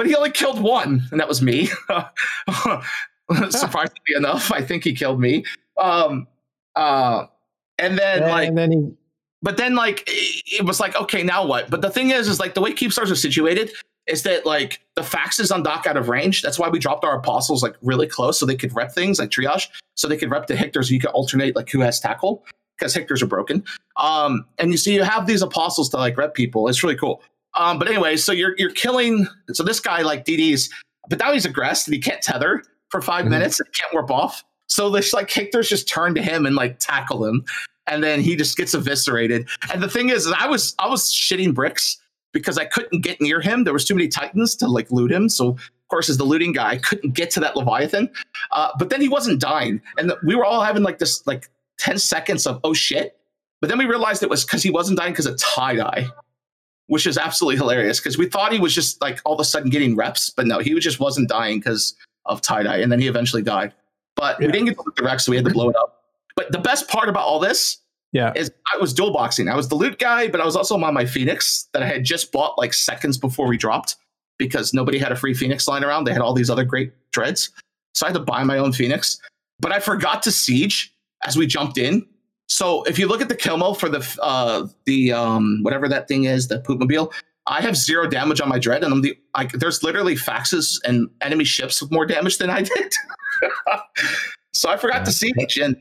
[0.00, 1.66] but he only killed one, and that was me.
[3.50, 5.44] Surprisingly enough, I think he killed me.
[5.78, 6.26] Um,
[6.74, 7.26] uh,
[7.78, 8.92] and then and like, then he
[9.42, 11.68] but then like it was like okay, now what?
[11.68, 13.72] But the thing is, is like the way Keepstars are situated
[14.06, 16.40] is that like the faxes undock out of range.
[16.40, 19.28] That's why we dropped our apostles like really close so they could rep things like
[19.28, 20.86] triage, so they could rep the Hictors.
[20.86, 22.42] So you could alternate like who has tackle
[22.78, 23.64] because Hictors are broken.
[23.98, 26.68] Um, and you see, you have these apostles to like rep people.
[26.68, 27.22] It's really cool.
[27.54, 29.26] Um, but anyway, so you're you're killing.
[29.52, 30.70] So this guy like DD's,
[31.08, 33.30] but now he's aggressed and he can't tether for 5 Mhm.
[33.30, 33.60] minutes.
[33.60, 34.44] And he can't warp off.
[34.68, 37.44] So this like Hictors just turn to him and like tackle him,
[37.88, 39.48] and then he just gets eviscerated.
[39.72, 41.98] And the thing is, I was I was shitting bricks
[42.32, 43.64] because I couldn't get near him.
[43.64, 45.28] There was too many titans to like loot him.
[45.28, 45.58] So of
[45.88, 48.08] course, as the looting guy, I couldn't get to that leviathan.
[48.52, 51.50] Uh, but then he wasn't dying, and the, we were all having like this like
[51.80, 53.16] 10 seconds of oh shit.
[53.60, 56.08] But then we realized it was because he wasn't dying because of TiDi,
[56.90, 59.70] which is absolutely hilarious because we thought he was just like all of a sudden
[59.70, 61.94] getting reps, but no, he just wasn't dying because
[62.26, 62.82] of TiDi.
[62.82, 63.72] And then he eventually died.
[64.16, 64.46] But Yeah.
[64.46, 66.02] we didn't get to loot the wreck, so we had to blow it up.
[66.34, 67.78] But the best part about all this
[68.12, 69.48] yeah is I was dual boxing.
[69.48, 72.02] I was the loot guy, but I was also on my Phoenix that I had
[72.02, 73.94] just bought like seconds before we dropped
[74.36, 76.04] because nobody had a free Phoenix lying around.
[76.04, 77.50] They had all these other great dreads.
[77.94, 79.20] So I had to buy my own Phoenix.
[79.60, 80.92] But I forgot to siege
[81.24, 82.04] as we jumped in.
[82.60, 86.24] So if you look at the killmail for the uh the um whatever that thing
[86.24, 87.10] is, the poopmobile,
[87.46, 91.08] I have zero damage on my dread, and I'm the like there's literally faxes and
[91.22, 92.92] enemy ships with more damage than I did.
[94.52, 95.74] so I forgot to see siege and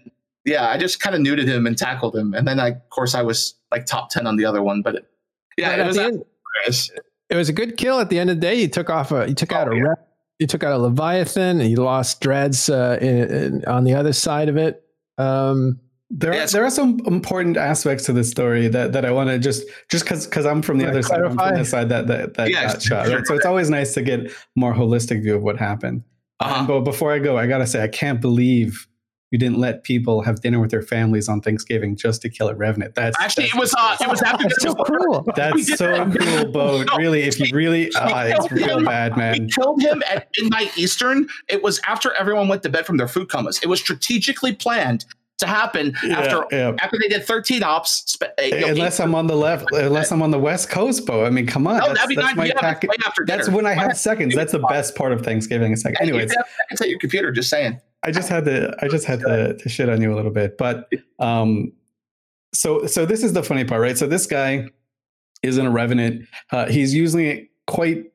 [0.46, 3.14] yeah, I just kind of neutered him and tackled him, and then I, of course,
[3.14, 4.82] I was like top ten on the other one.
[4.82, 5.06] But it,
[5.58, 6.24] yeah, But it was end,
[7.30, 8.56] it was a good kill at the end of the day.
[8.56, 9.82] You took off a you took out Oh, a yeah.
[9.82, 10.08] rep,
[10.40, 14.14] you took out a leviathan, and you lost dreads uh, in, in, on the other
[14.14, 14.82] side of it.
[15.18, 16.52] Um, There, Yes.
[16.54, 19.64] are, there are some important aspects to this story that, that I want to just
[19.92, 22.34] just because because I'm from the Wanna other side, I'm from the side that that,
[22.34, 23.06] that Yeah, got shot.
[23.08, 23.18] sure.
[23.18, 23.28] Right?
[23.28, 26.04] So it's always nice to get more holistic view of what happened.
[26.40, 26.66] Uh-huh.
[26.66, 28.88] But before I go, I gotta say I can't believe
[29.32, 32.56] you didn't let people have dinner with their families on Thanksgiving just to kill a
[32.56, 32.96] revenant.
[32.96, 35.24] That's Actually, it was uh, it was after that's so cruel.
[35.36, 36.18] That's so that.
[36.20, 36.82] cool, Bo.
[36.82, 38.86] No, Really, if you really, uh, it's killed real him.
[38.86, 39.48] bad, We man.
[39.50, 41.28] killed him at midnight Eastern.
[41.48, 43.60] It was after everyone went to bed from their food comas.
[43.62, 45.06] It was strategically planned
[45.40, 46.76] to happen after yeah.
[46.82, 48.04] after they did 13 ops.
[48.06, 51.26] spe- you know, Unless I'm on the left, unless I'm on the West Coast, Bo.
[51.26, 51.78] I mean, come on.
[51.78, 52.58] No, that's that'd be that's nine my p.m.
[52.58, 53.26] tac- way after.
[53.26, 54.36] That's when I have seconds.
[54.36, 55.72] That's the best part of Thanksgiving.
[55.72, 57.32] Is like, Yeah, anyways, seconds at your computer.
[57.32, 57.80] Just saying.
[58.04, 60.58] I just had to I just had to, to shit on you a little bit.
[60.58, 60.90] But
[61.20, 61.74] um
[62.54, 63.98] so so this is the funny part, right?
[63.98, 64.68] So this guy
[65.44, 66.28] isn't a revenant.
[66.52, 68.06] Uh, he's using it quite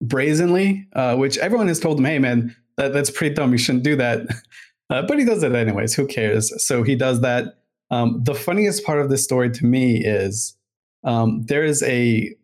[0.00, 3.52] brazenly, uh, which everyone has told him, hey man, that, that's pretty dumb.
[3.52, 4.26] You shouldn't do that.
[4.90, 5.94] Uh, but he does it anyways.
[5.94, 6.52] Who cares?
[6.66, 7.58] So he does that.
[7.90, 10.56] Um, the funniest part of this story to me is
[11.04, 12.34] um, there is a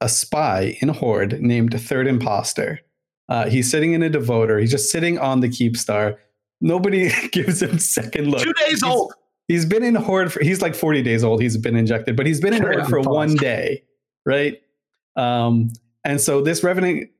[0.00, 2.80] a spy in Horde named Third Imposter.
[3.28, 4.58] Uh, he's sitting in a devoter.
[4.60, 6.16] He's just sitting on the Keepstar.
[6.60, 8.42] Nobody gives him second look.
[8.42, 9.12] Two days He's- old.
[9.48, 12.40] he's been in horde for he's like 40 days old he's been injected but he's
[12.40, 13.14] been in Sure, horde for pause.
[13.14, 13.82] one day
[14.24, 14.58] right
[15.16, 15.70] um
[16.02, 17.10] and so this revenant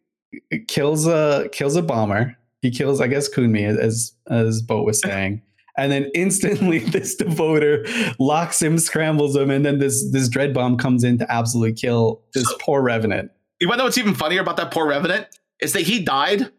[0.68, 2.34] kills a kills a bomber
[2.64, 5.40] he kills i guess kunmi as as boat was saying
[5.76, 7.86] and then instantly this devoter
[8.18, 12.22] locks him scrambles him and then this this dread bomb comes in to absolutely kill
[12.32, 13.30] this poor revenant
[13.60, 15.26] You want to know what's even funnier about that poor revenant
[15.60, 16.50] is that he died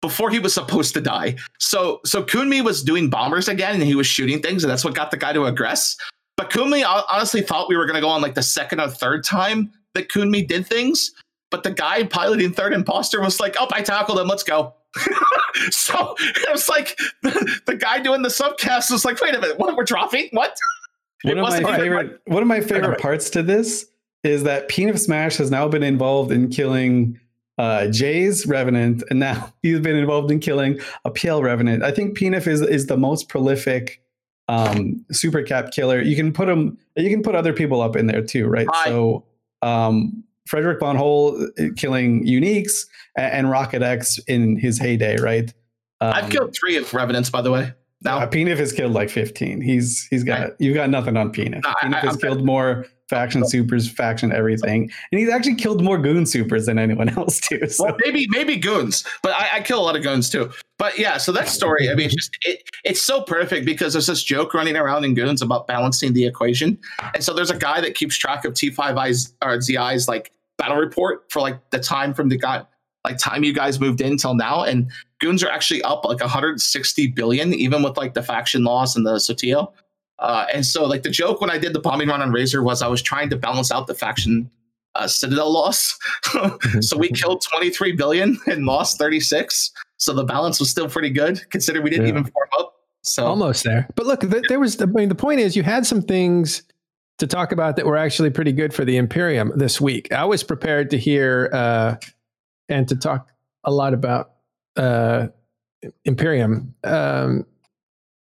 [0.00, 1.36] before he was supposed to die.
[1.58, 4.94] So so Kunmi was doing bombers again and he was shooting things and that's what
[4.94, 5.96] got the guy to aggress.
[6.36, 9.24] But Kunmi honestly thought we were going to go on like the second or third
[9.24, 11.12] time that Kunmi did things.
[11.50, 14.26] But the guy piloting third imposter was like, "Oh, I tackled him.
[14.26, 14.74] Let's go."
[15.70, 19.58] so it was like the, the guy doing the subcast was like, "Wait a minute,
[19.58, 19.76] what?
[19.76, 20.28] We're dropping?
[20.32, 20.56] What?"
[21.24, 23.86] One of my favorite one of my favorite parts to this
[24.24, 27.18] is that Peanut Smash has now been involved in killing
[27.58, 31.84] uh, Jay's Revenant, and now he's been involved in killing a PL Revenant.
[31.84, 34.02] I think Peanut is is the most prolific
[34.48, 36.00] um, super cap killer.
[36.00, 36.76] You can put him.
[36.96, 38.66] You can put other people up in there too, right?
[38.72, 38.84] Aye.
[38.86, 39.24] So
[39.62, 42.86] um, Frederick Von Hole uh, killing Uniques
[43.16, 45.52] and, and Rocket X in his heyday, right?
[46.00, 47.72] Um, I've killed three of revenants, by the way.
[48.04, 49.60] Now uh, Peanut has killed like 15.
[49.60, 50.52] He's he's got Right.
[50.58, 51.62] you've got nothing on Peanut.
[51.62, 55.84] No, I- I- has I'm- killed more faction supers, faction everything, and he's actually killed
[55.84, 57.68] more goon supers than anyone else too.
[57.68, 60.50] So Well, maybe maybe goons, but I, I kill a lot of goons too.
[60.78, 64.06] But yeah, so that story, I mean, it's just it, it's so perfect because there's
[64.06, 66.78] this joke running around in goons about balancing the equation,
[67.14, 71.30] and so there's a guy that keeps track of T5I's or ZI's like battle report
[71.30, 72.64] for like the time from the guy
[73.04, 74.90] like time you guys moved in till now, and
[75.20, 79.16] goons are actually up like 160 billion, even with like the faction loss and the
[79.16, 79.70] Sotiyo.
[80.22, 82.80] Uh, and so, like the joke when I did the bombing run on Razor was
[82.80, 84.48] I was trying to balance out the faction
[84.94, 85.98] uh, Citadel loss.
[86.80, 89.70] so we killed 23 billion and lost 36.
[89.96, 92.12] So the balance was still pretty good, considering we didn't Yeah.
[92.12, 92.74] even form up.
[93.02, 93.88] So Almost there.
[93.96, 96.62] But look, th- there was, I mean, the point is you had some things
[97.18, 100.12] to talk about that were actually pretty good for the Imperium this week.
[100.12, 101.96] I was prepared to hear uh,
[102.68, 103.28] and to talk
[103.64, 104.32] a lot about
[104.76, 105.28] uh,
[106.04, 106.74] Imperium.
[106.84, 107.44] Um,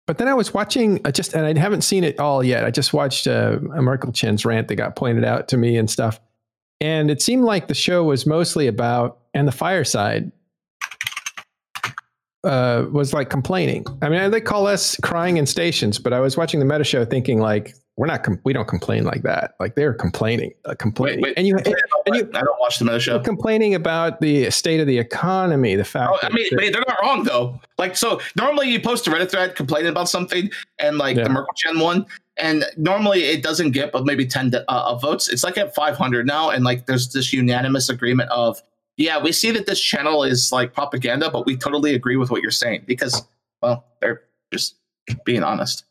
[0.06, 2.66] but then I was watching uh, just, and I haven't seen it all yet.
[2.66, 5.90] I just watched uh, a Merkel Chin's rant that got pointed out to me and
[5.90, 6.20] stuff.
[6.82, 10.32] And it seemed like the show was mostly about, and the fireside
[12.44, 13.86] uh, was like complaining.
[14.02, 17.06] I mean, they call us crying in stations, but I was watching the meta show
[17.06, 19.54] thinking like, we're not, com- we don't complain like that.
[19.60, 21.22] Like they're complaining, uh, complaining.
[21.22, 21.38] Wait, wait.
[21.38, 21.76] and you, I don't,
[22.08, 23.20] and you- I don't watch the show.
[23.20, 26.98] complaining about the state of the economy, the fact Oh, I mean, wait, they're not
[27.02, 27.60] wrong though.
[27.78, 30.50] Like, so normally you post a Reddit thread complaining about something,
[30.80, 31.24] and like Yeah.
[31.26, 32.06] the Merkel Chen one,
[32.38, 35.30] and normally it doesn't get but maybe 10 de- uh, uh, votes.
[35.30, 38.60] It's like at 500 now, and like there's this unanimous agreement of,
[38.98, 42.42] yeah, we see that this channel is like propaganda, but we totally agree with what
[42.42, 43.22] you're saying because,
[43.62, 44.22] well, they're
[44.52, 44.76] just
[45.26, 45.84] being honest.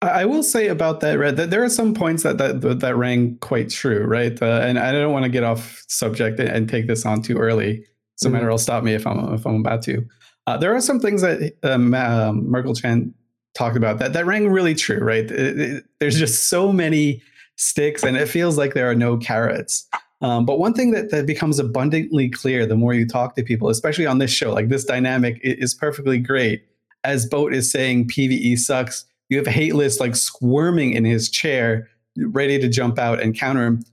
[0.00, 3.36] I will say about that, Red, that there are some points that that that rang
[3.38, 4.40] quite true, right?
[4.40, 7.36] Uh, and I don't want to get off subject and, and take this on too
[7.36, 7.84] early.
[8.16, 8.32] So Mhm.
[8.32, 10.04] Matter will stop me if I'm if I'm about to.
[10.46, 13.12] Uh, there are some things that um, um, Merkel Chan
[13.54, 15.28] talked about that that rang really true, right?
[15.30, 17.20] It- it- there's just so many
[17.56, 19.88] sticks, and it feels like there are no carrots.
[20.20, 23.68] Um, but one thing that, that becomes abundantly clear the more you talk to people,
[23.68, 26.62] especially on this show, like this dynamic is perfectly great.
[27.04, 29.04] As Boat is saying, PVE sucks.
[29.28, 33.84] You have Hateless like squirming in his chair, ready to jump out and counter him.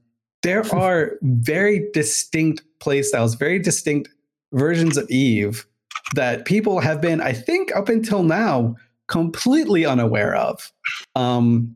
[0.43, 4.09] There are very distinct playstyles, very distinct
[4.53, 5.65] versions of Eve
[6.13, 8.75] that people have been, I think, up until now,
[9.07, 10.71] completely unaware of.
[11.15, 11.75] Um,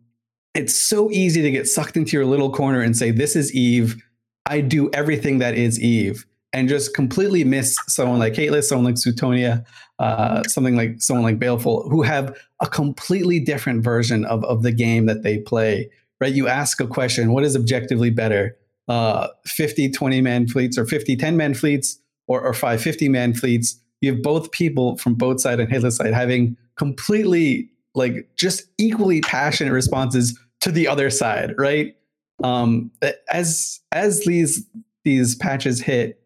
[0.54, 4.02] it's so easy to get sucked into your little corner and say, This is Eve.
[4.46, 8.96] I do everything that is Eve, and just completely miss someone like Caitlyn, someone like
[8.96, 9.66] Suitonia,
[10.00, 14.72] uh, something like someone like Baleful, who have a completely different version of, of the
[14.72, 15.90] game that they play.
[16.20, 16.34] Right?
[16.34, 18.58] You ask a question, what is objectively better?
[18.88, 23.34] Uh, 50 20 man fleets or 50 10 man fleets or, or 5 50 man
[23.34, 23.80] fleets.
[24.02, 29.22] You have both people from both side and Hitler side having completely like just equally
[29.22, 31.96] passionate responses to the other side, right?
[32.44, 32.92] Um,
[33.32, 34.66] as as these
[35.04, 36.19] these patches hit,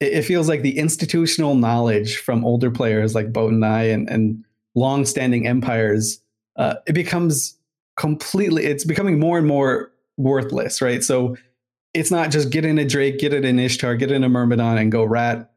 [0.00, 4.44] it, feels like the institutional knowledge from older players like Boat and I and, and
[4.74, 6.20] long-standing empires,
[6.56, 7.56] uh, it becomes
[7.96, 8.64] completely.
[8.64, 11.02] It's becoming more and more worthless, right?
[11.02, 11.36] So
[11.94, 14.78] it's not just get in a Drake, get it in Ishtar, get in a Myrmidon,
[14.78, 15.50] and go rat.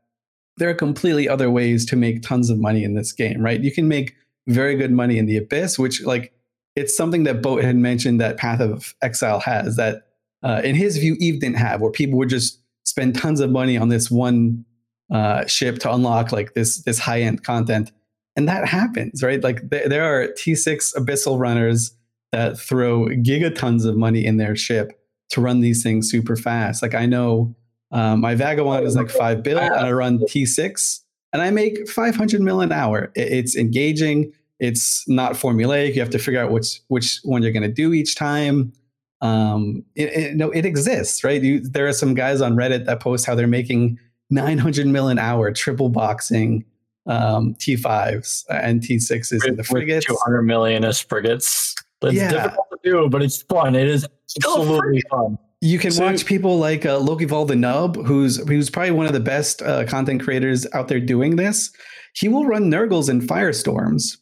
[0.58, 3.62] There are completely other ways to make tons of money in this game, right?
[3.62, 4.16] You can make
[4.48, 6.34] very good money in the Abyss, which like
[6.76, 10.08] it's something that Boat had mentioned that Path of Exile has that
[10.44, 12.59] uh, in his view Eve didn't have, where people would just
[12.90, 14.66] spend tons of money on this one
[15.14, 17.92] uh, ship to unlock like this this high end content,
[18.36, 19.44] and that happens, right?
[19.44, 21.92] Like th- there are T6 Abyssal runners
[22.32, 24.92] that throw gigatons of money in their ship
[25.32, 26.82] to run these things super fast.
[26.82, 27.56] Like I know
[27.92, 31.00] um, my Vagabond is like five bill, and I run T6,
[31.34, 33.12] and I make 500 mil an hour.
[33.16, 34.32] It- It's engaging.
[34.60, 35.96] It's not formulaic.
[35.96, 38.74] You have to figure out which which one you're going to do each time.
[39.22, 41.42] Um, it, it, no, it exists, right?
[41.42, 45.20] You, there are some guys on Reddit that post how they're making 900 mil an
[45.20, 46.64] hour triple boxing
[47.08, 50.06] um, T5s and T6s in the frigates.
[50.06, 51.76] 200 million as frigates.
[52.02, 52.32] It's Yeah.
[52.32, 53.76] difficult to do, but it's fun.
[53.76, 55.38] It is absolutely fun.
[55.62, 59.06] You can So- watch people like uh, Loki Vol the Nub, who's who's probably one
[59.08, 61.72] of the best uh, content creators out there doing this.
[62.14, 64.18] He will run Nurgles in Firestorms.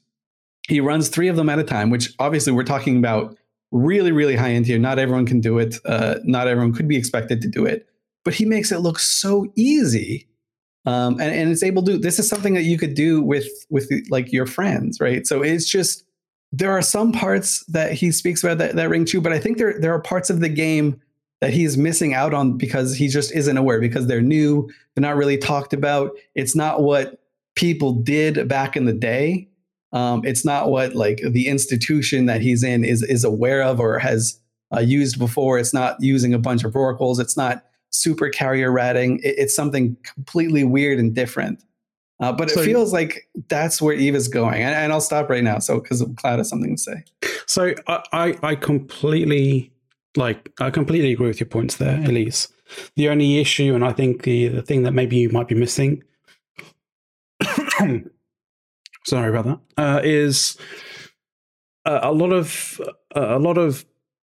[0.68, 3.37] He runs three of them at a time, which obviously we're talking about
[3.72, 4.80] really, really high end here.
[4.80, 5.76] Not everyone can do it.
[5.86, 7.88] Uh, not everyone could be expected to do it,
[8.24, 10.28] but he makes it look so easy.
[10.86, 11.98] Um, and, and it's able to.
[11.98, 15.28] This is something that you could do with with like your friends, right?
[15.28, 16.06] So it's just
[16.54, 19.58] there are some parts that he speaks about that, that ring true, but I think
[19.58, 21.02] there there are parts of the game
[21.42, 25.18] that he's missing out on because he just isn't aware because they're new, they're not
[25.18, 26.12] really talked about.
[26.36, 27.20] It's not what
[27.56, 29.50] people did back in the day.
[29.94, 34.00] Um, it's not what like the institution that he's in is is aware of or
[34.00, 34.40] has
[34.76, 35.60] uh, used before.
[35.60, 37.20] It's not using a bunch of oracles.
[37.20, 39.20] It's not super carrier ratting.
[39.20, 41.64] It, it's something completely weird and different.
[42.20, 45.30] Uh, but So- it feels like that's where Eve is going, and, and I'll stop
[45.30, 45.60] right now.
[45.60, 47.04] So because Cloud has something to say.
[47.46, 49.72] So I, I, I completely
[50.16, 52.48] like I completely agree with your points there, Elise.
[52.96, 56.04] The only issue, and I think the the thing that maybe you might be missing,
[59.08, 60.58] sorry about that, uh, is
[61.86, 62.80] uh, a lot of
[63.16, 63.86] uh, a lot of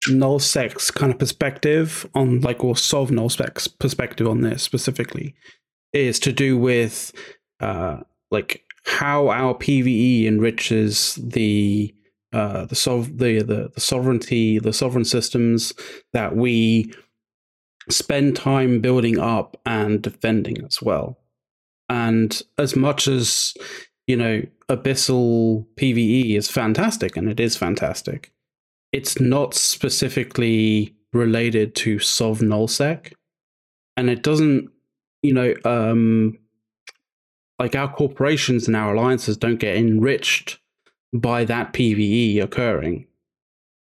[0.09, 5.35] nullsec kind of perspective on like or solve null specs perspective on this specifically
[5.93, 7.13] is to do with
[7.59, 7.97] uh
[8.31, 11.93] like how our PVE enriches the
[12.33, 15.73] uh, the, sov- the the the sovereignty, the sovereign systems
[16.13, 16.93] that we
[17.89, 21.19] spend time building up and defending as well.
[21.89, 23.55] And as much as
[24.07, 28.33] you know, abyssal PVE is fantastic, and it is fantastic,
[28.93, 33.13] it's not specifically related to Sov Nullsec,
[33.97, 34.71] and it doesn't,
[35.23, 36.39] you know, um,
[37.59, 40.59] like our corporations and our alliances don't get enriched
[41.15, 43.07] by that PVE occurring.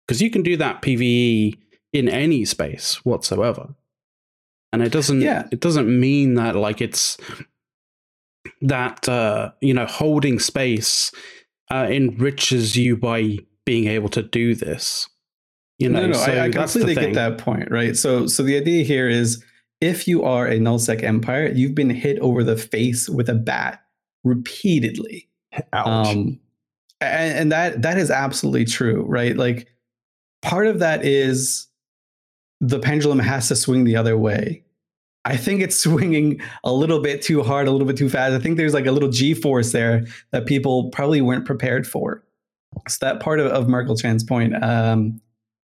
[0.06, 1.54] Because you can do that PVE
[1.94, 3.74] in any space whatsoever.
[4.72, 5.48] And it doesn't Yeah.
[5.50, 7.16] it doesn't mean that like it's
[8.60, 11.10] that uh you know holding space
[11.70, 15.08] uh enriches you by being able to do this.
[15.78, 17.96] You know, no, no, so I, I completely get that point, right?
[17.96, 19.44] So, so the idea here is,
[19.80, 23.82] if you are a nullsec empire, you've been hit over the face with a bat
[24.22, 25.28] repeatedly,
[25.72, 25.86] Ouch.
[25.86, 26.40] um,
[27.00, 29.36] and, and that that is absolutely true, right?
[29.36, 29.68] Like,
[30.42, 31.66] part of that is
[32.60, 34.63] the pendulum has to swing the other way.
[35.24, 38.32] I think it's swinging a little bit too hard, a little bit too fast.
[38.32, 42.22] I think there's like a little G force there that people probably weren't prepared for.
[42.88, 45.20] So that part of, of Merkel Chan's point um,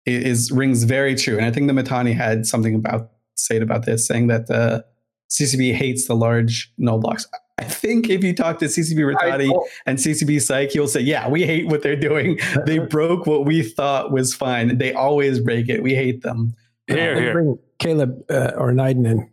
[0.06, 1.36] i- is rings very true.
[1.36, 4.84] And I think the Mittani had something about said about this, saying that the
[5.30, 7.26] CCP hates the large null blocks.
[7.58, 9.50] I think if you talk to CCP Rattati
[9.86, 12.38] and CCP Psych, he'll say, "Yeah, we hate what they're doing.
[12.66, 14.78] They broke what we thought was fine.
[14.78, 15.82] They always break it.
[15.82, 16.54] We hate them."
[16.88, 17.54] Here, Let's here.
[17.78, 19.30] Caleb uh, or Niden in.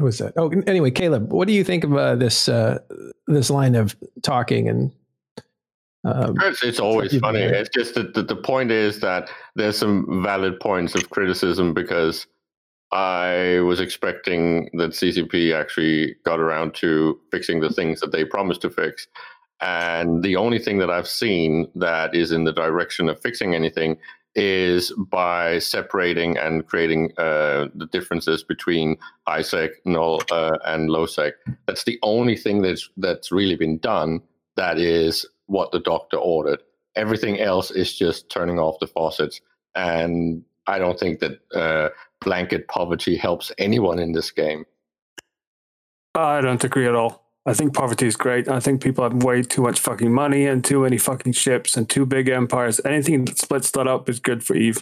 [0.00, 0.32] Who was that?
[0.36, 2.78] Oh, anyway, Caleb, what do you think of uh, this uh,
[3.26, 4.92] this line of talking and?
[6.02, 7.40] Um, It's, it's always funny.
[7.40, 12.26] It's just that the, the point is that there's some valid points of criticism because
[12.90, 18.62] I was expecting that CCP actually got around to fixing the things that they promised
[18.62, 19.06] to fix.
[19.60, 23.98] And the only thing that I've seen that is in the direction of fixing anything
[24.34, 28.96] is by separating and creating uh, the differences between
[29.26, 31.34] high sec, null, uh, and low sec.
[31.66, 34.20] That's the only thing that's that's really been done.
[34.56, 36.62] That is what the doctor ordered.
[36.96, 39.40] Everything else is just turning off the faucets,
[39.74, 41.88] and I don't think that uh,
[42.20, 44.64] blanket poverty helps anyone in this game.
[46.14, 47.19] I don't agree at all.
[47.46, 48.48] I think poverty is great.
[48.48, 51.88] I think people have way too much fucking money and too many fucking ships and
[51.88, 52.80] too big empires.
[52.84, 54.78] Anything that splits that up is good for Eve.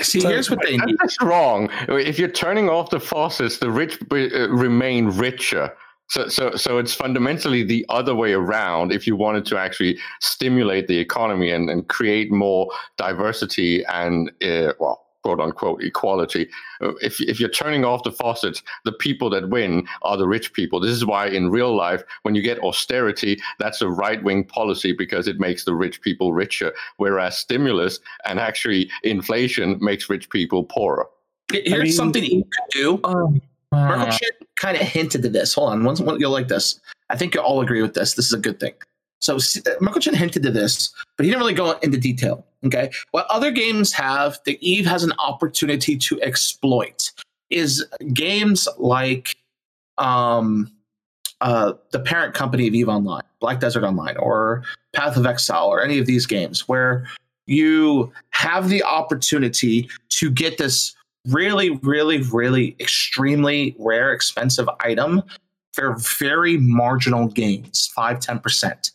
[0.00, 0.96] See, So- here's what they need.
[1.00, 1.68] That's wrong.
[1.88, 5.72] If you're turning off the faucets, the rich uh, remain richer.
[6.10, 8.92] So, so, so it's fundamentally the other way around.
[8.92, 14.72] If you wanted to actually stimulate the economy and, and create more diversity and, uh,
[14.80, 16.48] well, quote unquote equality.
[16.82, 20.52] Uh, If if you're turning off the faucets, the people that win are the rich
[20.52, 20.78] people.
[20.80, 24.92] This is why in real life, when you get austerity, that's a right wing policy
[24.92, 30.64] because it makes the rich people richer, whereas stimulus and actually inflation makes rich people
[30.64, 31.06] poorer.
[31.52, 33.00] Here's mean- something you could do.
[33.72, 35.54] Marco Chin kind of hinted to this.
[35.54, 36.78] Hold on, once one, you'll like this.
[37.10, 38.14] I think you'll all agree with this.
[38.14, 38.74] This is a good thing.
[39.20, 42.44] So s- uh, hinted to this, but he didn't really go into detail.
[42.64, 47.10] Okay, what other games have that Eve has an opportunity to exploit
[47.50, 49.36] is games like
[49.98, 50.72] um,
[51.40, 54.62] uh, the parent company of Eve Online, Black Desert Online, or
[54.94, 57.06] Path of Exile, or any of these games where
[57.46, 60.94] you have the opportunity to get this
[61.28, 65.22] really, really, really extremely rare, expensive item
[65.72, 68.90] for very marginal gains, 5 10%.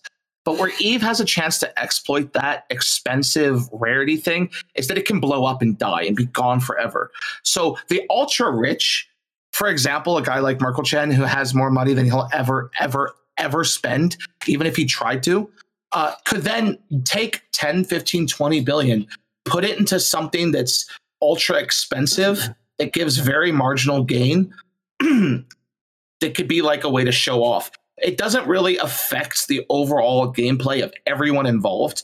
[0.50, 5.06] But where Eve has a chance to exploit that expensive rarity thing is that it
[5.06, 7.12] can blow up and die and be gone forever.
[7.44, 9.08] So the ultra rich,
[9.52, 13.14] for example, a guy like Merkel Chen who has more money than he'll ever, ever,
[13.38, 14.18] ever spend,
[14.48, 15.52] even if he tried to,
[15.92, 19.06] uh, could then take 10, 15, 20 billion,
[19.46, 20.90] put it into something that's
[21.22, 22.50] ultra expensive
[22.80, 24.52] that gives very marginal gain
[25.00, 27.70] that could be like a way to show off
[28.02, 32.04] it doesn't really affect the overall gameplay of everyone involved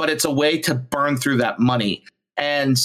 [0.00, 2.02] but it's a way to burn through that money.
[2.38, 2.78] And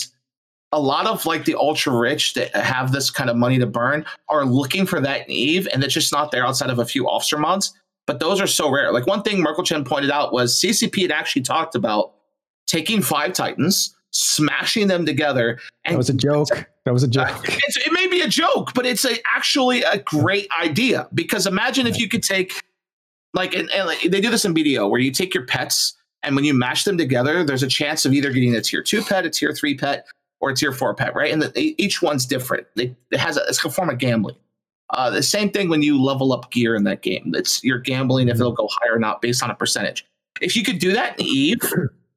[0.73, 4.03] a lot of like the ultra rich that have this kind of money to burn
[4.27, 7.07] are looking for that in eve and it's just not there outside of a few
[7.07, 7.73] officer mods.
[8.05, 8.91] But those are so rare.
[8.91, 12.15] Like one thing merkel chen pointed out was ccp had actually talked about
[12.67, 16.47] taking five titans smashing them together and That was a joke.
[16.85, 17.27] That was a joke.
[17.43, 21.85] it's, it may be a joke, but it's a, actually a great idea because imagine
[21.85, 22.63] if you could take
[23.33, 26.35] like and, and like, they do this in BDO where you take your pets and
[26.35, 29.25] when you mash them together, there's a chance of either getting a tier two pet,
[29.25, 30.07] a tier three pet,
[30.39, 31.31] or a tier four pet, right?
[31.31, 32.67] And the, each one's different.
[32.75, 34.37] They, it has a, it's a form of gambling.
[34.91, 37.33] Uh, the same thing when you level up gear in that game.
[37.35, 40.05] It's you're gambling if it'll go higher or not based on a percentage.
[40.41, 41.61] If you could do that in Eve,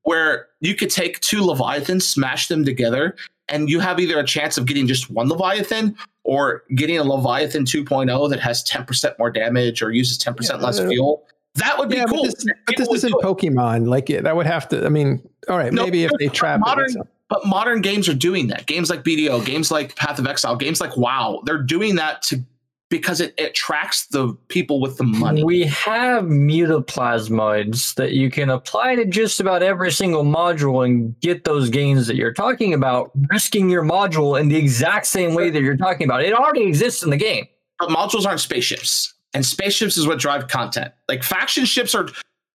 [0.09, 3.15] where you could take two Leviathans, smash them together,
[3.51, 5.95] and you have either a chance of getting just one Leviathan
[6.25, 10.89] or getting a Leviathan 2.0 that has 10% more damage or uses 10% less uh,
[10.89, 11.27] fuel.
[11.57, 12.23] That would be yeah, cool.
[12.25, 13.23] but this, but this isn't it.
[13.23, 13.87] Pokemon.
[13.87, 14.87] Like that would have to.
[14.87, 17.07] I mean, all right, No, maybe if they trap modern- it.
[17.29, 18.65] But modern games are doing that.
[18.65, 22.43] Games like BDO, games like Path of Exile, games like WoW, they're doing that to
[22.91, 25.45] because it, it attracts the people with the money.
[25.45, 31.45] We have mutaplasmids that you can apply to just about every single module and get
[31.45, 35.63] those gains that you're talking about, risking your module in the exact same way that
[35.63, 36.23] you're talking about.
[36.23, 37.47] It already exists in the game.
[37.79, 42.09] but modules aren't spaceships and spaceships is what drive content like faction ships are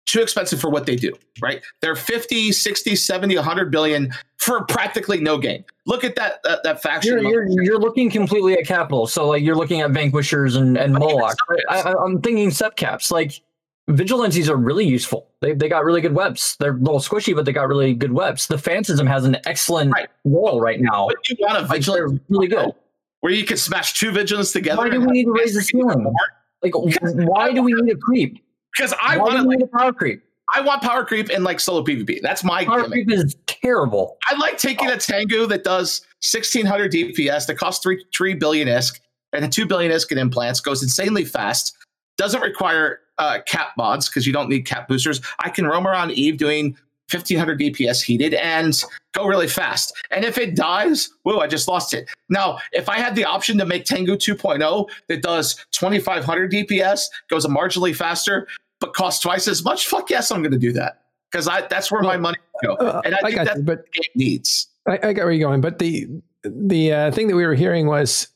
[0.07, 5.21] too expensive for what they do right they're 50 60 70 100 billion for practically
[5.21, 9.07] no gain look at that that, that faction You're, you're, you're looking completely at capital.
[9.07, 11.37] So, like, you're looking at Vanquishers and, and Moloch.
[11.69, 13.11] I, I'm thinking subcaps.
[13.11, 13.41] Like,
[13.89, 15.29] Vigilantes are really useful.
[15.41, 16.57] They, they got really good webs.
[16.61, 18.47] They're a little squishy, but they got really good webs.
[18.47, 20.09] The Phantasm has an excellent Right.
[20.25, 21.09] role right now.
[21.09, 22.73] but you want a Like, they're really good.
[23.21, 26.13] where you can smash two vigilance together Why do we need to raise the ceiling?
[26.63, 28.43] Like, why do we need a creep?
[28.77, 30.23] Because i want like, power creep?
[30.55, 34.19] i want power creep in like solo pvp that's my Power gimmick creep is terrible.
[34.27, 39.01] I like taking a Tengu that does 1600 DPS that costs three three billion ISK
[39.33, 41.77] and a two billion ISK in implants, goes insanely fast,
[42.19, 45.21] doesn't require uh, cap mods because you don't need cap boosters.
[45.39, 46.77] I can roam around Eve doing
[47.11, 48.83] 1500 DPS heated and
[49.13, 49.95] go really fast.
[50.11, 52.09] And if it dies, whoa, I just lost it.
[52.31, 57.47] Now, if I had the option to make Tengu 2.0 that does 2500 DPS, goes
[57.47, 58.49] marginally faster,
[58.83, 61.91] but costs twice as much, fuck yes, I'm going to do that because I that's
[61.91, 62.75] where my money go.
[62.75, 64.69] Uh, And I I think that's you, but what the needs.
[64.87, 65.61] I, I got where you're going.
[65.61, 66.09] But the
[66.45, 68.29] the uh, thing that we were hearing was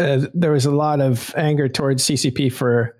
[0.00, 2.96] uh, there was a lot of anger towards CCP for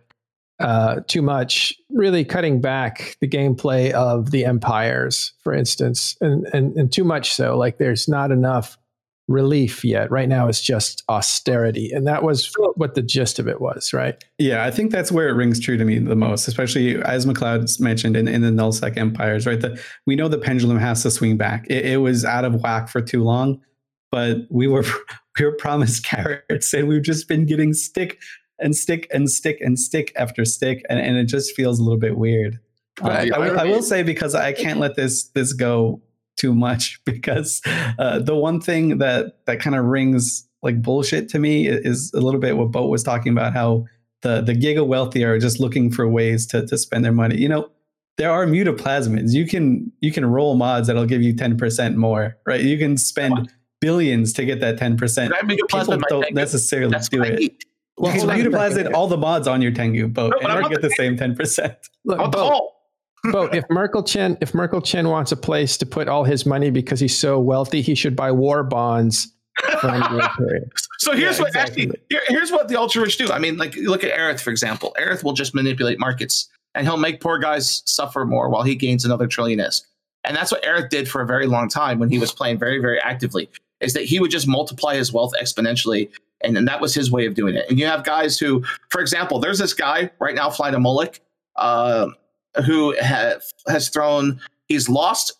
[0.61, 6.77] uh, too much, really cutting back the gameplay of the empires, for instance, and, and
[6.77, 7.56] and too much so.
[7.56, 8.78] Like there's not enough
[9.28, 10.10] relief yet.
[10.10, 14.22] Right now, it's just austerity, and that was what the gist of it was, right?
[14.38, 17.80] Yeah, I think that's where it rings true to me the most, especially as McLeod's
[17.80, 19.60] mentioned in, in the nullsec empires, right?
[19.60, 21.66] The, we know the pendulum has to swing back.
[21.68, 23.60] It, it was out of whack for too long,
[24.10, 24.84] but we were
[25.38, 28.20] we were promised carrots, and we've just been getting stick
[28.59, 31.98] and stick and stick and stick after stick, and, and it just feels a little
[31.98, 32.60] bit weird.
[33.01, 36.01] Uh, But I, will, I will say because I can't let this this go
[36.36, 37.61] too much because
[37.98, 42.20] uh, the one thing that that kind of rings like bullshit to me is a
[42.20, 43.85] little bit what Boat was talking about how
[44.23, 47.36] the the giga wealthy are just looking for ways to to spend their money.
[47.36, 47.70] You know,
[48.16, 49.32] there are mutaplasmids.
[49.35, 52.61] You can you can roll mods that'll give you ten percent more, right?
[52.62, 53.51] You can spend
[53.85, 55.31] billions to get that 10%.
[55.35, 56.35] I make a People don't Tengu.
[56.35, 57.65] necessarily That's do what it.
[57.98, 60.39] Well, Well, you hold can on mutaplasmid all the mods on your Tengu boat No,
[60.39, 61.77] and I'm you not get the same 10%.
[62.06, 62.65] Look, I want
[63.24, 63.48] the Bo, whole.
[63.48, 66.70] Bo, if Merkel Chen if Merkel Chen wants a place to put all his money
[66.70, 69.28] because he's so wealthy, he should buy war bonds
[69.80, 70.70] from the Imperium.
[70.98, 71.82] So here's Yeah, what exactly.
[71.84, 73.28] actually here, here's what the ultra rich do.
[73.30, 74.94] I mean, like look at Aerith, for example.
[74.98, 79.05] Aerith will just manipulate markets and he'll make poor guys suffer more while he gains
[79.05, 79.82] another trillion isk.
[80.24, 82.78] And that's what Aerith did for a very long time when he was playing very,
[82.78, 86.09] very actively, is that he would just multiply his wealth exponentially.
[86.40, 87.66] And, and that was his way of doing it.
[87.68, 91.20] And you have guys who, for example, there's this guy right now flying a Moloch
[91.56, 92.09] uh,
[92.66, 93.35] who ha-
[93.68, 95.32] has thrown, he's lost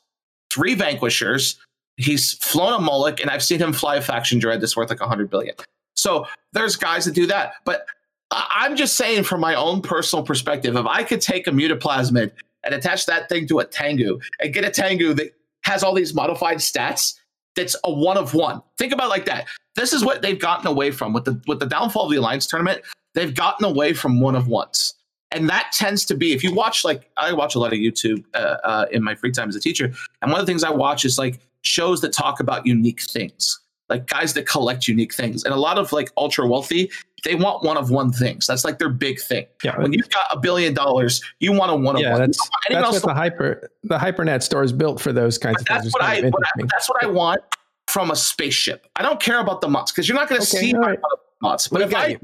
[0.51, 1.59] three vanquishers,
[1.97, 5.01] he's flown a Moloch, and I've seen him fly a faction dread that's worth like
[5.01, 5.55] 100 billion.
[5.95, 7.55] So there's guys that do that.
[7.65, 7.87] But
[8.31, 12.33] I'm just saying, from my own personal perspective, if I could take a mutaplasmid
[12.65, 16.15] and attach that thing to a Tengu and get a Tengu that has all these
[16.15, 17.15] modified stats,
[17.55, 18.63] that's a one of one.
[18.79, 19.47] Think about like that.
[19.77, 22.47] This is what they've gotten away from with the with the downfall of the alliance
[22.47, 22.83] tournament.
[23.15, 24.95] They've gotten away from one of ones,
[25.35, 28.25] and that tends to be if you watch like I watch a lot of YouTube
[28.35, 29.93] uh, uh, in my free time as a teacher,
[30.23, 33.61] and one of the things I watch is like shows that talk about unique things,
[33.89, 36.91] like guys that collect unique things, and a lot of like ultra wealthy
[37.25, 38.47] they want one of one things.
[38.47, 39.47] That's like their big thing.
[39.63, 42.21] Yeah, When you've got a billion dollars, you want a one of yeah, one.
[42.21, 45.39] That's don't want anyone that's what the hyper the hypernet store is built for those
[45.39, 45.93] kinds of but things.
[45.93, 47.41] that's what I what I- that's what I want
[47.89, 48.87] from a spaceship.
[48.97, 50.99] I don't care about the mods because you're not going to Okay, see right.
[51.41, 51.69] mods.
[51.69, 52.19] But We if I.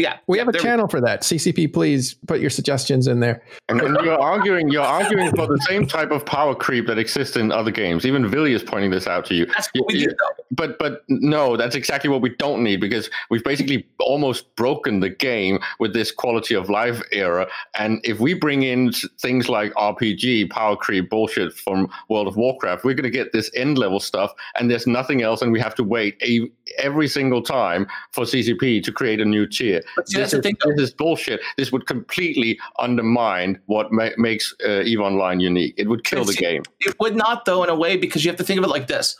[0.00, 1.22] We- yeah, We yeah, have a there channel for that.
[1.22, 3.42] CCP, please put your suggestions in there.
[3.68, 7.36] And, and you're arguing, you're arguing for the same type of power creep that exists
[7.36, 8.06] in other games.
[8.06, 9.46] Even Villy is pointing this out to you.
[9.46, 10.10] That's what we You- do.
[10.18, 10.44] Though.
[10.52, 15.08] But but no, that's exactly what we don't need because we've basically almost broken the
[15.08, 17.46] game with this quality of life era.
[17.74, 22.84] And if we bring in things like RPG, power creep bullshit from World of Warcraft,
[22.84, 25.74] we're going to get this end level stuff, and there's nothing else, and we have
[25.76, 29.82] to wait a, every single time for CCP to create a new tier.
[29.96, 30.74] But see, This that's the is, thing.
[30.76, 31.40] This is bullshit.
[31.56, 35.74] This would completely undermine what ma- makes uh, Eve Online unique.
[35.76, 36.62] It would kill the see, game.
[36.80, 38.86] It would not, though, in a way, because you have to think of it like
[38.86, 39.16] this: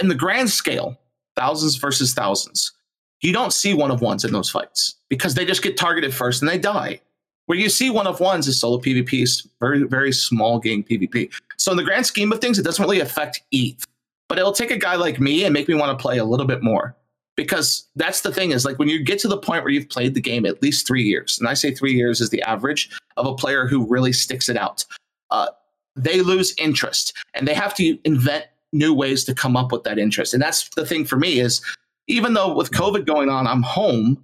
[0.00, 0.98] in the grand scale,
[1.36, 2.72] thousands versus thousands,
[3.20, 6.42] you don't see one of ones in those fights because they just get targeted first
[6.42, 7.00] and they die.
[7.46, 11.32] Where you see one of ones is solo PvP, is very very small game PvP.
[11.56, 13.84] So in the grand scheme of things, it doesn't really affect ETH,
[14.28, 16.46] but it'll take a guy like me and make me want to play a little
[16.46, 16.96] bit more.
[17.36, 20.14] Because that's the thing is like when you get to the point where you've played
[20.14, 23.26] the game at least three years, and I say three years is the average of
[23.26, 24.84] a player who really sticks it out.
[25.30, 25.48] Uh,
[25.96, 29.98] they lose interest and they have to invent new ways to come up with that
[29.98, 30.34] interest.
[30.34, 31.62] And that's the thing for me is
[32.06, 34.22] even though with COVID going on, I'm home,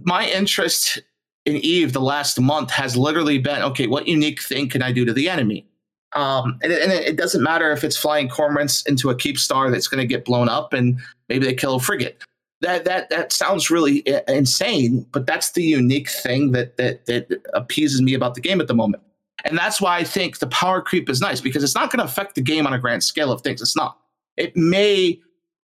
[0.00, 1.00] my interest
[1.44, 5.04] in Eve the last month has literally been okay, what unique thing can I do
[5.04, 5.66] to the enemy?
[6.14, 9.88] Um, and, it, and it doesn't matter if it's flying cormorants into a Keepstar that's
[9.88, 12.22] going to get blown up and maybe they kill a frigate.
[12.60, 18.00] That that that sounds really insane, but that's the unique thing that that that appeases
[18.00, 19.02] me about the game at the moment.
[19.44, 22.04] And that's why I think the power creep is nice because it's not going to
[22.04, 23.60] affect the game on a grand scale of things.
[23.60, 23.98] It's not.
[24.36, 25.20] It may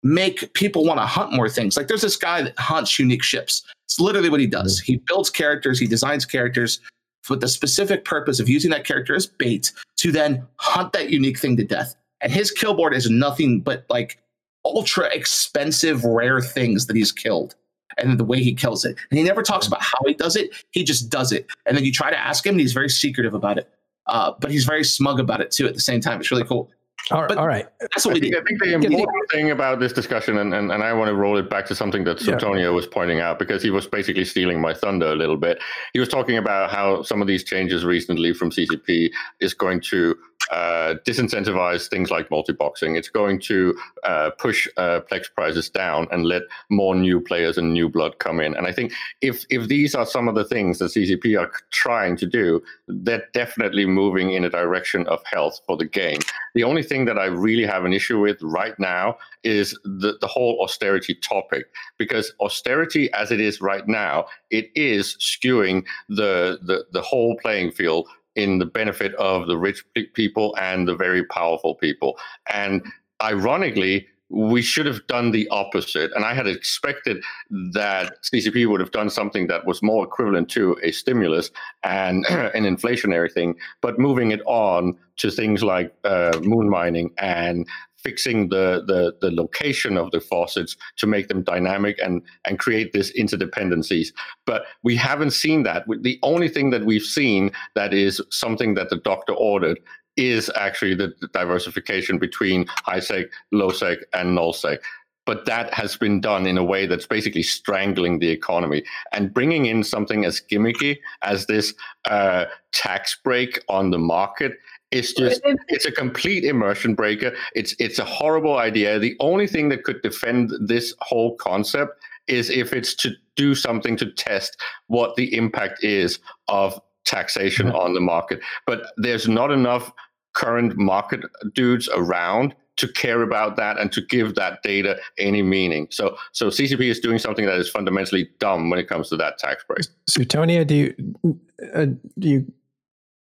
[0.02, 1.76] make people want to hunt more things.
[1.76, 3.62] Like there's this guy that hunts unique ships.
[3.86, 4.80] It's literally what he does.
[4.80, 6.80] He builds characters, he designs characters
[7.28, 11.38] with the specific purpose of using that character as bait to then hunt that unique
[11.38, 11.94] thing to death.
[12.20, 14.18] And his kill board is nothing but like
[14.64, 17.54] ultra expensive, rare things that he's killed.
[17.98, 18.96] And the way he kills it.
[19.10, 20.50] And he never talks about how he does it.
[20.70, 21.46] He just does it.
[21.66, 23.68] And then you try to ask him, and he's very secretive about it.
[24.06, 26.18] Uh, but he's very smug about it too at the same time.
[26.18, 26.70] It's really cool.
[27.10, 27.66] All, But- all right.
[27.80, 28.40] That's I we think, do.
[28.40, 31.08] I think the Get the- important thing about this discussion, and, and, and I want
[31.08, 32.68] to roll it back to something that Yeah.
[32.70, 35.58] Was pointing out because he was basically stealing my thunder a little bit.
[35.92, 39.10] He was talking about how some of these changes recently from CCP
[39.40, 40.16] is going to
[40.50, 42.96] uh, disincentivize things like multi-boxing.
[42.96, 43.74] It's going to
[44.04, 48.40] uh, push uh, Plex prices down and let more new players and new blood come
[48.40, 48.54] in.
[48.56, 48.92] And I think
[49.22, 53.24] if if these are some of the things that CCP are trying to do, they're
[53.32, 56.18] definitely moving in a direction of health for the game.
[56.54, 60.26] The only thing that I really have an issue with right now is the, the
[60.26, 61.64] whole austerity topic,
[61.96, 67.72] because austerity as it is right now, it is skewing the, the, the whole playing
[67.72, 69.82] field in the benefit of the rich
[70.12, 72.18] people and the very powerful people.
[72.52, 72.82] And
[73.22, 76.10] ironically, we should have done the opposite.
[76.14, 80.76] And I had expected that CCP would have done something that was more equivalent to
[80.82, 81.50] a stimulus
[81.84, 87.68] and an inflationary thing, but moving it on to things like uh, moon mining and
[88.02, 92.92] fixing the, the the location of the faucets to make them dynamic and and create
[92.92, 94.08] this interdependencies
[94.44, 98.90] but we haven't seen that the only thing that we've seen that is something that
[98.90, 99.78] the doctor ordered
[100.16, 104.80] is actually the diversification between high sec, low sec, and null sec.
[105.24, 108.82] But that has been done in a way that's basically strangling the economy
[109.12, 111.74] and bringing in something as gimmicky as this
[112.06, 114.58] uh, tax break on the market
[114.92, 117.32] it's just it's a complete immersion breaker.
[117.54, 118.98] It's it's a horrible idea.
[118.98, 123.96] The only thing that could defend this whole concept is if it's to do something
[123.96, 127.76] to test what the impact is of taxation mm-hmm.
[127.76, 128.40] on the market.
[128.66, 129.92] But there's not enough
[130.34, 131.20] current market
[131.54, 135.88] dudes around to care about that and to give that data any meaning.
[135.90, 139.38] So so CCP is doing something that is fundamentally dumb when it comes to that
[139.38, 139.86] tax break.
[140.10, 141.40] Suitonia, do you
[141.74, 141.86] uh,
[142.18, 142.52] do you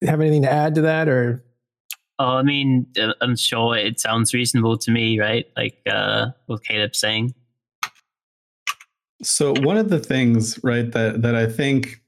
[0.06, 1.44] have anything to add to that or
[2.20, 5.46] Oh, I mean, uh, I'm sure it sounds reasonable to me, right?
[5.56, 7.34] Like uh, what Caleb's saying.
[9.22, 12.02] So one of the things, right, that that I think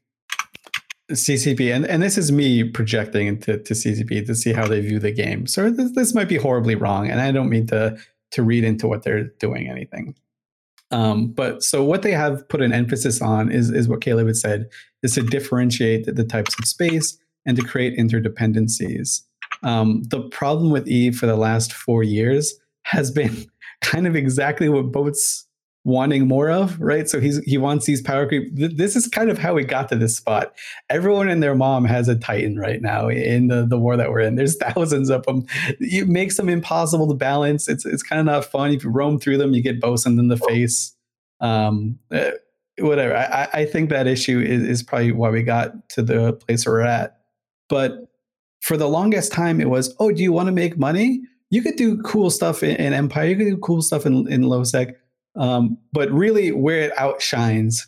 [1.12, 4.98] CCP, and, and this is me projecting into to CCP to see how they view
[4.98, 5.46] the game.
[5.46, 7.96] So this, this might be horribly wrong, and I don't mean to
[8.32, 10.14] to read into what they're doing anything.
[10.90, 14.36] Um, but so what they have put an emphasis on is is what Caleb had
[14.36, 14.68] said
[15.02, 19.22] is to differentiate the, the types of space and to create interdependencies.
[19.62, 23.46] Um, the problem with Eve for the last four years has been
[23.80, 25.46] kind of exactly what Boat's
[25.84, 27.08] wanting more of, right?
[27.08, 28.50] So he's he wants these power creep.
[28.54, 30.54] This is kind of how we got to this spot.
[30.90, 34.20] Everyone and their mom has a Titan right now in the, the war that we're
[34.20, 34.36] in.
[34.36, 35.46] There's thousands of them.
[35.80, 37.68] It makes them impossible to balance.
[37.68, 38.72] It's it's kind of not fun.
[38.72, 40.94] If you roam through them, you get bosoned in the face.
[41.40, 42.30] Um, uh,
[42.78, 43.16] whatever.
[43.16, 46.80] I, I think that issue is, is probably why we got to the place we're
[46.80, 47.18] at.
[47.68, 48.08] But
[48.60, 51.22] for the longest time, it was, oh, do you want to make money?
[51.50, 53.26] You could do cool stuff in, in Empire.
[53.26, 54.94] You could do cool stuff in, in LowSec.
[55.36, 57.86] Um, but really, where it outshines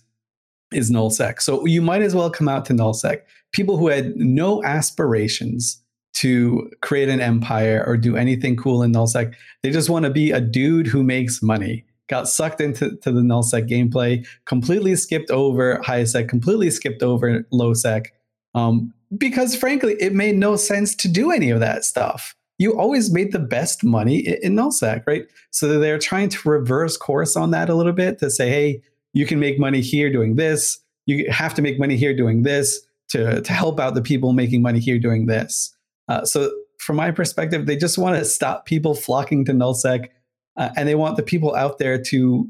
[0.72, 1.40] is nullsec.
[1.40, 3.20] So you might as well come out to nullsec.
[3.52, 5.80] People who had no aspirations
[6.14, 10.30] to create an empire or do anything cool in nullsec, they just want to be
[10.30, 11.84] a dude who makes money.
[12.08, 17.46] Got sucked into to the nullsec gameplay, completely skipped over high sec, completely skipped over
[17.50, 18.12] low sec.
[18.54, 22.34] Um, because frankly, it made no sense to do any of that stuff.
[22.64, 25.26] You always made the best money in nullsec, right?
[25.50, 28.82] So they're trying to reverse course on that a little bit to say, hey,
[29.12, 30.78] you can make money here doing this.
[31.04, 32.80] You have to make money here doing this
[33.10, 35.76] to, to help out the people making money here doing this.
[36.08, 40.08] Uh, so from my perspective, they just want to stop people flocking to nullsec,
[40.56, 42.48] uh, and they want the people out there to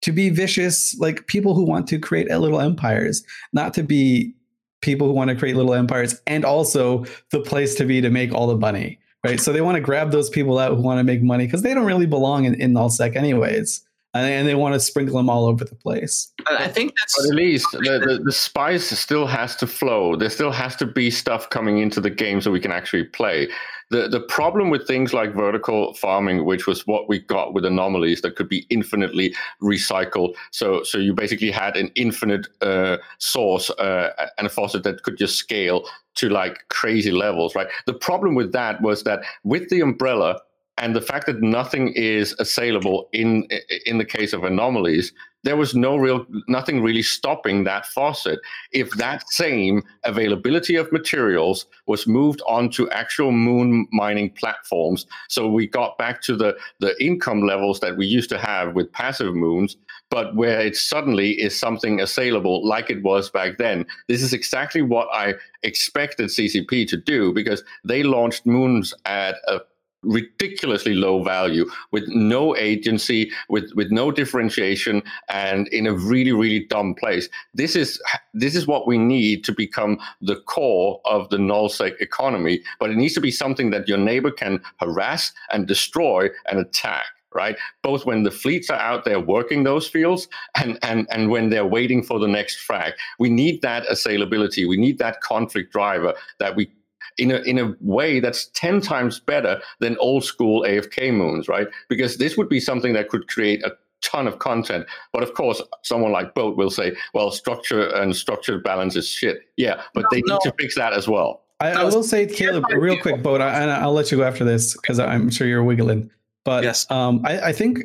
[0.00, 3.22] to be vicious, like people who want to create little empires,
[3.52, 4.34] not to be
[4.80, 8.32] people who want to create little empires and also the place to be to make
[8.32, 11.04] all the money right so they want to grab those people out who want to
[11.04, 13.84] make money because they don't really belong in, in nullsec anyways
[14.14, 16.32] and they want to sprinkle them all over the place.
[16.46, 20.16] I think that's but at least the, the, the, spice still has to flow.
[20.16, 23.48] There still has to be stuff coming into the game so we can actually play.
[23.92, 28.22] The the problem with things like vertical farming, which was what we got with anomalies
[28.22, 30.34] that could be infinitely recycled.
[30.50, 34.08] So so you basically had an infinite uh, source uh,
[34.38, 37.68] and a faucet that could just scale to like crazy levels, right?
[37.86, 40.40] The problem with that was that with the umbrella
[40.78, 43.46] and the fact that nothing is assailable in
[43.84, 45.12] in the case of anomalies
[45.44, 48.40] there was no real nothing really stopping that faucet.
[48.72, 55.66] If that same availability of materials was moved onto actual moon mining platforms so we
[55.66, 59.76] got back to the the income levels that we used to have with passive moons
[60.10, 63.86] but where it suddenly is something assailable like it was back then.
[64.08, 69.60] This is exactly what i expected ccp to do because they launched moons at a
[70.02, 76.66] ridiculously low value with no agency with with no differentiation and in a really really
[76.66, 77.28] dumb place.
[77.54, 78.00] This is
[78.34, 82.96] this is what we need to become the core of the nullsec economy but it
[82.96, 87.04] needs to be something that your neighbor can harass and destroy and attack
[87.34, 87.56] right?
[87.82, 91.66] Both when the fleets are out there working those fields and and and when they're
[91.66, 94.68] waiting for the next frag we need that assailability.
[94.68, 96.70] We need that conflict driver that we
[97.18, 101.68] in a in a way that's 10 times better than old school AFK moons, right?
[101.88, 103.72] Because this would be something that could create a
[104.02, 104.86] ton of content.
[105.12, 109.42] But of course, someone like Boat will say, well, structure and structured balance is shit.
[109.56, 110.34] Yeah, but no, they no.
[110.34, 111.42] need to fix that as well.
[111.60, 114.74] I, I will say, Caleb, real quick, Boat, and I'll let you go after this
[114.74, 116.10] because I'm sure you're wiggling.
[116.44, 116.90] But yes.
[116.90, 117.84] um, I, I think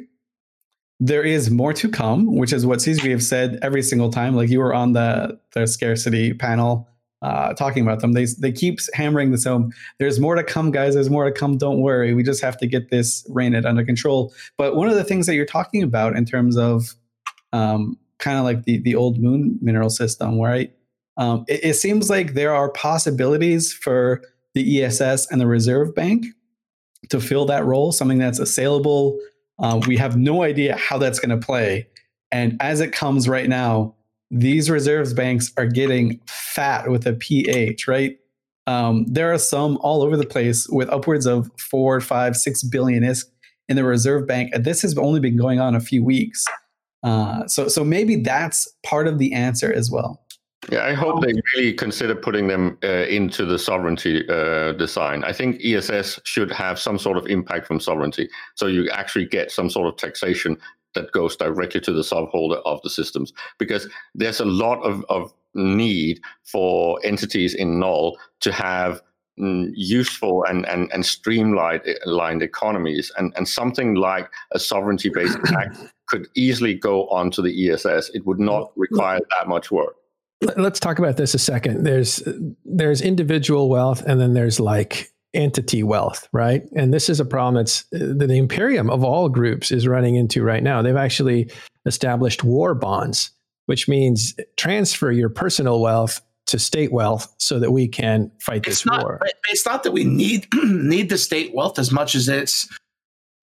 [1.00, 4.36] there is more to come, which is what CCP have said every single time.
[4.36, 6.88] Like you were on the the scarcity panel
[7.22, 8.14] uh, talking about them.
[8.14, 9.72] They they keep hammering this home.
[10.00, 10.94] There's more to come, guys.
[10.94, 11.58] There's more to come.
[11.58, 12.14] Don't worry.
[12.14, 14.34] We just have to get this reined under control.
[14.58, 16.94] But one of the things that you're talking about in terms of
[17.54, 20.72] um, kind of like the the old moon mineral system, right?
[21.18, 24.22] Um, it, it seems like there are possibilities for
[24.54, 26.26] the ESS and the reserve bank
[27.10, 29.20] to fill that role, something that's assailable.
[29.60, 31.88] Uh, we have no idea how that's going to play.
[32.32, 33.96] And as it comes right now,
[34.32, 38.18] these reserves banks are getting fat with a pH, right?
[38.66, 43.04] Um, there are some all over the place with upwards of four, five, six billion
[43.04, 43.26] isk
[43.70, 46.44] in the reserve bank, and this has only been going on a few weeks.
[47.04, 50.22] Uh, so, so maybe that's part of the answer as well.
[50.70, 55.24] Yeah, I hope they really consider putting them uh, into the sovereignty uh, design.
[55.24, 59.50] I think ESS should have some sort of impact from sovereignty, so you actually get
[59.50, 60.58] some sort of taxation
[60.96, 65.34] that goes directly to the subholder of the systems, because there's a lot of, of
[65.54, 69.02] need for entities in null to have
[69.40, 73.12] mm, useful and, and, and streamlined aligned economies.
[73.18, 78.26] And, and something like a sovereignty based tax could easily go onto the ess it
[78.26, 79.96] would not require that much work.
[80.56, 81.84] let's talk about this a second.
[81.84, 82.24] There's
[82.64, 87.54] there's individual wealth and then there's like entity wealth right and this is a problem
[87.56, 91.50] that's that the imperium of all groups is running into right now they've actually
[91.86, 93.32] established war bonds
[93.68, 98.68] which means transfer your personal wealth to state wealth so that we can fight it's
[98.68, 99.20] this not, war.
[99.50, 102.68] It's not that we need need the state wealth as much as it's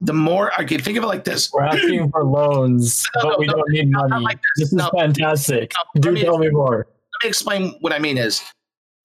[0.01, 1.53] the more I can think of it like this.
[1.53, 4.25] We're asking for loans, No, but no, we no, don't need no, not money.
[4.25, 4.65] like this.
[4.65, 4.69] this.
[4.69, 4.91] is No.
[4.99, 5.73] fantastic.
[5.95, 6.79] No, Do me- tell me more.
[6.89, 8.43] Let me explain what I mean is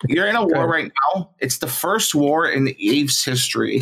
[0.08, 1.32] you're in a war right now.
[1.40, 3.82] It's the first war in Eve's history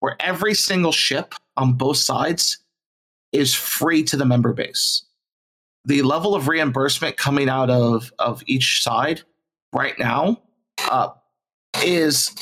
[0.00, 2.58] where every single ship on both sides
[3.32, 5.04] is free to the member base.
[5.86, 9.22] The level of reimbursement coming out of, of each side
[9.72, 10.40] right now
[10.90, 11.08] uh,
[11.82, 12.34] is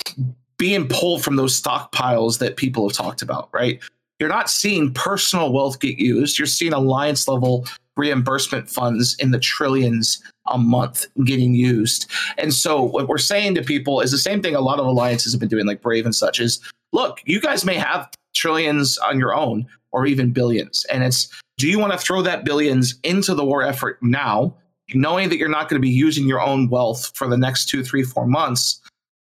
[0.59, 3.81] being pulled from those stockpiles that people have talked about, right?
[4.20, 6.39] You're not seeing personal wealth get used.
[6.39, 7.66] You're seeing alliance level
[7.97, 12.10] reimbursement funds in the trillions a month getting used.
[12.39, 15.32] And so what we're saying to people is the same thing a lot of alliances
[15.32, 16.60] have been doing, like Brave and such, is
[16.93, 20.85] look, you guys may have trillions on your own or even billions.
[20.90, 21.28] And it's
[21.59, 24.56] do you want to throw that billions into the war effort now,
[24.94, 27.85] knowing that you're not going to be using your own wealth for the next two,
[27.85, 28.81] three, four months?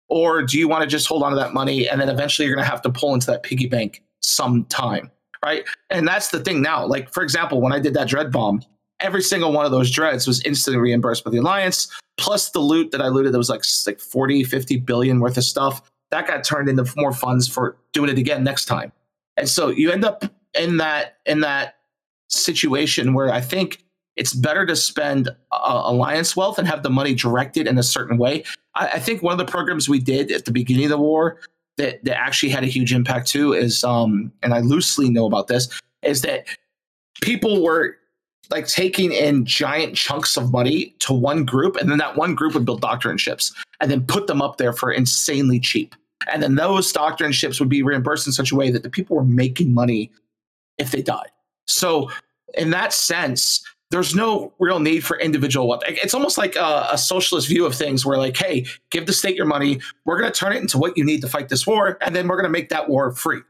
[0.09, 2.57] Or do you want to just hold on to that money and then eventually you're
[2.57, 5.11] going to have to pull into that piggy bank sometime?
[5.45, 5.65] Right.
[5.91, 6.85] And that's the thing now.
[6.85, 8.63] Like, for example, when I did that dread bomb,
[9.01, 12.91] every single one of those dreads was instantly reimbursed by the alliance plus the loot
[12.91, 16.45] that i looted that was like like 40 50 billion worth of stuff that got
[16.45, 18.93] turned into more funds for doing it again next time.
[19.37, 20.25] And so you end up
[20.55, 21.77] in that in that
[22.29, 23.85] situation where i think
[24.17, 28.19] it's better to spend uh, alliance wealth and have the money directed in a certain
[28.19, 28.45] way.
[28.75, 31.39] I, I think one of the programs we did at the beginning of the war
[31.77, 35.47] that, that actually had a huge impact too is um and i loosely know about
[35.47, 35.69] this
[36.03, 36.47] is that
[37.23, 37.97] people were
[38.51, 42.55] like taking in giant chunks of money to one group, and then that one group
[42.55, 45.95] would build doctrine ships and then put them up there for insanely cheap.
[46.31, 49.17] And then those doctrine ships would be reimbursed in such a way that the people
[49.17, 50.11] were making money
[50.79, 51.31] if they died.
[51.67, 52.11] So,
[52.55, 55.83] in that sense, there's no real need for individual wealth.
[55.87, 59.37] It's almost like a, a socialist view of things where, like, hey, give the state
[59.37, 59.81] your money.
[60.05, 62.29] We're going to turn it into what you need to fight this war, and then
[62.29, 63.41] we're going to make that war free.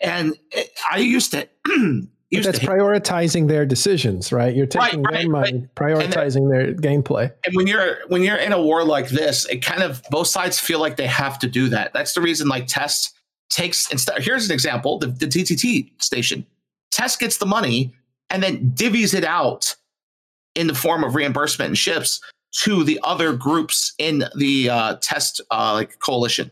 [0.00, 1.48] And it, I used to.
[2.30, 4.54] But that's prioritizing their decisions, right?
[4.54, 7.32] You're taking right, their money, prioritizing their gameplay.
[7.46, 10.60] and when you're when you're in a war like this, it kind of both sides
[10.60, 11.94] feel like they have to do that.
[11.94, 13.16] That's the reason like Test
[13.48, 14.22] takes instead.
[14.22, 16.44] Here's an example: the, the TTT station.
[16.90, 17.94] Test gets the money
[18.30, 19.74] and then divvies it out
[20.54, 22.20] in the form of reimbursement and ships
[22.52, 26.50] to the other groups in the uh, Test uh, like coalition.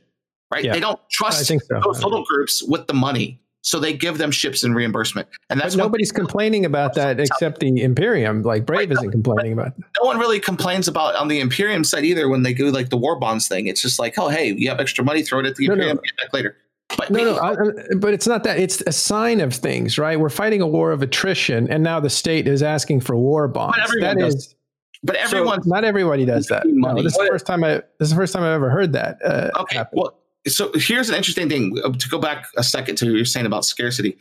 [0.50, 0.64] Right?
[0.64, 0.72] Yeah.
[0.72, 1.58] They don't trust so.
[1.84, 5.26] those little groups with the money, so they give them ships and reimbursement.
[5.50, 8.42] And that's nobody's complaining about that except the Imperium.
[8.42, 9.84] Like Brave isn't complaining about that.
[10.00, 12.96] no one really complains about on the Imperium side either when they do like the
[12.96, 13.66] war bonds thing.
[13.66, 15.80] It's just like, oh, hey, you have extra money, throw it at the No, no.
[15.82, 16.56] Imperium, get back later.
[16.96, 18.60] But No, no, I, but it's not that.
[18.60, 20.18] It's a sign of things, right?
[20.18, 23.76] We're fighting a war of attrition, and now the state is asking for war bonds.
[23.98, 24.54] That does is,
[25.02, 26.62] but so everyone not everybody does that.
[26.66, 27.82] No, this is the first time I.
[27.98, 29.18] This is the first time I've ever heard that.
[29.24, 29.78] Uh, okay.
[29.78, 29.98] happen.
[29.98, 30.16] Well,
[30.46, 33.46] so here's an interesting thing uh, to go back a second to what you're saying
[33.46, 34.16] about scarcity.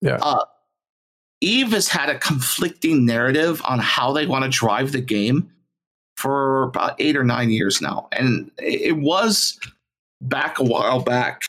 [0.00, 0.18] Yeah.
[0.20, 0.44] Uh,
[1.40, 5.50] Eve has had a conflicting narrative on how they want to drive the game
[6.16, 9.58] for about eight or nine years now, and it was
[10.20, 11.42] back a while back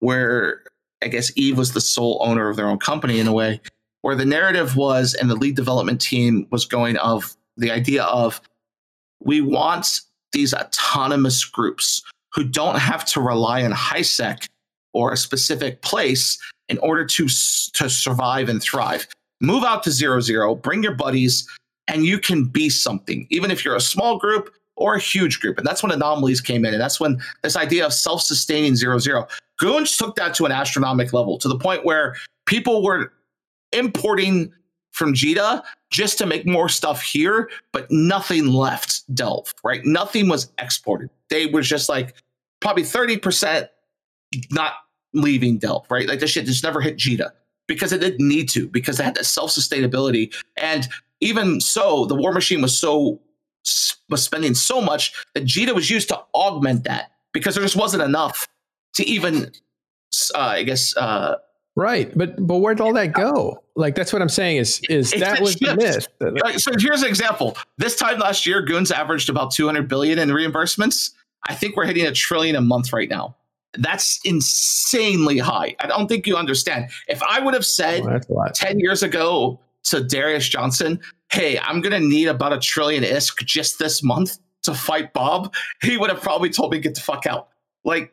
[0.00, 0.62] where
[1.02, 3.60] I guess Eve was the sole owner of their own company in a way,
[4.02, 8.42] where the narrative was and the lead development team was going of the idea of
[9.20, 10.00] we want
[10.32, 12.02] these autonomous groups
[12.32, 14.46] who don't have to rely on HiSec
[14.92, 16.38] or a specific place
[16.68, 19.06] in order to to survive and thrive.
[19.40, 21.48] Move out to zero zero, bring your buddies,
[21.88, 25.58] and you can be something, even if you're a small group or a huge group.
[25.58, 26.72] And that's when anomalies came in.
[26.72, 29.26] And that's when this idea of self sustaining zero zero,
[29.58, 32.16] Goons took that to an astronomical level to the point where
[32.46, 33.12] people were
[33.72, 34.52] importing
[35.00, 39.80] from Jita just to make more stuff here, but nothing left Delve, right?
[39.82, 41.08] Nothing was exported.
[41.30, 42.14] They were just like
[42.60, 43.66] probably 30%
[44.50, 44.74] not
[45.14, 46.06] leaving Delve, right?
[46.06, 47.30] Like this shit just never hit Jita
[47.66, 50.34] because it didn't need to, because it had that self sustainability.
[50.58, 50.86] And
[51.20, 53.22] even so, the War Machine was so
[54.10, 58.02] was spending so much that Jita was used to augment that because there just wasn't
[58.02, 58.48] enough
[58.94, 59.50] to even,
[60.34, 61.36] uh, I guess, uh,
[61.80, 63.64] Right, but but where'd all that go?
[63.74, 66.08] Like that's what I'm saying is is that was the myth.
[66.20, 67.56] Like, so here's an example.
[67.78, 71.12] This time last year, Goons averaged about 200 billion in reimbursements.
[71.48, 73.34] I think we're hitting a trillion a month right now.
[73.78, 75.74] That's insanely high.
[75.80, 76.90] I don't think you understand.
[77.08, 78.54] If I would have said Oh, that's a lot.
[78.54, 81.00] 10 years ago to Darius Johnson,
[81.32, 85.54] hey, I'm going to need about a trillion ISK just this month to fight Bob,
[85.80, 87.48] he would have probably told me, get the fuck out.
[87.84, 88.12] Like,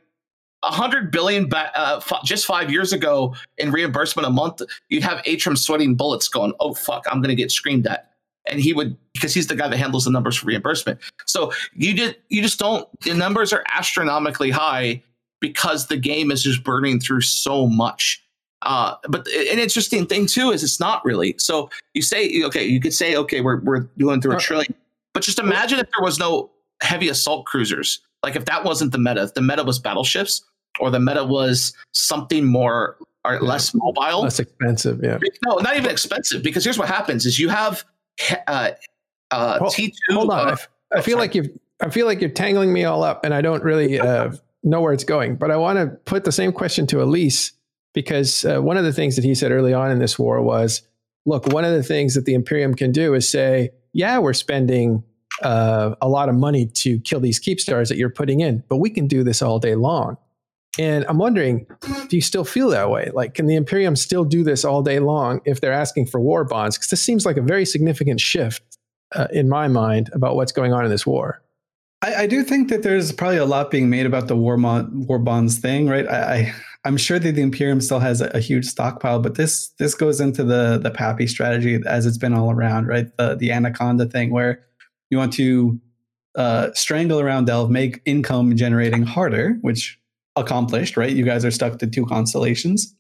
[0.68, 5.04] a hundred billion ba- uh, f- just five years ago in reimbursement a month, you'd
[5.04, 8.12] have Atrum sweating bullets going, oh, fuck, I'm going to get screamed at.
[8.50, 11.00] And he would, because he's the guy that handles the numbers for reimbursement.
[11.26, 15.04] So you did, you just don't, the numbers are astronomically high
[15.40, 18.24] because the game is just burning through so much.
[18.64, 21.36] Uh, but an interesting thing too is it's not really.
[21.38, 24.74] So you say, okay, you could say, okay, we're we're doing through a trillion,
[25.14, 26.50] but just imagine if there was no
[26.82, 28.00] heavy assault cruisers.
[28.24, 30.44] Like if that wasn't the meta, if the meta was battleships
[30.80, 34.22] or the meta was something more or less mobile.
[34.24, 35.20] Less expensive, yeah.
[35.46, 36.44] No, not even expensive.
[36.44, 37.84] Because here's what happens: is you have
[38.48, 38.72] uh,
[39.32, 40.16] uh, Hold- T two.
[40.16, 41.50] Hold on, I f- I feel like you've
[41.82, 44.32] I feel like you're tangling me all up, and I don't really uh,
[44.64, 45.36] know where it's going.
[45.36, 47.52] But I want to put the same question to Elise
[47.94, 50.82] because uh, one of the things that he said early on in this war was,
[51.26, 55.04] look, one of the things that the Imperium can do is say, yeah, we're spending
[55.42, 58.90] uh, a lot of money to kill these Keepstars that you're putting in, but we
[58.90, 60.18] can do this all day long.
[60.80, 61.66] And I'm wondering,
[62.08, 63.10] do you still feel that way?
[63.14, 66.44] Like, can the Imperium still do this all day long if they're asking for war
[66.44, 66.78] bonds?
[66.78, 68.78] Because this seems like a very significant shift
[69.16, 71.42] uh, in my mind about what's going on in this war.
[72.02, 75.08] I, I do think that there's probably a lot being made about the war, mon-
[75.08, 76.08] war bonds thing, right?
[76.08, 76.54] I, I
[76.86, 80.22] I'm sure that the Imperium still has a, a huge stockpile, but this this goes
[80.22, 83.08] into the the PAPI strategy as it's been all around, right?
[83.18, 84.64] The the Anaconda thing where
[85.10, 85.80] you want to
[86.36, 90.00] uh, strangle around Delve, make income generating harder, which
[90.38, 91.12] accomplished, right?
[91.12, 92.96] You guys are stuck to two constellations,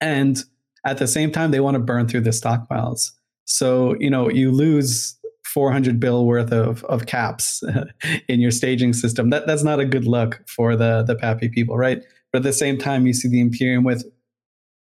[0.00, 0.42] and
[0.84, 3.10] at the same time they want to burn through the stockpiles.
[3.44, 5.16] So you know you lose
[5.52, 7.62] 400 bill worth of, of caps
[8.28, 9.30] in your staging system.
[9.30, 12.02] That that's not a good look for the the PAPI people, right?
[12.32, 14.04] But at the same time, you see the Imperium with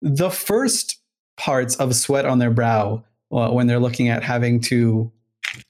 [0.02, 0.98] the first
[1.36, 5.10] parts of sweat on their brow uh, when they're looking at having to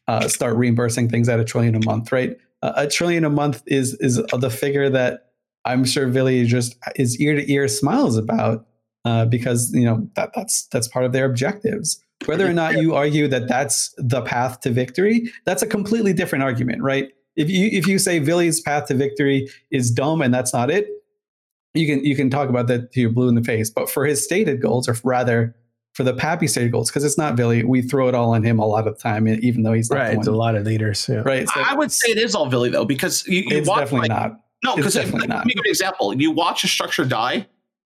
[0.06, 2.36] uh, start reimbursing things at a trillion a month, right?
[2.62, 5.27] Uh, a trillion a month is is the figure that
[5.68, 8.66] I'm sure Villy just is ear to ear smiles about
[9.04, 12.02] uh, because you know that that's that's part of their objectives.
[12.26, 16.42] Whether or not you argue that that's the path to victory, that's a completely different
[16.42, 17.10] argument, right?
[17.36, 20.88] If you if you say Villy's path to victory is dumb and that's not it,
[21.74, 23.70] you can you can talk about that to your blue in the face.
[23.70, 25.54] But for his stated goals, or rather
[25.94, 28.58] for the PAPI stated goals, because it's not Villy, we throw it all on him
[28.58, 30.12] a lot of the time, even though he's not Right.
[30.12, 31.08] the It's a lot of leaders.
[31.08, 31.22] Yeah.
[31.24, 31.48] Right.
[31.48, 34.08] So I would say it is all Villy though, because you, you it's watch definitely
[34.08, 34.40] like, not.
[34.64, 36.14] No, it's because definitely let me give you an example.
[36.14, 37.46] You watch a structure die,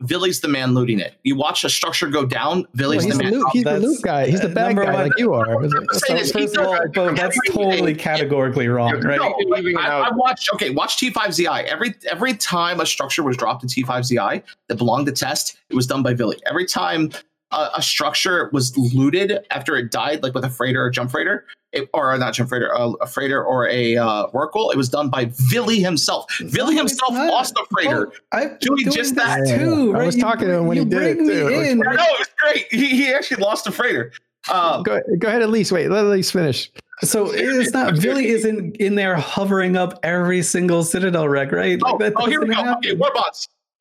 [0.01, 1.13] Villy's the man looting it.
[1.23, 3.33] You watch a structure go down, Well, Villy's he's the the, man.
[3.33, 4.27] loot, he's the loot guy.
[4.27, 5.69] He's the bad number guy one- like you are.
[5.69, 7.71] So is first of all, does Bo, that's everything.
[7.71, 9.19] totally categorically wrong, right?
[9.19, 10.49] No, Leaving I, I watched.
[10.55, 11.65] Okay, watch T5ZI.
[11.65, 15.85] Every every time a structure was dropped in T5ZI that belonged to test, it was
[15.85, 16.39] done by Villy.
[16.47, 17.11] Every time
[17.51, 21.45] a, a structure was looted after it died, like with a freighter or jump freighter,
[21.73, 25.09] it, or not jump freighter, a, a freighter or a uh, Rorqual, it was done
[25.09, 26.25] by Villy himself.
[26.39, 27.27] Villy No, it's himself not.
[27.27, 28.07] lost a freighter.
[28.07, 29.47] Bo, I've Doing been just this that.
[29.47, 29.95] Yeah, too.
[29.95, 31.47] I was You talking to him when he did it, bring too.
[31.49, 32.65] It in, was I it was great.
[32.71, 34.11] He, he actually lost a freighter.
[34.51, 35.71] Um, Go, go ahead, Elise.
[35.71, 36.71] Wait, let Elise finish.
[37.03, 41.79] So it's not Billy isn't in there hovering up every single Citadel wreck, right?
[41.85, 42.53] oh, Like, that oh, here we go.
[42.53, 42.99] doesn't Okay, happen.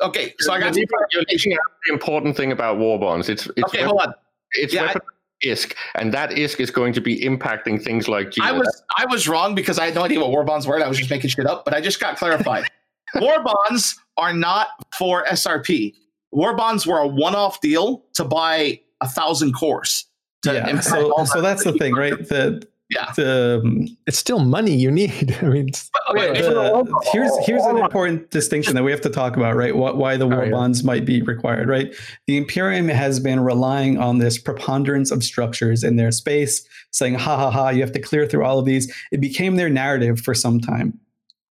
[0.02, 3.28] Okay, so I got You're some you're leaving out the important thing about war bonds.
[3.28, 4.14] It's it's Okay, weapon, hold on.
[4.52, 8.52] it's Yeah, I- ISK, and that ISK is going to be impacting things like I
[8.52, 10.74] was I was wrong because I had no idea what war bonds were.
[10.74, 12.64] and I was just making shit up, but I just got clarified.
[13.16, 14.68] war bonds are not
[14.98, 15.94] for SRP.
[16.32, 20.06] War bonds were a one-off deal to buy a thousand cores.
[20.42, 22.16] To Yeah, so so that's the thing, right?
[22.28, 23.12] The Yeah.
[23.18, 25.36] um, It's still money you need.
[25.42, 25.68] I mean,
[26.10, 29.74] Okay, the- here's here's an important distinction that we have to talk about, right?
[29.76, 30.50] What, why the war Oh, yeah.
[30.50, 31.94] bonds might be required, right?
[32.26, 37.36] The Imperium has been relying on this preponderance of structures in their space, saying, "Ha
[37.36, 37.68] ha ha!
[37.70, 40.98] You have to clear through all of these." It became their narrative for some time.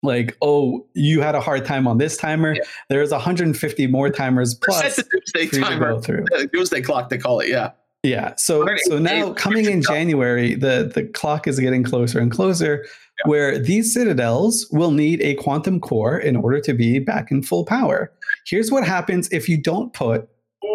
[0.04, 2.54] Like, oh, you had a hard time on this timer.
[2.54, 2.60] Yeah.
[2.90, 5.92] There's 150 more timers plus Set the doomsday timer.
[5.94, 7.48] Uh, Doomsday clock, they call it.
[7.48, 7.70] Yeah.
[8.04, 8.34] Yeah.
[8.36, 9.82] So so now coming in.
[9.82, 12.86] January, the the clock is getting closer and closer,
[13.24, 17.64] where these citadels will need a quantum core in order to be back in full
[17.64, 18.12] power.
[18.46, 20.28] Here's what happens if you don't put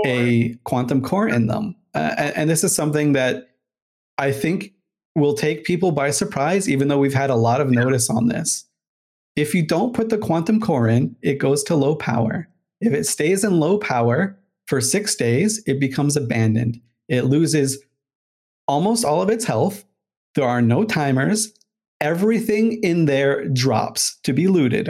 [0.07, 3.49] a quantum core in them, uh, and, and this is something that
[4.17, 4.73] I think
[5.15, 8.65] will take people by surprise, even though we've had a lot of notice on this.
[9.35, 12.49] If you don't put the quantum core in, it goes to low power.
[12.81, 16.81] If it stays in low power for six days, it becomes abandoned.
[17.09, 17.83] It loses
[18.67, 19.83] almost all of its health.
[20.35, 21.51] There are no timers.
[21.99, 24.89] Everything in there drops to be looted.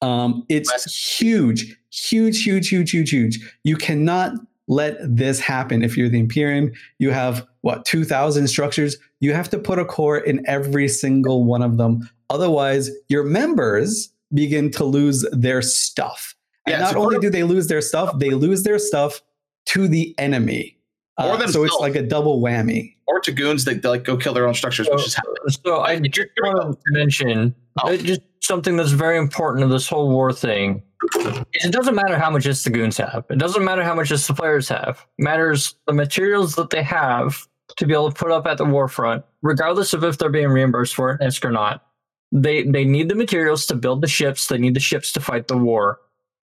[0.00, 3.54] Um, it's huge, huge, huge, huge, huge, huge.
[3.64, 4.32] You cannot
[4.68, 6.72] let this happen if you're the Imperium.
[6.98, 8.96] You have what, 2,000 structures?
[9.20, 12.08] You have to put a core in every single one of them.
[12.30, 16.34] Otherwise, your members begin to lose their stuff.
[16.66, 19.20] And Yeah, not so only do they lose their stuff, they lose their stuff
[19.66, 20.73] to the enemy.
[21.18, 22.96] Or Uh, so it's like a double whammy.
[23.06, 25.36] Or to goons that like go kill their own structures, which is happening.
[25.64, 27.96] So I just want to mention Oh.
[27.96, 30.82] just something that's very important to this whole war thing.
[31.52, 33.24] It doesn't matter how much the goons have.
[33.30, 35.06] It doesn't matter how much the players have.
[35.18, 37.46] It matters the materials that they have
[37.76, 40.48] to be able to put up at the war front, regardless of if they're being
[40.48, 41.84] reimbursed for it, ISK or not.
[42.32, 44.48] They they need the materials to build the ships.
[44.48, 46.00] They need the ships to fight the war.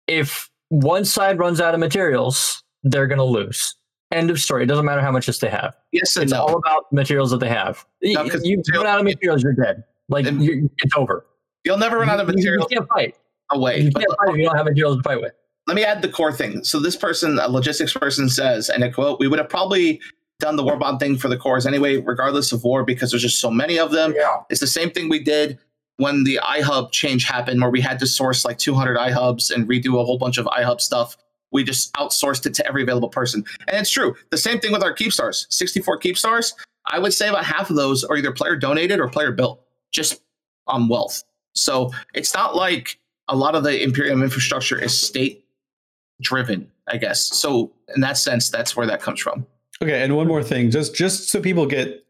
[0.07, 3.75] If one side runs out of materials, they're going to lose.
[4.13, 4.65] End of story.
[4.65, 5.77] It doesn't matter how much they have.
[5.93, 6.41] Yes It's no.
[6.43, 7.85] all about materials that they have.
[8.03, 9.85] No, you run out of materials, you're dead.
[10.09, 11.25] Like And- you it's over.
[11.65, 12.67] You'll never run out of materials.
[12.71, 13.17] you- You, can't fight.
[13.53, 13.79] away.
[13.81, 15.33] You can't fight if you don't have materials to fight with.
[15.69, 16.65] let me add the core thing.
[16.65, 20.01] So this person, a logistics person, says, and I quote, "We would have probably
[20.41, 23.41] done the war bond thing for the cores anyway, regardless of war, because there's just
[23.41, 24.13] so many of them.
[24.49, 25.59] It's the same thing we did
[25.99, 30.01] when the iHub change happened, where we had to source like 200 iHubs and redo
[30.01, 31.17] a whole bunch of iHub stuff.
[31.53, 34.15] We just outsourced it to every available person, and it's true.
[34.31, 36.53] The same thing with our Keepstars, 64 Keepstars.
[36.87, 39.63] I would say about half of those are either player donated or player built,
[39.93, 40.23] just
[40.67, 41.23] on wealth.
[41.55, 42.99] So it's not like
[43.29, 45.45] a lot of the Imperium infrastructure is state
[46.21, 47.27] driven, I guess.
[47.37, 49.47] So in that sense, that's where that comes from.
[49.83, 52.05] Okay, and one more thing, just just so people get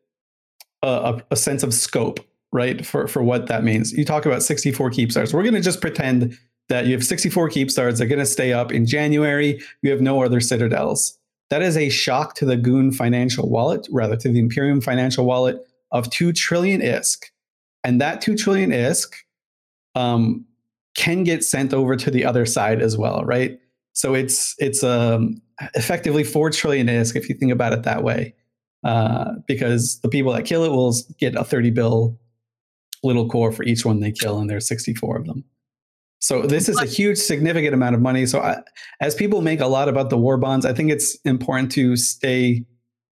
[0.82, 2.20] a, a, sense of scope,
[2.52, 2.84] right?
[2.84, 3.92] For for what that means.
[3.92, 5.32] You talk about 64 Keepstars.
[5.32, 6.36] We're going to just pretend
[6.70, 7.98] that you have 64 Keepstars.
[7.98, 9.60] They're going to stay up in January.
[9.82, 11.18] You have no other citadels.
[11.50, 15.58] That is a shock to the Goon financial wallet, rather to the Imperium financial wallet
[15.90, 17.24] of two trillion ISK,
[17.84, 19.12] and that two trillion ISK
[19.96, 20.46] um,
[20.94, 23.58] can get sent over to the other side as well, right?
[23.92, 25.42] So it's it's um,
[25.74, 28.34] effectively four trillion ISK if you think about it that way,
[28.84, 32.16] uh, because the people that kill it will get a thirty bill
[33.02, 35.44] little core for each one they kill, and there's sixty four of them.
[36.20, 38.26] So this is a huge, significant amount of money.
[38.26, 38.62] So I,
[39.00, 42.64] as people make a lot about the war bonds, I think it's important to stay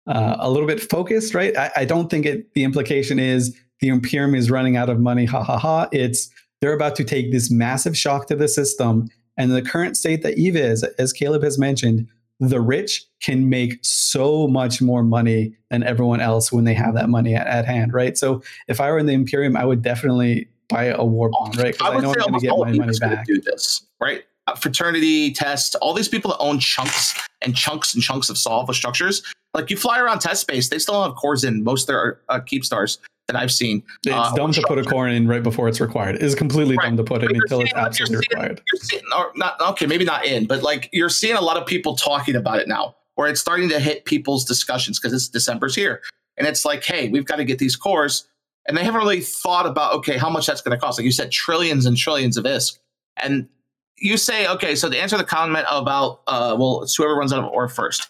[0.07, 1.57] uh, a little bit focused, right?
[1.57, 5.25] I, I don't think it, the implication is the Imperium is running out of money.
[5.25, 5.89] Ha ha ha!
[5.91, 6.31] It's
[6.61, 10.37] they're about to take this massive shock to the system, and the current state that
[10.37, 12.09] Eve is, as Caleb has mentioned,
[12.41, 17.09] the rich can make so much more money than everyone else when they have that
[17.09, 18.17] money at, at hand, right?
[18.17, 21.75] So if I were in the Imperium, I would definitely buy a war bond, right?
[21.83, 23.27] I, would know say I'm going to get all my money is back.
[23.27, 24.25] do this, right?
[24.47, 28.75] Uh, fraternity, test, all these people that own chunks and chunks and chunks of sov
[28.75, 29.23] structures.
[29.55, 32.21] Like you fly around test space, they still don't have cores in most of their
[32.29, 33.83] uh, Keepstars that I've seen.
[34.05, 36.17] It's Uh, dumb to put a core in right before it's required.
[36.23, 36.87] It's completely Right.
[36.89, 38.63] dumb to put it But until it's seeing- you're absolutely seeing- required.
[38.73, 41.67] You're seeing, or not okay, maybe not in, but like you're seeing a lot of
[41.67, 45.75] people talking about it now, where it's starting to hit people's discussions because it's December's
[45.75, 46.01] here,
[46.39, 48.29] and it's like, hey, we've got to get these cores,
[48.69, 50.99] and they haven't really thought about okay, how much that's going to cost.
[50.99, 52.79] Like you said, trillions and trillions of ISK,
[53.23, 53.49] and
[53.97, 57.43] you say, okay, so to answer the comment about, uh, well, it's whoever runs out
[57.43, 58.09] of ore first.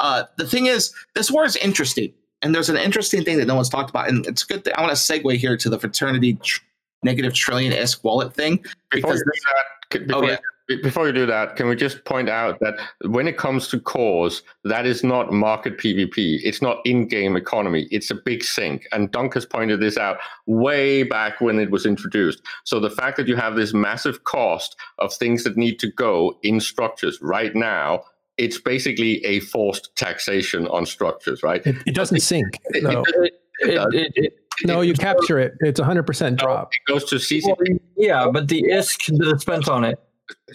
[0.00, 2.12] Uh, the thing is, this war is interesting,
[2.42, 4.64] and there's an interesting thing that no one's talked about, and it's good.
[4.64, 6.60] That I want to segue here to the fraternity tr-
[7.02, 8.56] negative trillion ISK wallet thing
[8.90, 10.38] Before because you do this, that, c- before, yeah.
[10.68, 13.80] You, before you do that, can we just point out that when it comes to
[13.80, 16.40] cores, that is not market PvP.
[16.42, 17.88] It's not in-game economy.
[17.90, 18.86] It's a big sink.
[18.92, 22.40] And Dunk has pointed this out way back when it was introduced.
[22.64, 26.38] So the fact that you have this massive cost of things that need to go
[26.42, 28.04] in structures right now,
[28.36, 31.66] it's basically a forced taxation on structures, right?
[31.66, 32.58] it, it doesn't sink.
[32.70, 33.02] it- though.
[33.22, 33.92] It, It, does.
[33.92, 34.32] It, it,
[34.64, 35.54] No, you capture it.
[35.60, 36.70] It's 100% drop.
[36.72, 37.42] it goes to CCP.
[37.56, 39.98] well, yeah, but the ISK that's spent on it.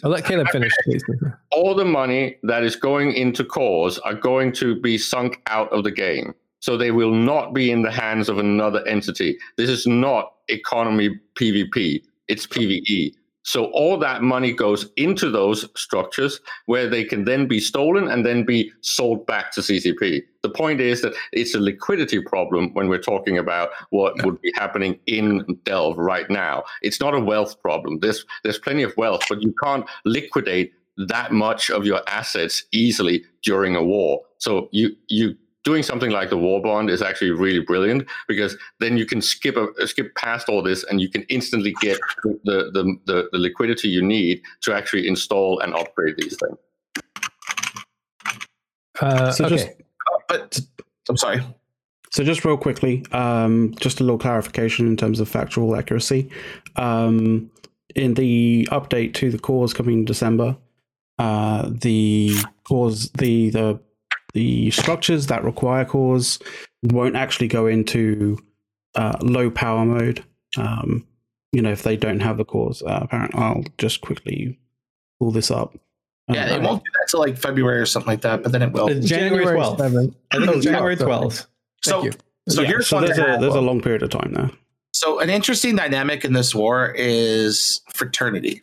[0.03, 1.03] I'll let Caleb finish, please.
[1.51, 5.83] all the money that is going into cores are going to be sunk out of
[5.83, 6.33] the game.
[6.59, 9.37] So they will not be in the hands of another entity.
[9.57, 13.13] This is not economy PvP, it's PvE.
[13.43, 18.25] So all that money goes into those structures where they can then be stolen and
[18.25, 20.23] then be sold back to CCP.
[20.41, 24.53] The point is that it's a liquidity problem when we're talking about what would be
[24.55, 26.63] happening in Delve right now.
[26.81, 27.99] It's not a wealth problem.
[27.99, 33.23] There's there's plenty of wealth, but you can't liquidate that much of your assets easily
[33.41, 34.21] during a war.
[34.37, 38.97] So you you doing something like the war bond is actually really brilliant because then
[38.97, 42.97] you can skip a, skip past all this and you can instantly get the, the,
[43.05, 46.57] the, the liquidity you need to actually install and upgrade these things.
[48.99, 49.55] Uh, So okay.
[49.55, 49.69] just
[50.27, 50.59] But
[51.09, 51.41] I'm sorry.
[52.11, 56.29] So just real quickly, um, just a little clarification in terms of factual accuracy.
[56.75, 57.49] Um,
[57.95, 60.55] in the update to the cores coming in December,
[61.17, 62.35] uh, the
[62.65, 63.79] cores, the the
[64.33, 66.39] the structures that require cores
[66.83, 68.37] won't actually go into
[68.95, 70.23] uh, low power mode.
[70.57, 71.05] Um,
[71.51, 72.81] you know, if they don't have the cores.
[72.81, 74.59] Uh, apparently, I'll just quickly
[75.19, 75.77] pull this up.
[76.29, 78.61] Yeah, Um, it won't do that till like February or something like that, but then
[78.61, 78.87] it will.
[78.87, 79.81] It's January 12th.
[79.81, 81.11] I think Oh, it's January 12th, okay.
[81.27, 81.45] 12th.
[81.83, 82.11] So, you.
[82.47, 84.49] so yeah, here's so one there's a there's a long period of time there.
[84.93, 88.61] So an interesting dynamic in this war is fraternity.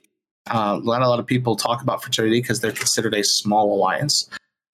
[0.49, 4.31] Uh, not a lot of people talk about fraternity because they're considered a small alliance,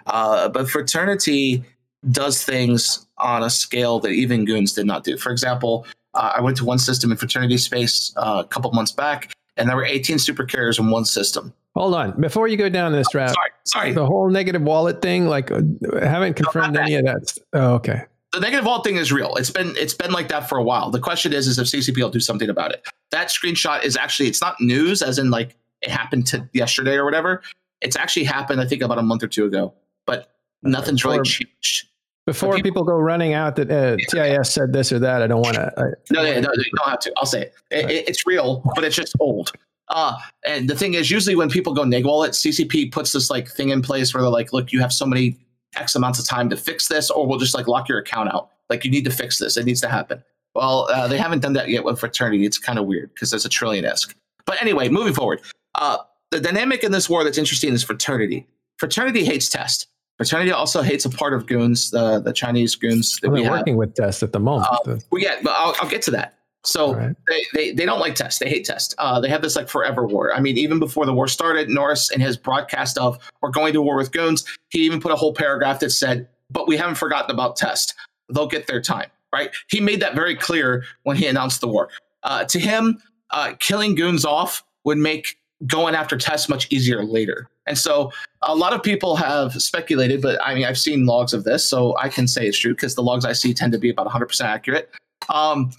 [0.06, 1.62] uh, but fraternity
[2.10, 5.16] does things on a scale that even goons did not do.
[5.16, 8.92] For example, uh, I went to one system in fraternity space uh, a couple months
[8.92, 11.52] back, and there were 18 super carriers in one system.
[11.74, 12.18] Hold on.
[12.20, 13.92] Before you go down this route, Sorry, sorry.
[13.92, 15.60] the whole negative wallet thing, like, uh,
[16.00, 17.36] haven't confirmed not any of that.
[17.52, 18.02] Oh, okay.
[18.32, 19.34] the negative vault thing is real.
[19.36, 20.90] It's been it's been like that for a while.
[20.90, 22.86] The question is is if CCP will do something about it.
[23.10, 27.04] That screenshot is actually it's not news as in like it happened to yesterday or
[27.04, 27.42] whatever.
[27.82, 29.74] It's actually happened I think about a month or two ago,
[30.06, 31.88] but nothing's really changed.
[32.26, 35.42] Before people- people go running out that uh, TIS said this or that, I don't
[35.42, 35.72] want to.
[36.10, 37.12] No, no, no, you don't have to.
[37.18, 37.54] I'll say it.
[37.70, 39.52] It- it- it's real, but it's just old.
[39.88, 43.48] Uh, and the thing is, usually when people go neg wallet, CCP puts this like
[43.48, 45.36] thing in place where they're like, look, you have so many
[45.76, 48.50] X amounts of time to fix this, or we'll just like lock your account out.
[48.68, 49.56] Like you need to fix this.
[49.56, 50.24] It needs to happen.
[50.56, 52.44] Well, uh, they haven't done that yet with fraternity.
[52.44, 54.14] It's kind of weird because there's a trillion ISK.
[54.46, 55.42] But anyway, moving forward,
[55.76, 55.98] uh,
[56.32, 58.48] the dynamic in this war that's interesting is fraternity.
[58.78, 59.86] Fraternity hates test.
[60.16, 63.76] Fraternity also hates a part of goons, the the Chinese goons that we We're working
[63.76, 64.68] with Test at the moment.
[64.70, 66.36] Uh, Well, yeah, but I'll, I'll get to that.
[66.66, 67.16] So right.
[67.28, 68.40] they, they they don't like test.
[68.40, 68.94] They hate test.
[68.98, 70.34] Uh, they have this like forever war.
[70.34, 73.82] I mean, even before the war started, Norris in his broadcast of "We're going to
[73.82, 77.30] war with goons," he even put a whole paragraph that said, "But we haven't forgotten
[77.30, 77.94] about test.
[78.34, 79.50] They'll get their time." Right?
[79.68, 81.88] He made that very clear when he announced the war.
[82.22, 82.98] Uh, to him,
[83.30, 87.48] uh, killing goons off would make going after test much easier later.
[87.66, 88.12] And so
[88.42, 91.96] a lot of people have speculated, but I mean, I've seen logs of this, so
[91.98, 94.40] I can say it's true because the logs I see tend to be about 100%
[94.42, 94.90] accurate.
[95.28, 95.72] Um,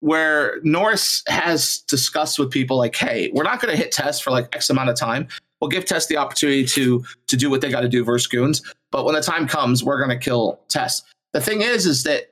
[0.00, 4.30] where Norris has discussed with people like, "Hey, we're not going to hit Test for
[4.30, 5.26] like X amount of time.
[5.60, 8.62] We'll give Test the opportunity to to do what they got to do versus goons.
[8.90, 12.30] But when the time comes, we're going to kill Test." The thing is, is that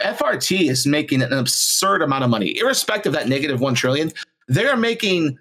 [0.00, 4.12] FRT is making an absurd amount of money, irrespective of that negative one trillion.
[4.48, 5.38] They're making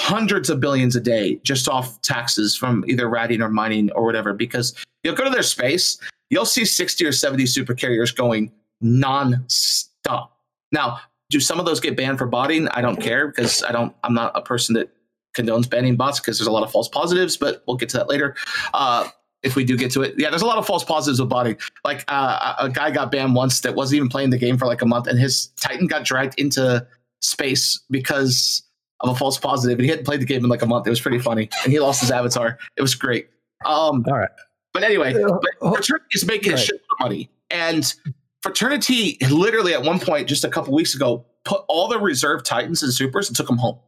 [0.00, 4.32] hundreds of billions a day just off taxes from either ratting or mining or whatever.
[4.32, 4.74] Because
[5.04, 5.98] you'll go to their space,
[6.30, 8.50] you'll see 60 or 70 super carriers going
[8.80, 10.38] non-stop.
[10.72, 12.66] Now, do some of those get banned for botting?
[12.68, 13.94] I don't care because I don't.
[14.02, 14.90] I'm not a person that
[15.36, 17.36] condones banning bots because there's a lot of false positives.
[17.36, 18.34] But we'll get to that later.
[18.72, 19.06] Uh,
[19.42, 21.56] if we do get to it, yeah, there's a lot of false positives with botting.
[21.84, 24.66] Like uh, a a guy got banned once that wasn't even playing the game for
[24.66, 26.86] like a month, and his Titan got dragged into
[27.20, 28.62] space because
[29.02, 30.86] of a false positive, and he hadn't played the game in like a month.
[30.86, 32.58] It was pretty funny, and he lost his avatar.
[32.76, 33.28] It was great.
[33.64, 34.30] Um, All right.
[34.72, 36.64] but anyway, Uh, but fraternity is making a right.
[36.64, 37.94] shit ton of money, and
[38.42, 42.82] fraternity literally at one point just a couple weeks ago put all the reserve titans
[42.82, 43.78] and supers and took them home.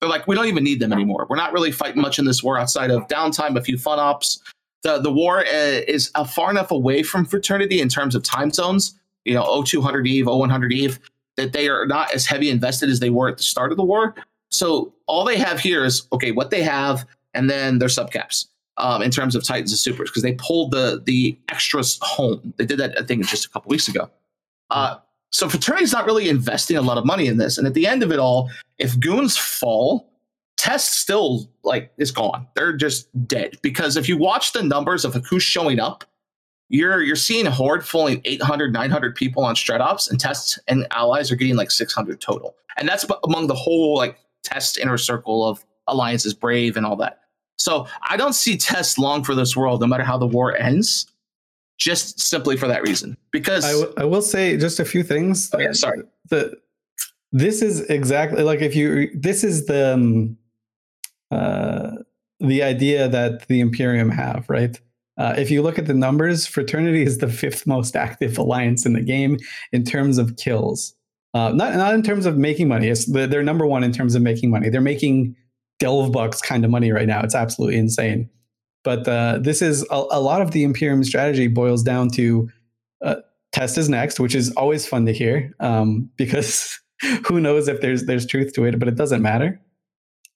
[0.00, 1.26] They're like, we don't even need them anymore.
[1.28, 4.40] We're not really fighting much in this war outside of downtime, a few fun ops.
[4.82, 8.50] The the war uh, is uh, far enough away from fraternity in terms of time
[8.50, 8.98] zones.
[9.26, 10.98] You know, 0200 Eve, 0100 Eve,
[11.36, 13.84] that they are not as heavy invested as they were at the start of the
[13.84, 14.14] war.
[14.50, 18.46] So all they have here is okay, what they have, and then their subcaps
[18.76, 22.52] um, in terms of Titans and Supers because they pulled the the extras home.
[22.56, 24.10] They did that I think just a couple weeks ago.
[24.70, 24.96] Uh,
[25.32, 28.02] so fraternity's not really investing a lot of money in this, and at the end
[28.02, 30.10] of it all, if goons fall,
[30.56, 32.46] test still like is gone.
[32.54, 36.04] They're just dead because if you watch the numbers of who's showing up,
[36.68, 40.86] you're you're seeing a Horde falling 800, 900 people on strat ops, and tests and
[40.90, 45.46] allies are getting like 600 total, and that's among the whole like test inner circle
[45.46, 47.20] of alliances, Brave, and all that.
[47.58, 51.06] So I don't see tests long for this world, no matter how the war ends.
[51.78, 55.48] Just simply for that reason, because I, w- I will say just a few things.
[55.54, 56.02] Oh, yeah, sorry.
[56.28, 56.54] The
[57.32, 60.36] this is exactly like if you this is the um,
[61.30, 61.92] uh,
[62.38, 64.78] the idea that the Imperium have, right?
[65.16, 68.92] Uh, if you look at the numbers, Fraternity is the fifth most active alliance in
[68.92, 69.38] the game
[69.72, 70.94] in terms of kills.
[71.32, 72.88] Uh, not not in terms of making money.
[72.88, 74.68] It's the, they're number one in terms of making money.
[74.68, 75.36] They're making
[75.78, 77.20] delve bucks kind of money right now.
[77.22, 78.28] It's absolutely insane.
[78.82, 82.50] But uh, this is a, a, lot of the Imperium strategy boils down to
[83.04, 83.16] uh,
[83.52, 86.78] test is next, which is always fun to hear um, because
[87.26, 89.60] who knows if there's there's truth to it, but it doesn't matter.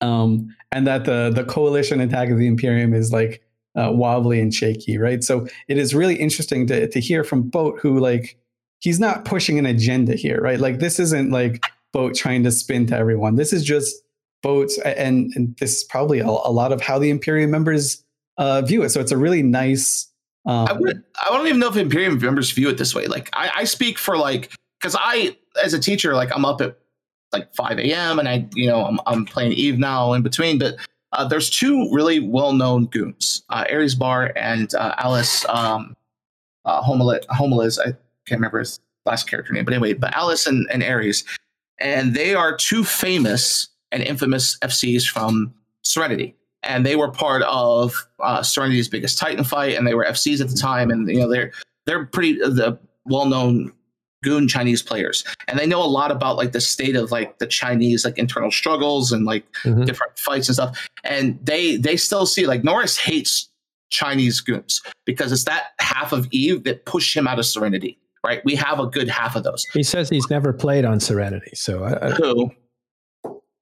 [0.01, 3.43] Um, and that the the coalition attack of the Imperium is like
[3.77, 5.25] uh, wobbly and shaky, right?
[5.25, 8.37] So it is really interesting to to hear from Boat, who like
[8.85, 10.61] he's not pushing an agenda here, right?
[10.61, 13.37] Like this isn't like Boat trying to spin to everyone.
[13.37, 13.97] This is just
[14.43, 18.05] Boats, and, and this is probably a, a lot of how the Imperium members
[18.37, 18.91] uh, view it.
[18.91, 20.13] So it's a really nice.
[20.45, 23.07] Um, I, would, I don't even know if Imperium members view it this way.
[23.07, 25.35] Like I, I speak for like because I,
[25.65, 26.77] as a teacher, like I'm up at
[27.33, 28.19] like 5 a.m.
[28.19, 30.59] and I, you know, I'm, I'm playing Eve now in between.
[30.59, 30.75] But
[31.13, 35.97] uh, there's two really well-known goons, uh, Ares Bar and uh, Alice um,
[36.67, 37.79] uh, Homoliz.
[37.81, 37.95] I
[38.27, 41.25] can't remember his last character name, but anyway, but Alice and, and Ares,
[41.79, 45.53] and they are two famous and infamous FCs from
[45.83, 46.35] Serenity
[46.67, 50.49] and they were part of uh, Serenity's biggest Titan fight, and they were FCs at
[50.49, 51.53] the time, and you know they're
[51.87, 53.73] they're pretty uh, the well known
[54.23, 57.47] goon Chinese players, and they know a lot about like the state of like the
[57.47, 59.85] Chinese like internal struggles and like mm-hmm.
[59.85, 63.49] different fights and stuff, and they they still see like Norris hates
[63.91, 67.99] Chinese goons because it's that half of Eve that pushed him out of Serenity.
[68.25, 69.67] Right, we have a good half of those.
[69.67, 72.51] He says he's never played on Serenity, so I, I, who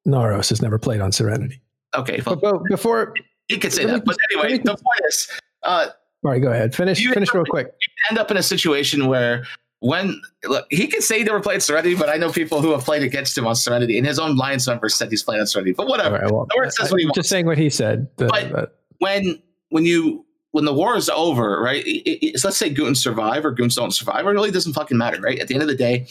[0.07, 1.61] Naros has never played on Serenity.
[1.97, 3.13] Okay, well, but before
[3.49, 5.29] he could say that, but anyway, the point is,
[5.65, 5.89] uh,
[6.25, 6.75] all right, go ahead.
[6.75, 7.05] Finish.
[7.05, 7.75] Finish real quick.
[8.09, 9.45] end up in a situation where
[9.81, 12.85] when look, he can say he never played Serenity, but I know people who have
[12.85, 15.73] played against him on Serenity, and his own Lions member said he's played on Serenity.
[15.73, 16.19] But whatever.
[16.19, 17.17] Right, well, says what he wants.
[17.17, 18.07] Just saying what he said.
[18.17, 21.83] The, but, but, when when you when the war is over, right?
[21.87, 24.27] It, let's say goons survive or goons don't survive.
[24.27, 25.39] It really doesn't fucking matter, right?
[25.39, 26.07] At the end of the day,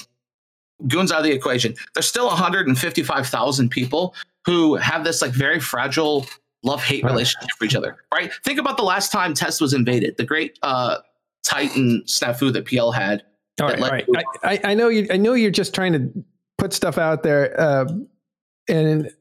[0.87, 1.75] goons out of the equation.
[1.93, 4.15] There's still 155,000 people
[4.45, 6.25] who have this like very fragile
[6.63, 8.31] love hate relationship for each other, right?
[8.43, 10.97] Think about the last time Test was invaded, the great uh,
[11.43, 13.23] Titan snafu that PL had.
[13.61, 14.25] All right, all right.
[14.43, 15.07] I, I, know you.
[15.11, 16.11] I know you're just trying to
[16.57, 17.85] put stuff out there, uh,
[18.67, 19.11] and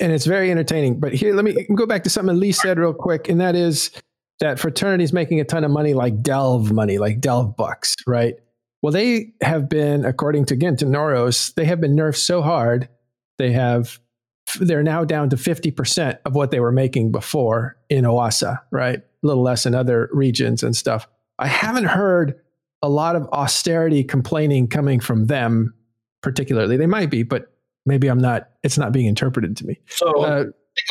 [0.00, 1.00] and it's very entertaining.
[1.00, 3.90] But here, let me go back to something Lee said real quick, and that is
[4.40, 8.34] that fraternity's making a ton of money, like Delve money, like Delve bucks, right?
[8.82, 12.88] Well, they have been, according to again to Noros, they have been nerfed so hard,
[13.38, 13.98] they have
[14.60, 18.98] they're now down to 50% of what they were making before in Oasa, right?
[18.98, 21.08] A little less in other regions and stuff.
[21.38, 22.38] I haven't heard
[22.82, 25.74] a lot of austerity complaining coming from them
[26.22, 26.76] particularly.
[26.76, 27.52] They might be, but
[27.86, 29.80] maybe I'm not, it's not being interpreted to me.
[29.86, 30.44] So uh,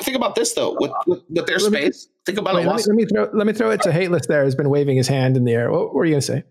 [0.04, 2.08] think about this though, with, with, with their space.
[2.08, 4.28] Me, think about wait, let, me, let, me, throw, let me throw it to Hateless
[4.28, 5.72] there, has been waving his hand in the air.
[5.72, 6.44] What, what were you going to say?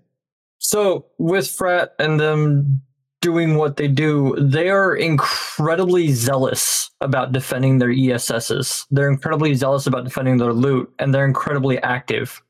[0.58, 2.82] So with Frat and them
[3.20, 8.86] doing what they do, they are incredibly zealous about defending their ESSs.
[8.90, 12.42] They're incredibly zealous about defending their loot, and they're incredibly active.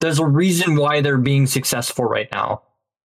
[0.00, 2.62] There's a reason why they're being successful right now.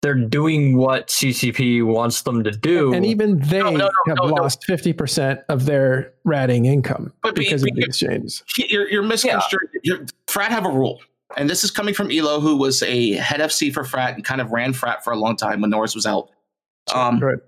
[0.04, 2.92] They're doing what CCP wants them to do.
[2.92, 7.62] And even they no, no, no, have lost 50% of their ratting income but because
[7.62, 8.44] be, of the exchanges.
[8.58, 9.66] You're, you're misconstruing.
[9.82, 9.96] Yeah.
[10.26, 11.00] Frat have a rule.
[11.38, 14.42] And this is coming from Elo, who was a head FC for Frat and kind
[14.42, 16.28] of ran Frat for a long time when Norris was out
[16.92, 17.38] um, right.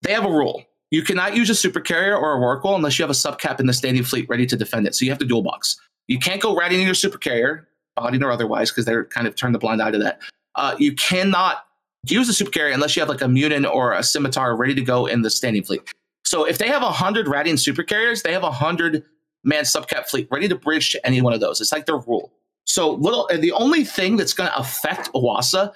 [0.00, 0.62] They have a rule.
[0.90, 3.66] You cannot use a super carrier or a Rorqual unless you have a subcap in
[3.66, 4.94] the standing fleet ready to defend it.
[4.94, 5.78] So you have to dual box.
[6.06, 9.36] You can't go ratting in your super carrier, bodied or otherwise, because they're kind of
[9.36, 10.20] turned the blind eye to that.
[10.54, 11.65] Uh, you cannot
[12.14, 14.82] use a super carrier unless you have like a Muninn or a scimitar ready to
[14.82, 15.82] go in the standing fleet.
[16.24, 19.04] So if they have a hundred ratting super carriers, they have a hundred
[19.44, 21.60] man subcap fleet ready to bridge to any one of those.
[21.60, 22.32] It's like their rule.
[22.64, 25.72] So little, the only thing that's going to affect Oasa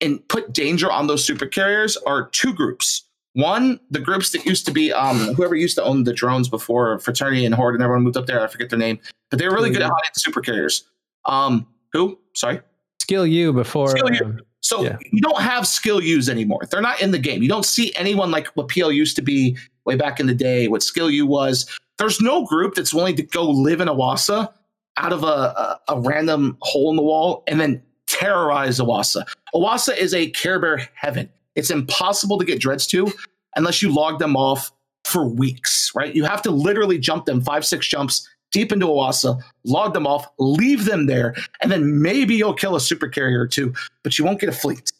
[0.00, 3.04] and put danger on those super carriers are two groups.
[3.34, 6.98] One, the groups that used to be um, whoever used to own the drones before
[6.98, 8.42] Fraternity and Horde and everyone moved up there.
[8.42, 8.98] I forget their name,
[9.30, 10.84] but they're really good at hiding super carriers.
[11.26, 12.18] Um, who?
[12.34, 12.60] Sorry.
[13.00, 13.90] Skill U before.
[13.90, 14.24] Skill U.
[14.24, 14.98] Um, so yeah.
[15.12, 16.60] you don't have skill use anymore.
[16.70, 17.42] They're not in the game.
[17.42, 20.68] You don't see anyone like what PL used to be way back in the day.
[20.68, 21.68] What skill U was.
[21.98, 24.52] There's no group that's willing to go live in Oasa
[24.96, 29.24] out of a, a, a random hole in the wall and then terrorize Oasa.
[29.54, 31.28] Oasa is a Care Bear heaven.
[31.54, 33.12] It's impossible to get dreads to
[33.56, 34.70] unless you log them off
[35.04, 36.14] for weeks, right?
[36.14, 40.26] You have to literally jump them five, six jumps deep into Oasa, log them off,
[40.38, 43.72] leave them there, and then maybe you'll kill a super carrier or two,
[44.02, 44.90] but you won't get a fleet,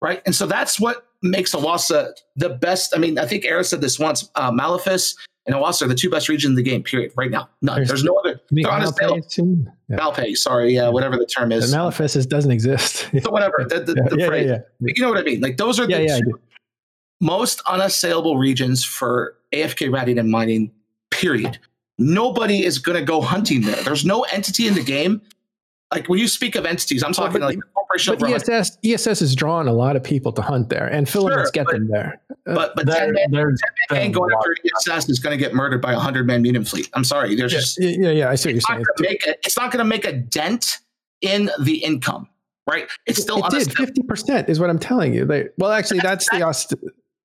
[0.00, 0.22] right?
[0.26, 2.94] And so that's what makes Oasa the best.
[2.94, 4.30] I mean, I think Era said this once.
[4.34, 5.14] Uh, Malefus
[5.46, 6.82] and Oasa are the two best regions in the game.
[6.82, 7.12] Period.
[7.16, 7.76] Right now, none.
[7.76, 8.40] There's- There's, no other.
[8.50, 9.16] They're on a sale.
[9.16, 9.66] Malpay?
[9.88, 9.96] Yeah.
[9.98, 11.72] Malpay, sorry, yeah, whatever the term The is.
[11.74, 13.08] Malefus is- doesn't exist.
[13.22, 14.46] so whatever the, the, yeah, the yeah, phrase.
[14.48, 14.58] yeah,
[14.94, 15.40] You know what I mean?
[15.40, 16.40] Like those are the two
[17.20, 20.70] most unassailable regions for AFK ratting and mining,
[21.10, 21.58] period.
[21.98, 23.76] Nobody is going to go hunting there.
[23.82, 25.20] There's no entity in the game.
[25.92, 28.32] Like when you speak of entities, I'm Well, talking but- like the Corporation But of
[28.32, 31.52] Rock- ESS, ESS has drawn a lot of people to hunt there, and filaments Sure,
[31.52, 32.20] get but- them there.
[32.46, 33.60] Uh, but but There, 10 man, there's
[33.90, 34.56] 10 man going after
[34.88, 36.88] ESS is going to get murdered by a 100 man Muninn fleet.
[36.94, 37.34] I'm sorry.
[37.36, 38.82] There's yeah, just yeah, yeah, I see what you're saying.
[38.82, 40.78] going to make a, it's not going to make a dent
[41.20, 42.28] in the income,
[42.68, 42.88] right?
[43.06, 45.24] It's still it did fifty percent is what I'm telling you.
[45.24, 46.74] They, well, actually, that's the Aust-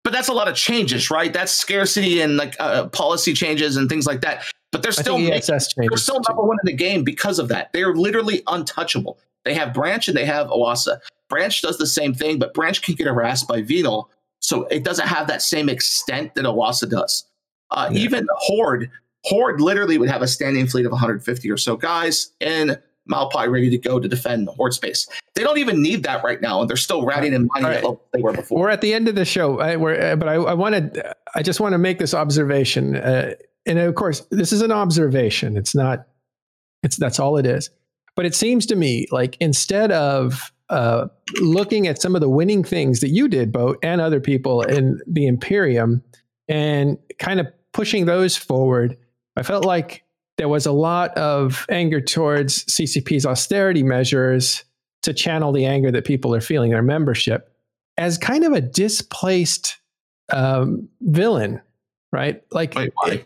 [0.04, 1.34] but that's a lot of changes, right?
[1.34, 4.46] That's scarcity and like uh, policy changes and things like that.
[4.72, 5.42] But they're still making
[5.78, 7.74] They're still number one in the game because of that.
[7.74, 9.18] They're literally untouchable.
[9.46, 11.00] They have Branch and they have Oasa.
[11.28, 14.10] Branch does the same thing, but Branch can get harassed by Venal,
[14.40, 17.26] so it doesn't have that same extent that Oasa does.
[17.72, 18.00] Uh, Yeah.
[18.00, 18.90] Even Horde,
[19.26, 22.78] Horde literally would have a standing fleet of 150 or so guys in
[23.10, 25.08] Malpai ready to go to defend the Horde space.
[25.36, 27.76] They don't even need that right now, and they're still ratting and mining right.
[27.76, 28.60] level they were before.
[28.60, 31.02] We're at the end of the show, I, we're, uh, but I, I wanted,
[31.34, 33.34] I just want to make this observation, uh,
[33.66, 35.58] and of course, this is an observation.
[35.58, 36.08] It's not,
[36.84, 37.70] it's that's all it is.
[38.16, 41.08] But it seems to me like instead of uh,
[41.40, 45.00] looking at some of the winning things that you did, Boat, and other people in
[45.08, 46.04] the Imperium,
[46.48, 48.98] and kind of pushing those forward,
[49.36, 50.04] I felt like
[50.38, 54.64] there was a lot of anger towards CCP's austerity measures
[55.04, 57.54] to channel the anger that people are feeling, their membership,
[57.98, 59.78] as kind of a displaced
[60.32, 61.62] um, villain,
[62.12, 62.44] right?
[62.52, 63.26] Like Wait, it-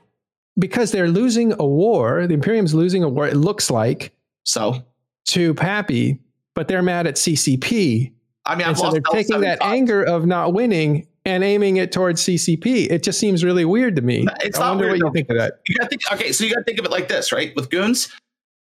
[0.59, 3.27] because they're losing a war, the Imperium's losing a war.
[3.27, 4.13] It looks like
[4.43, 4.83] So,
[5.29, 6.19] to PAPI,
[6.53, 8.11] but they're mad at CCP,
[8.45, 9.73] I mean, so they're taking that 75.
[9.73, 12.91] anger of not winning and aiming it towards CCP.
[12.91, 14.27] It just seems really weird to me.
[14.41, 15.59] It's I not wonder weird, what though, you think of that.
[15.69, 18.09] you gotta think okay so you gotta think of it like this right with goons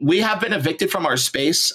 [0.01, 1.73] we have been evicted from our space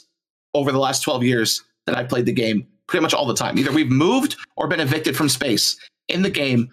[0.54, 3.58] over the last 12 years that i played the game pretty much all the time
[3.58, 5.78] either we've moved or been evicted from space
[6.10, 6.70] in the game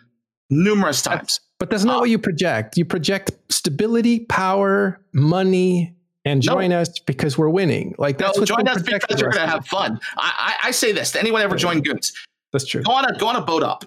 [0.50, 2.76] numerous times But that's not Uh, what you project.
[2.76, 6.54] You project stability, power, money, and No.
[6.54, 7.94] join us because we're winning.
[7.98, 10.70] Like that's no, what's join us because you're to gonna have fun I, I, I
[10.72, 12.12] say this to anyone ever join goons
[12.52, 12.82] That's true.
[12.82, 13.84] go on a go on a boat up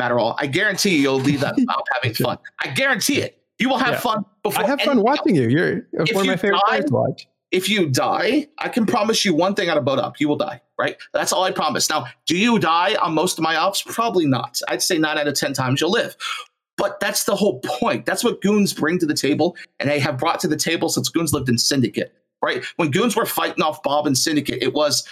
[0.00, 0.34] Matterall.
[0.38, 2.38] I guarantee you you'll leave that out having fun.
[2.64, 3.42] I guarantee it.
[3.58, 4.00] You will have Yeah.
[4.00, 5.48] fun before I have fun watching you.
[5.48, 7.26] You're If one of my favorite die- to watch.
[7.50, 10.20] if you die, I can promise you one thing on a boat up.
[10.20, 10.96] You will die, right?
[11.12, 11.90] That's all I promise.
[11.90, 13.82] Now, do you die on most of my ops?
[13.82, 14.60] Probably not.
[14.68, 16.14] I'd say nine out of 10 times you'll live.
[16.78, 18.06] But that's the whole point.
[18.06, 21.10] That's what goons bring to the table, and they have brought to the table since
[21.10, 22.64] goons lived in Syndicate, right?
[22.76, 25.06] When goons were fighting off Bob and Syndicate, it was,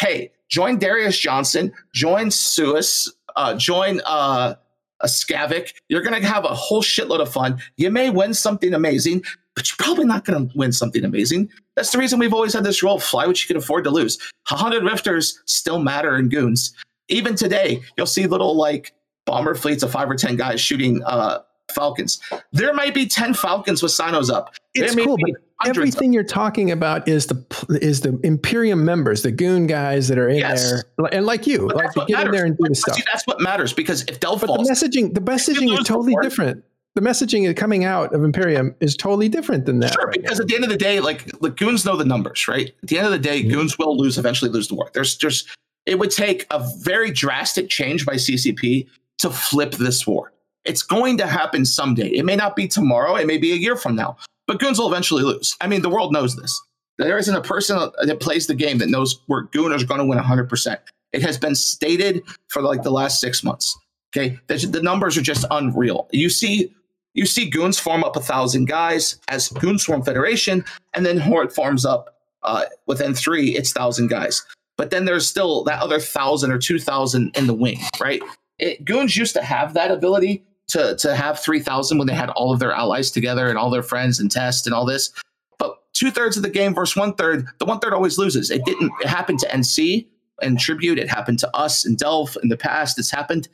[0.00, 4.54] hey, join Darius Johnson, join Suis, uh, join uh,
[5.00, 5.74] a Skavic.
[5.88, 7.60] You're going to have a whole shitload of fun.
[7.76, 9.22] You may win something amazing,
[9.54, 11.50] but you're probably not going to win something amazing.
[11.76, 14.18] That's the reason we've always had this rule fly what you can afford to lose.
[14.48, 16.74] 100 Rifters still matter in goons.
[17.08, 18.94] Even today, you'll see little like
[19.26, 21.38] bomber fleets of five or 10 guys shooting uh,
[21.72, 22.20] Falcons.
[22.52, 24.54] There might be 10 Falcons with cynos up.
[24.74, 25.30] It's cool, but
[25.66, 27.42] everything you're talking about is the
[27.80, 30.70] is the Imperium members, the goon guys that are in Yes.
[30.70, 32.32] there, and like you, But like that's to what get in matters.
[32.36, 32.96] there and do the stuff.
[32.96, 36.22] See, that's what matters because if Dell But the messaging, the messaging is totally before-
[36.22, 36.64] different.
[36.96, 39.94] The messaging coming out of Imperium is totally different than that.
[39.94, 42.46] Sure, right because at the end of the day, like the goons know the numbers,
[42.46, 42.72] right?
[42.84, 43.50] At the end of the day, Mhm.
[43.50, 44.90] goons will lose, eventually lose the war.
[44.94, 45.48] There's just
[45.86, 48.86] it would take a very drastic change by CCP
[49.18, 50.32] to flip this war.
[50.64, 52.08] It's going to happen someday.
[52.08, 54.16] It may not be tomorrow, it may be a year from now,
[54.46, 55.56] but goons will eventually lose.
[55.60, 56.60] I mean, the world knows this.
[56.98, 60.06] There isn't a person that plays the game that knows where gooners are going to
[60.06, 60.78] win 100%.
[61.12, 63.76] It has been stated for like the last six months.
[64.16, 66.08] Okay, the, the numbers are just unreal.
[66.12, 66.72] You see,
[67.14, 71.52] you see goons form up a thousand guys as Goon Swarm Federation, and then Horde
[71.52, 74.44] forms up uh, within three, it's thousand guys.
[74.76, 78.22] But then there's still that other thousand or two thousand in the wing, right?
[78.58, 82.30] It, goons used to have that ability to to have three thousand when they had
[82.30, 85.10] all of their allies together and all their friends and test and all this.
[85.58, 88.50] But two thirds of the game versus one third, the one third always loses.
[88.50, 88.92] It didn't.
[89.00, 90.06] It happened to NC
[90.42, 90.98] and Tribute.
[90.98, 92.98] It happened to us and Delve in the past.
[92.98, 93.48] It's happened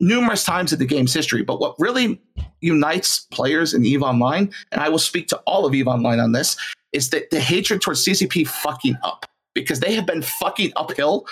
[0.00, 1.42] numerous times in the game's history.
[1.42, 2.20] But what really
[2.60, 6.32] unites players in EVE Online, and I will speak to all of EVE Online on
[6.32, 6.56] this,
[6.92, 9.26] is that the hatred towards CCP fucking up.
[9.54, 11.26] because they have been fucking uphill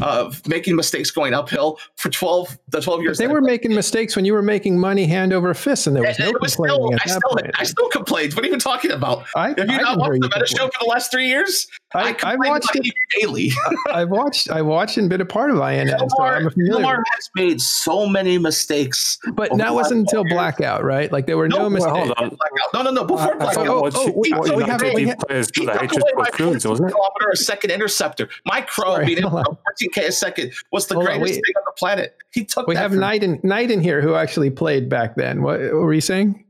[0.00, 4.16] of making mistakes going uphill for 12 the 12 years But they were making mistakes
[4.16, 6.98] when you were making money hand over fist, and there was And no was complaining
[6.98, 7.50] still, I, still.
[7.58, 8.34] I still complained.
[8.34, 9.24] What are you talking about?
[9.36, 11.66] I, Have you I not watched the meta show for the last three years?
[11.94, 12.92] I, I watched it.
[13.20, 13.50] daily.
[13.92, 14.50] I watched.
[14.50, 16.76] I watched and been a part of INN, so I'm familiar.
[16.78, 19.18] Omar has made so many mistakes.
[19.34, 20.32] But that wasn't until years.
[20.32, 21.10] blackout, right?
[21.12, 21.94] Like there were no, No, mistakes.
[21.96, 22.28] hold on.
[22.30, 22.72] Blackout.
[22.74, 23.04] No, no, no.
[23.04, 23.66] Before I, I blackout.
[23.66, 26.60] Oh, oh, we- what so we have- we have- players He took away my 14
[26.60, 28.28] kilometer a second interceptor.
[28.46, 31.34] My crow Sorry, to 14k a second was the Hold greatest wait.
[31.34, 32.16] thing on the planet.
[32.32, 32.92] He took We have.
[32.92, 35.42] Knight in, Knight in here who actually played back then.
[35.42, 36.44] What, what were you saying?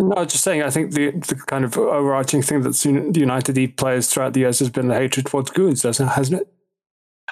[0.00, 0.62] No, I was just saying.
[0.62, 4.32] I think the, the kind of overarching thing that's un- the United E players throughout
[4.32, 6.48] the years has been the hatred towards goons, doesn't hasn't it?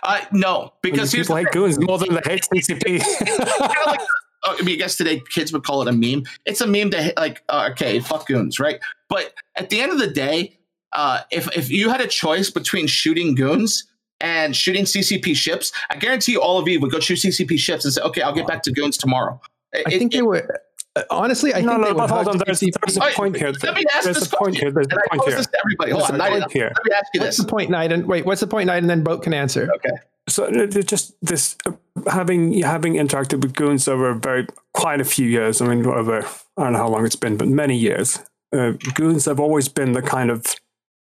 [0.03, 3.01] Uh, no, Because because here's people hate goons more than they hate CCP.
[3.19, 4.01] Kinda like-
[4.45, 6.25] oh, I mean, I guess today kids would call it a meme.
[6.45, 8.79] It's a meme to hit, like, uh, okay, fuck goons, right?
[9.09, 10.59] But at the end of the day,
[10.93, 13.85] uh, if if you had a choice between shooting goons
[14.21, 17.85] and shooting CCP ships, I guarantee you all of you would go shoot CCP ships
[17.85, 19.41] and say, okay, I'll get back to goons tomorrow.
[19.75, 20.61] I think it- they were.
[20.99, 22.39] Uh, Honestly, I no, think no, they but would hold on.
[22.45, 23.53] There's, there's a point here.
[23.63, 24.71] let me ask There's this a point question, here.
[24.73, 25.37] There's and a I point here.
[25.37, 25.91] this to everybody.
[25.93, 26.73] Hold There's on, a point here.
[26.75, 27.45] let me ask you What's this.
[27.47, 27.93] the point, Knight?
[27.93, 28.79] And wait, what's the point, Knight?
[28.83, 29.69] And then Boat can answer.
[29.77, 29.97] Okay.
[30.29, 31.73] So it- it just this uh,
[32.11, 35.61] having having interacted with goons over very quite a few years.
[35.63, 36.19] I mean, over
[36.57, 38.19] I don't know how long it's been, but many years.
[38.53, 40.45] Uh, goons have always been the kind of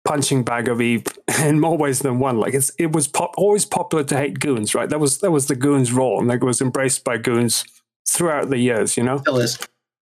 [0.05, 1.05] punching bag of Eve
[1.43, 2.37] in more ways than one.
[2.39, 4.89] Like it's it was pop, always popular to hate goons, right?
[4.89, 7.65] That was that was the goons' role, and like it was embraced by goons
[8.09, 8.95] throughout the years.
[8.95, 9.59] You know, Still is.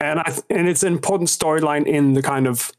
[0.00, 2.72] And I and it's an important storyline in the kind of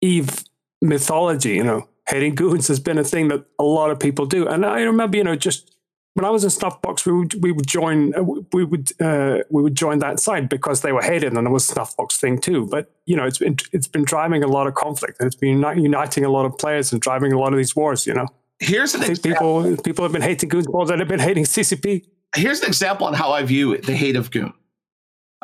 [0.00, 0.44] Eve
[0.80, 1.54] mythology.
[1.54, 4.64] You know, hating goons has been a thing that a lot of people do, and
[4.64, 5.74] I remember, you know, just
[6.14, 8.22] when I was in Snuffbox, we would we would join uh,
[8.52, 11.68] we would uh, we would join that side because they were hated, and it was
[11.68, 12.66] Snuffbox thing too.
[12.66, 15.60] But you know, it's been it's been driving a lot of conflict, and it's been
[15.60, 18.06] uniting a lot of players and driving a lot of these wars.
[18.06, 18.26] You know,
[18.58, 19.62] Here's an example.
[19.62, 22.04] people people have been hating goons more than they've been hating CCP.
[22.36, 24.52] Here's an example on how I view the hate of goon.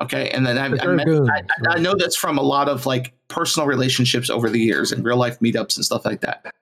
[0.00, 0.96] Okay, and then I, I, They're
[1.30, 4.92] I, I- I know that's from a lot of like personal relationships over the years
[4.92, 6.54] and real life meetups and stuff like that.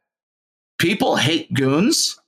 [0.79, 2.19] People hate goons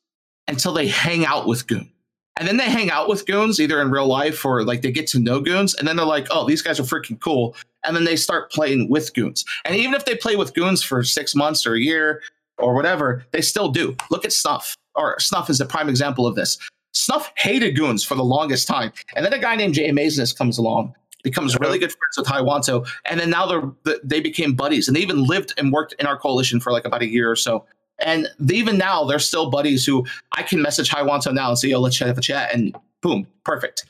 [0.47, 1.91] until they hang out with goon.
[2.39, 5.07] And then they hang out with goons either in real life or like they get
[5.09, 5.75] to know goons.
[5.75, 7.57] And then they're like, oh, these guys are freaking cool.
[7.85, 9.45] And then they start playing with goons.
[9.65, 12.23] And even if they play with goons for six months or a year
[12.57, 13.97] or whatever, they still do.
[14.11, 16.59] Look at Snuff, or Snuff is a prime example of this.
[16.99, 18.93] Snuff hated goons for the longest time.
[19.15, 21.87] And then a guy named Jay Mazinus comes along, becomes really uh-huh.
[21.87, 22.89] good friends with Haiwanto.
[23.05, 24.89] And then now they're, they became buddies.
[24.89, 27.37] And they even lived and worked in our coalition for like about a year or
[27.37, 27.65] so.
[28.01, 31.69] And they, even now, they're still buddies who I can message Haiwanto now and say,
[31.69, 32.53] yo, let's chat have a chat.
[32.53, 33.85] And boom, perfect.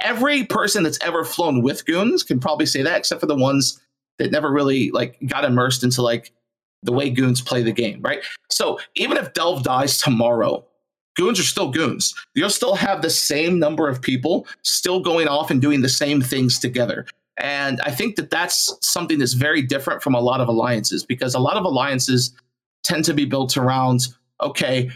[0.00, 3.78] Every person that's ever flown with goons can probably say that, except for the ones
[4.18, 6.32] that never really like got immersed into like
[6.82, 8.22] the way goons play the game, right?
[8.50, 10.64] So even if Delve dies tomorrow,
[11.14, 12.14] goons are still goons.
[12.34, 16.20] You'll still have the same number of people still going off and doing the same
[16.20, 17.06] things together.
[17.38, 21.34] And I think that that's something that's very different from a lot of alliances because
[21.34, 22.34] a lot of alliances
[22.84, 24.08] tend to be built around
[24.42, 24.90] okay,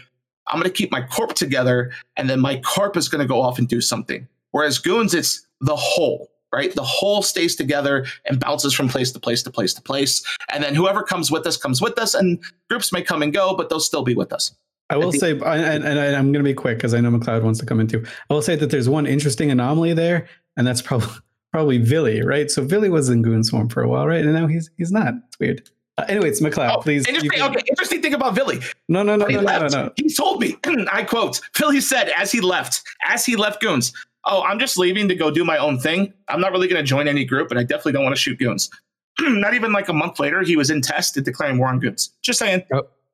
[0.47, 3.41] I'm going to keep my corp together and then my corp is going to go
[3.41, 4.27] off and do something.
[4.51, 6.73] Whereas goons, it's the whole, right?
[6.73, 10.23] The whole stays together and bounces from place to place to place to place.
[10.51, 12.39] And then whoever comes with us comes with us, and
[12.69, 14.53] groups may come and go, but they'll still be with us.
[14.89, 17.11] I will I think- say, and, and I'm going to be quick because I know
[17.11, 18.03] McLeod wants to come in too.
[18.29, 20.27] I will say that there's one interesting anomaly there,
[20.57, 21.09] and that's probably
[21.51, 22.49] probably Vily, right?
[22.51, 24.23] So Vily was in Goon Swarm for a while, right?
[24.23, 25.13] And now he's he's not.
[25.27, 25.69] It's weird.
[25.97, 27.05] Uh, anyways, McLeod, Oh, please.
[27.07, 28.59] interesting, okay, interesting thing about Vily.
[28.87, 29.91] No, no, no, When he no, no, no.
[29.97, 30.55] He told me,
[30.93, 33.91] I quote, Vily said as he left, as he left Goons,
[34.25, 36.13] Oh, I'm just leaving to go do my own thing.
[36.27, 38.37] I'm not really going to join any group, and I definitely don't want to shoot
[38.37, 38.69] Goons.
[39.21, 42.11] not even like a month later, he was in test and declaring war on Goons.
[42.21, 42.63] Just saying.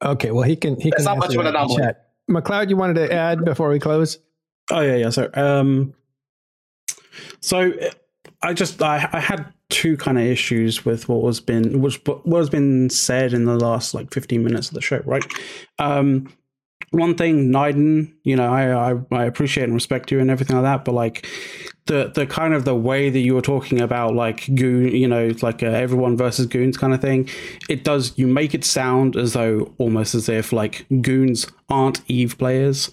[0.05, 1.83] Okay, well he can he That's can not much answer of an that in anomaly.
[1.83, 2.01] chat.
[2.29, 4.19] McLeod, you wanted to add before we close?
[4.71, 5.09] Oh yeah, yeah.
[5.09, 5.93] So, um,
[7.41, 7.89] so uh,
[8.41, 12.37] I just I, I had two kind of issues with what was been which what
[12.37, 15.25] has been said in the last like fifteen minutes of the show, right?
[15.79, 16.31] Um,
[16.91, 20.63] one thing, Niden, you know, I, I I appreciate and respect you and everything like
[20.63, 21.27] that, but like
[21.85, 25.31] the the kind of the way that you were talking about like goon, you know,
[25.41, 27.29] like uh, everyone versus goons kind of thing,
[27.69, 32.37] it does you make it sound as though almost as if like goons aren't Eve
[32.37, 32.91] players,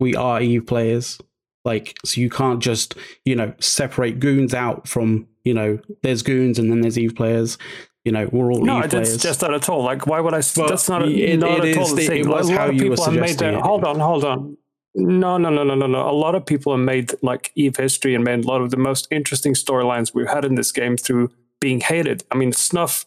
[0.00, 1.18] we are Eve players.
[1.64, 2.94] Like, so you can't just,
[3.26, 7.58] you know, separate goons out from, you know, there's goons and then there's Eve players.
[8.04, 9.82] You know, we're all No, I didn't suggest that at all.
[9.82, 10.40] Like, why would I?
[10.56, 12.20] Well, that's not, a, it- not it at all the thing.
[12.20, 14.24] it was a lot how of you were people have made suggesting Hold on, hold
[14.24, 14.56] on.
[14.94, 16.08] No, no, no, no, no, no.
[16.08, 18.76] A lot of people have made like Eve history and made a lot of the
[18.76, 22.24] most interesting storylines we've had in this game through being hated.
[22.30, 23.04] I mean, Snuff,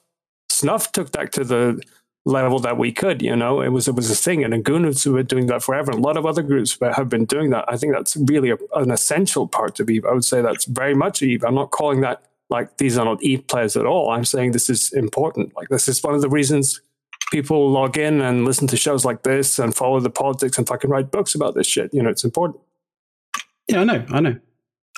[0.50, 1.82] Snuff took that to the
[2.26, 3.22] level that we could.
[3.22, 5.92] You know, it was it was a thing, and Goons were doing that forever.
[5.92, 7.66] And a lot of other groups have been doing that.
[7.68, 10.06] I think that's really a, an essential part of Eve.
[10.06, 11.44] I would say that's very much Eve.
[11.44, 14.12] I'm not calling that like these are not Eve players at all.
[14.12, 15.56] I'm saying this is important.
[15.56, 16.82] Like this is one of the reasons
[17.32, 20.90] people log in and listen to shows like this and follow the politics and fucking
[20.90, 21.92] write books about this shit.
[21.94, 22.62] You know, it's important.
[23.68, 24.36] Yeah, I know, I know.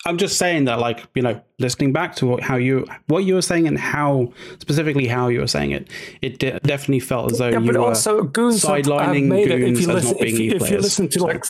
[0.05, 3.35] I'm just saying that, like, you know, listening back to what, how you, what you
[3.35, 5.89] were saying, and how specifically how you were saying it,
[6.21, 9.27] it de- definitely felt as though yeah, you but were also goons have, have sidelining
[9.27, 9.61] made it.
[9.61, 11.45] If goons you as listen, not being if, Eve if you listen to like,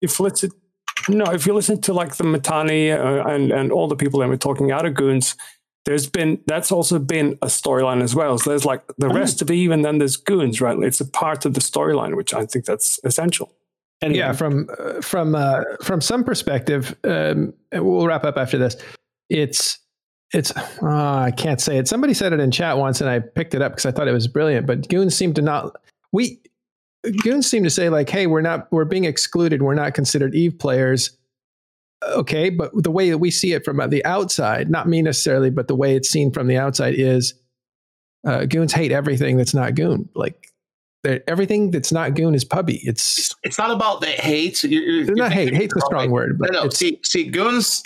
[0.00, 0.50] if listen,
[1.08, 4.28] no, if you listen to like the Mittani uh, and and all the people that
[4.28, 5.36] were talking out of goons,
[5.84, 8.38] there's been that's also been a storyline as well.
[8.38, 10.76] So there's like the rest of Eve, and then there's goons, right?
[10.78, 13.52] It's a part of the storyline, which I think that's essential.
[14.02, 18.76] Anyway, Yeah, from uh, from uh, from some perspective, um, we'll wrap up after this.
[19.30, 19.78] It's
[20.34, 21.88] it's uh, I can't say it.
[21.88, 24.12] Somebody said it in chat once, and I picked it up because I thought it
[24.12, 24.66] was brilliant.
[24.66, 25.76] But goons seem to not
[26.12, 26.40] we
[27.22, 29.62] goons seem to say like, "Hey, we're not we're being excluded.
[29.62, 31.16] We're not considered Eve players."
[32.02, 35.66] Okay, but the way that we see it from the outside, not me necessarily, but
[35.66, 37.34] the way it's seen from the outside is
[38.26, 40.08] uh, goons hate everything that's not goon.
[40.14, 40.52] Like
[41.26, 42.80] everything that's not goon is pubby.
[42.84, 44.62] It's It's not about the hate.
[44.64, 45.54] You're, you're, not hate.
[45.54, 46.70] Hate's a strong like, word, but no, no.
[46.70, 47.82] See, see, goons.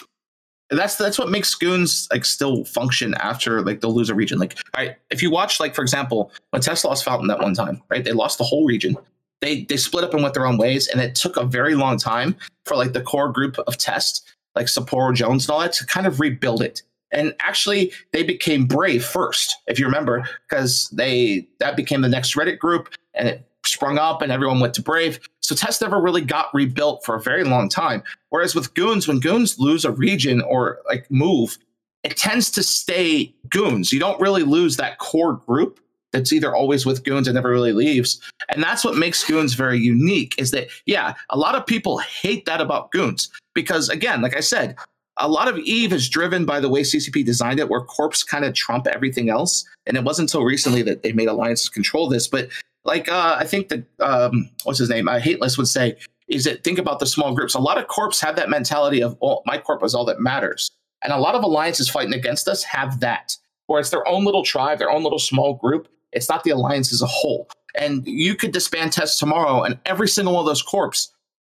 [0.70, 4.38] That's that's what makes goons like still function after like they'll lose a region.
[4.38, 7.82] Like, right, if you watch like for example, when Tesla lost Fountain that one time,
[7.90, 8.04] right?
[8.04, 8.96] They lost the whole region.
[9.40, 11.98] They they split up and went their own ways, and it took a very long
[11.98, 15.86] time for like the core group of test, like Sapporo Jones and all that, to
[15.86, 16.82] kind of rebuild it.
[17.12, 22.36] And actually, they became Brave first, if you remember, because they that became the next
[22.36, 25.18] Reddit group, and it sprung up, and everyone went to Brave.
[25.50, 28.04] So Test never really got rebuilt for a very long time.
[28.28, 31.58] Whereas with Goons, when Goons lose a region or like move,
[32.04, 33.92] it tends to stay Goons.
[33.92, 35.80] You don't really lose that core group
[36.12, 38.20] that's either always with Goons and never really leaves.
[38.50, 42.44] And that's what makes Goons very unique is that, yeah, a lot of people hate
[42.44, 44.76] that about Goons because, again, like I said,
[45.16, 48.44] a lot of Eve is driven by the way CCP designed it, where corps kind
[48.44, 49.64] of trump everything else.
[49.84, 52.28] And it wasn't until recently that they made alliances control this.
[52.28, 52.50] But
[52.84, 55.96] like uh, I think that um, what's his name, uh, Hateless would say,
[56.28, 57.54] is that think about the small groups.
[57.54, 60.70] A lot of corps have that mentality of, oh, my corp is all that matters.
[61.02, 63.36] And a lot of alliances fighting against us have that,
[63.66, 65.88] where it's their own little tribe, their own little small group.
[66.12, 67.48] It's not the alliance as a whole.
[67.74, 71.12] And you could disband tests tomorrow, and every single one of those corps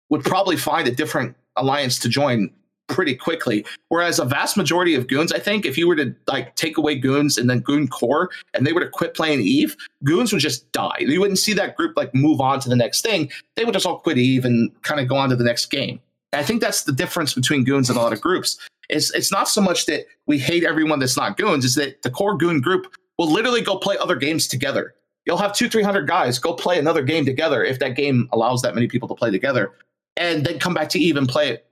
[0.10, 2.52] would probably find a different alliance to join
[2.88, 3.66] pretty quickly.
[3.90, 6.96] Whereas a vast majority of goons, I think, if you were to like take away
[6.96, 10.72] goons and then goon core, and they were to quit playing Eve, goons would just
[10.72, 10.98] die.
[11.00, 13.32] You wouldn't see that group like move on to the next thing.
[13.56, 16.00] They would just all quit Eve and kind of go on to the next game.
[16.32, 18.58] And I think that's the difference between goons and a lot of groups.
[18.90, 22.10] It's it's not so much that we hate everyone that's not goons, is that the
[22.10, 24.94] core goon group will literally go play other games together.
[25.26, 28.62] You'll have two, three hundred guys go play another game together if that game allows
[28.62, 29.72] that many people to play together,
[30.18, 31.66] and then come back to Eve and play it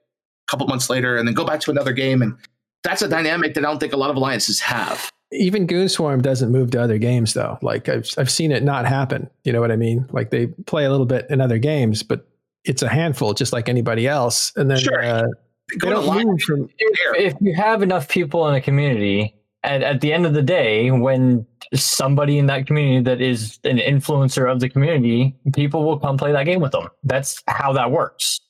[0.51, 2.21] couple months later, and then go back to another game.
[2.21, 2.38] And
[2.83, 5.09] that's a dynamic that I don't think a lot of alliances have.
[5.31, 7.57] even Goonswarm doesn't move to other games though.
[7.61, 9.30] Like I've I've seen it not happen.
[9.45, 10.05] You know what I mean?
[10.11, 12.27] Like they play a little bit in other games, but
[12.65, 14.51] it's a handful, just like anybody else.
[14.55, 15.01] And then Sure.
[15.03, 15.23] uh,
[15.80, 16.69] Go they to don't move from.
[16.80, 20.91] if you have enough people in a community and at the end of the day
[20.91, 26.17] when somebody in that community that is an influencer of the community people will come
[26.17, 28.41] play that game with them that's how that works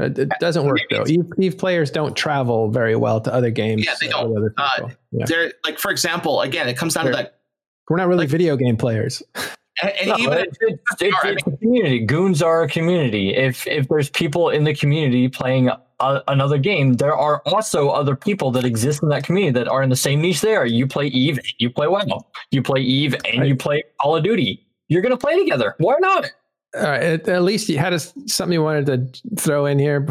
[0.00, 1.04] It, it doesn't work though.
[1.06, 3.84] Eve, Eve players don't travel very well to other games.
[3.84, 4.52] Yeah, they don't.
[4.56, 4.88] Uh.
[5.12, 5.24] Yeah.
[5.26, 7.40] They're like, for example, again, it comes down to that.
[7.88, 9.22] We're not really like- video game players.
[9.82, 12.68] And, and No, even it's, it's, it's, Sorry, I it's a community goons are a
[12.68, 17.88] community if if there's people in the community playing a, another game there are also
[17.88, 20.86] other people that exist in that community that are in the same niche there you
[20.86, 22.04] play eve and you play wow
[22.50, 26.30] you play eve and you play call of duty you're gonna play together why not
[26.74, 27.02] All right.
[27.02, 30.06] At, at least you had a, something you wanted to throw in here.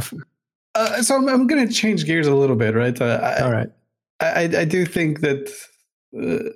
[0.76, 3.00] Uh, so I'm, I'm going to change gears a little bit, right?
[3.00, 3.70] Uh, I, All right.
[4.20, 5.50] I, I do think that
[6.20, 6.50] uh,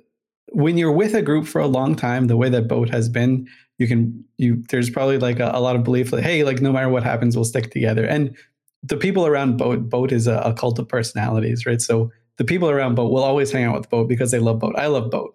[0.52, 3.48] when you're with a group for a long time, the way that boat has been,
[3.78, 6.72] you can you there's probably like a, a lot of belief that hey, like no
[6.72, 8.04] matter what happens, we'll stick together.
[8.04, 8.36] And
[8.82, 11.80] the people around boat boat is a, a cult of personalities, right?
[11.80, 14.74] So the people around boat will always hang out with boat because they love boat.
[14.76, 15.34] I love boat.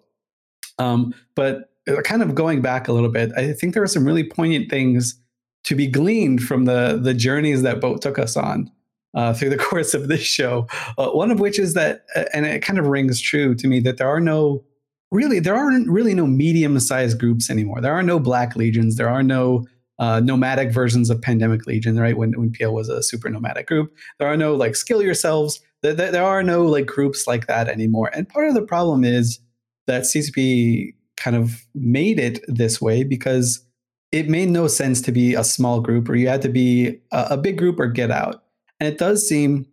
[0.78, 1.69] Um, but
[2.02, 5.18] kind of going back a little bit, I think there are some really poignant things
[5.64, 8.70] to be gleaned from the the journeys that boat took us on
[9.14, 10.66] uh, through the course of this show.
[10.98, 13.80] Uh, one of which is that, uh, and it kind of rings true to me
[13.80, 14.64] that there are no
[15.10, 17.80] really there aren't really no medium sized groups anymore.
[17.80, 18.96] There are no Black Legions.
[18.96, 19.66] There are no
[19.98, 21.98] uh, nomadic versions of Pandemic Legion.
[21.98, 25.60] Right when when PL was a super nomadic group, there are no like skill yourselves.
[25.82, 28.10] There, there there are no like groups like that anymore.
[28.14, 29.40] And part of the problem is
[29.86, 33.64] that CCP kind of made it this way because
[34.10, 37.28] it made no sense to be a small group or you had to be a,
[37.30, 38.42] a big group or get out.
[38.80, 39.66] And it does seem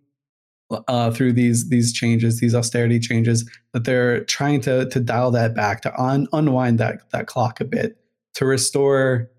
[0.88, 5.56] uh, through these these changes, these austerity changes, that they're trying to to dial that
[5.56, 7.98] back, to un, unwind that that clock a bit,
[8.35, 9.32] to restore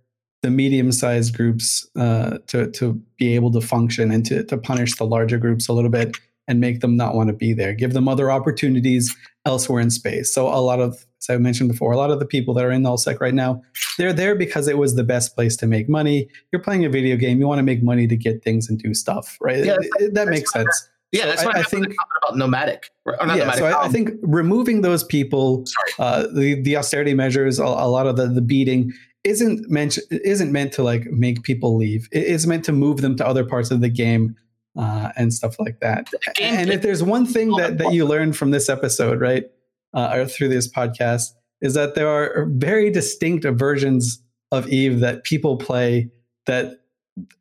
[0.43, 5.05] the medium-sized groups uh, to to be able to function and to to punish the
[5.05, 6.17] larger groups a little bit
[6.49, 9.15] and make them not want to be there, give them other opportunities
[9.45, 10.33] elsewhere in space.
[10.33, 12.71] So a lot of, as I mentioned before, a lot of the people that are
[12.71, 13.63] in nullsec right now,
[13.99, 16.29] they're there because it was the best place to make money.
[16.53, 18.95] You're playing a video game, you want to make money to get things and do
[18.95, 19.65] stuff, right?
[19.65, 20.89] Yeah, It- it- that makes sense.
[21.11, 22.91] Yeah, that's So what I- I, think about nomadic.
[23.07, 23.59] Or not yeah, nomadic.
[23.61, 25.65] so I, I um, think removing those people,
[25.99, 28.93] uh, the the austerity measures, a, a lot of the the beating
[29.25, 32.09] isn't meant isn't meant to like make people leave.
[32.13, 34.37] It is meant to move them to other parts of the game
[34.77, 36.09] uh, and stuff like that.
[36.37, 39.45] game And if there's one thing that that you learned from this episode, right,
[39.94, 45.25] uh, or through this podcast, is that there are very distinct versions of Eve that
[45.25, 46.10] people play
[46.47, 46.81] that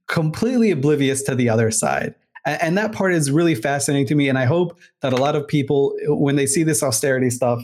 [0.07, 2.15] completely oblivious to the other side.
[2.45, 4.27] A- And that part is really fascinating to me.
[4.29, 7.63] And I hope that a lot of people, when they see this austerity stuff,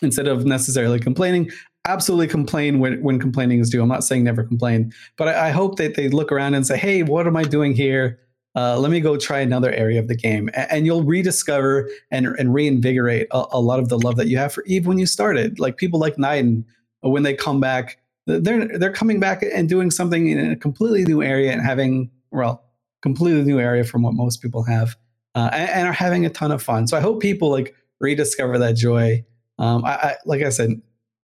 [0.00, 1.50] instead of necessarily complaining,
[1.86, 3.82] absolutely complain when, when complaining is due.
[3.82, 6.78] I'm not saying never complain, but I, I hope that they look around and say,
[6.78, 8.18] hey, what am I doing here?
[8.56, 10.48] Uh, let me go try another area of the game.
[10.54, 14.52] And you'll rediscover and, and reinvigorate a, a lot of the love that you have
[14.52, 15.58] for Eve when you started.
[15.58, 16.64] Like people like Niden,
[17.00, 21.22] when they come back, they're they're coming back and doing something in a completely new
[21.22, 22.64] area and having well
[23.02, 24.96] completely new area from what most people have
[25.34, 28.58] uh, and, and are having a ton of fun so i hope people like rediscover
[28.58, 29.22] that joy
[29.58, 30.80] um, I, I like i said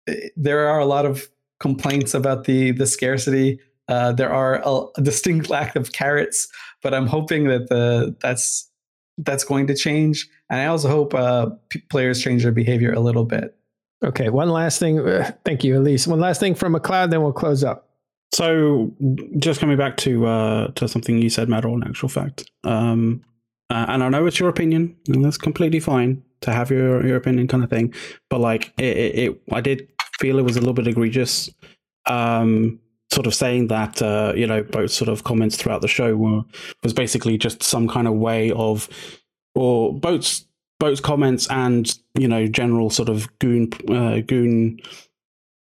[0.08, 1.28] eh, there are a lot of
[1.58, 6.48] complaints about the the scarcity uh, there are a, a distinct lack of carrots
[6.82, 8.70] but i'm hoping that the that's
[9.18, 13.00] that's going to change and i also hope uh, p- players change their behavior a
[13.00, 13.56] little bit
[14.02, 14.98] Okay, one last thing.
[14.98, 16.06] Uh, thank you, Elise.
[16.06, 17.88] One last thing from McLeod, then we'll close up.
[18.32, 18.94] So,
[19.38, 23.22] just coming back to uh, to something you said, Matt, in actual fact, um,
[23.68, 27.16] uh, and I know it's your opinion, and that's completely fine to have your your
[27.16, 27.92] opinion, kind of thing.
[28.30, 31.50] But like, it, it, it I did feel it was a little bit egregious,
[32.06, 32.78] um,
[33.12, 36.42] sort of saying that uh, you know both sort of comments throughout the show were
[36.82, 38.88] was basically just some kind of way of,
[39.54, 40.44] or both
[40.78, 44.78] both comments and you know general sort of goon uh, goon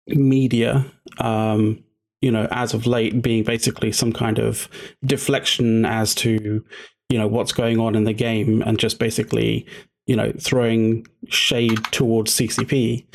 [0.09, 0.85] media
[1.19, 1.83] um
[2.27, 4.69] you know, as of late being basically some kind of
[5.05, 6.65] deflection as to,
[7.09, 9.67] you know, what's going on in the game and just basically,
[10.07, 13.07] you know, throwing shade towards CCP.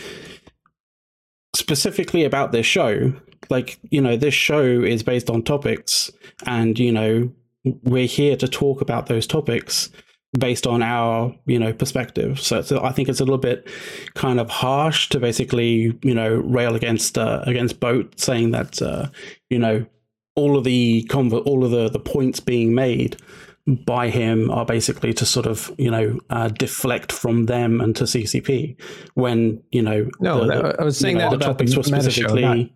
[1.56, 3.14] Specifically about this show,
[3.49, 6.11] like, you know, this show is based on topics
[6.45, 7.31] and, you know,
[7.83, 9.89] we're here to talk about those topics
[10.39, 12.39] based on our you know perspective.
[12.39, 13.67] So it's, i think it's a little bit
[14.15, 19.09] kind of harsh to basically you know rail against uh, against boat saying that uh,
[19.49, 19.85] you know
[20.35, 23.17] all of the conver- all of the the points being made
[23.85, 28.05] by him are basically to sort of you know uh, deflect from them and to
[28.05, 28.75] ccp
[29.15, 31.83] when you know No, the- the- I was you saying know, that the topics were
[31.83, 32.69] show, specifically not-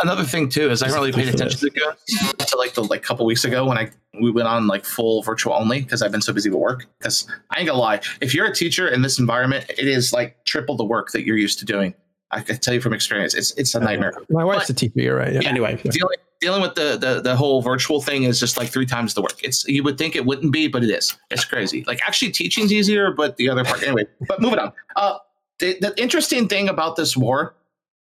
[0.00, 1.96] Another thing too is I haven't really paid attention to
[2.38, 5.54] until like the like couple weeks ago when I we went on like full virtual
[5.54, 6.86] only because I've been so busy with work.
[6.98, 10.44] Because I ain't gonna lie, if you're a teacher in this environment, it is like
[10.44, 11.94] triple the work that you're used to doing.
[12.30, 14.12] I can tell you from experience, it's it's a nightmare.
[14.30, 14.92] My wife's a teacher.
[14.96, 15.32] You're right.
[15.32, 15.48] Yeah.
[15.48, 19.14] anyway Dealing dealing with the, the the whole virtual thing is just like three times
[19.14, 19.42] the work.
[19.42, 21.16] It's you would think it wouldn't be, but it is.
[21.30, 21.84] It's crazy.
[21.86, 24.04] Like actually teaching's easier, but the other part anyway.
[24.28, 24.72] But moving on.
[24.94, 25.18] Uh,
[25.58, 27.54] the, the interesting thing about this war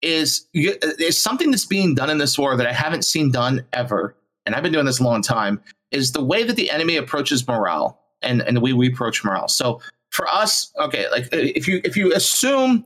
[0.03, 4.15] is is something that's being done in this war that I haven't seen done ever,
[4.45, 5.61] and I've been doing this a long time.
[5.91, 9.49] Is the way that the enemy approaches morale and and the way we approach morale.
[9.49, 12.85] So for us, okay, like if you if you assume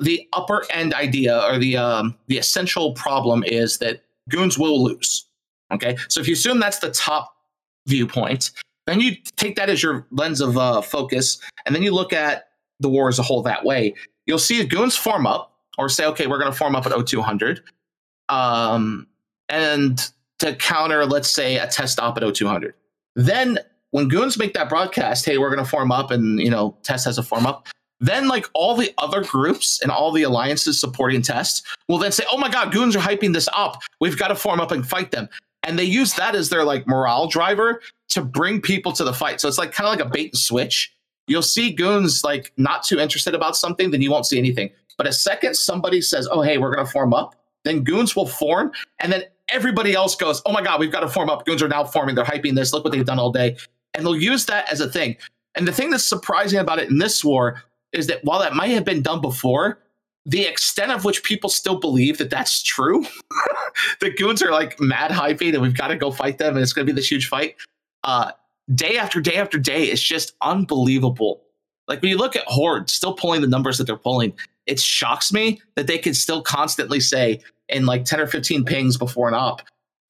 [0.00, 5.26] the upper end idea or the um, the essential problem is that goons will lose.
[5.72, 7.34] Okay, so if you assume that's the top
[7.86, 8.52] viewpoint,
[8.86, 12.48] then you take that as your lens of uh, focus, and then you look at
[12.80, 13.94] the war as a whole that way.
[14.26, 17.60] You'll see goons form up, or say, okay, we're going to form up at O200,
[18.28, 19.06] um,
[19.48, 22.72] and to counter, let's say, a test op at O200.
[23.16, 23.58] Then
[23.90, 27.04] when goons make that broadcast, hey, we're going to form up, and you know, test
[27.06, 27.66] has a form up.
[28.00, 32.24] Then, like all the other groups and all the alliances supporting test will then say,
[32.30, 33.80] "Oh my God, goons are hyping this up.
[34.00, 35.28] We've got to form up and fight them."
[35.64, 39.40] And they use that as their like morale driver to bring people to the fight.
[39.40, 40.94] So it's like kind of like a bait and switch.
[41.26, 44.70] You'll see goons like not too interested about something, then you won't see anything.
[44.98, 48.26] But a second somebody says, "Oh hey, we're going to form up," then goons will
[48.26, 51.62] form, and then everybody else goes, "Oh my God, we've got to form up." Goons
[51.62, 52.14] are now forming.
[52.14, 52.72] They're hyping this.
[52.72, 53.56] Look what they've done all day,
[53.94, 55.16] and they'll use that as a thing.
[55.54, 57.62] And the thing that's surprising about it in this war
[57.92, 59.80] is that while that might have been done before,
[60.26, 63.04] the extent of which people still believe that that's true,
[64.00, 66.72] the goons are like mad hyping and we've got to go fight them and it's
[66.72, 67.56] going to be this huge fight.
[68.04, 68.32] Uh,
[68.74, 71.42] day after day after day, it's just unbelievable.
[71.88, 74.34] Like when you look at Horde still pulling the numbers that they're pulling,
[74.68, 78.96] it shocks me that they can still constantly say in like 10 or 15 pings
[78.96, 79.62] before an op,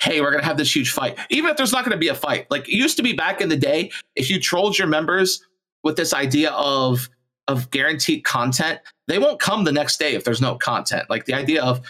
[0.03, 1.19] hey, we're going to have this huge fight.
[1.31, 2.47] Even if there's not going to be a fight.
[2.51, 5.43] Like it used to be back in the day, if you trolled your members
[5.83, 7.09] with this idea of
[7.49, 11.09] of guaranteed content, they won't come the next day if there's no content.
[11.09, 11.81] Like the idea of,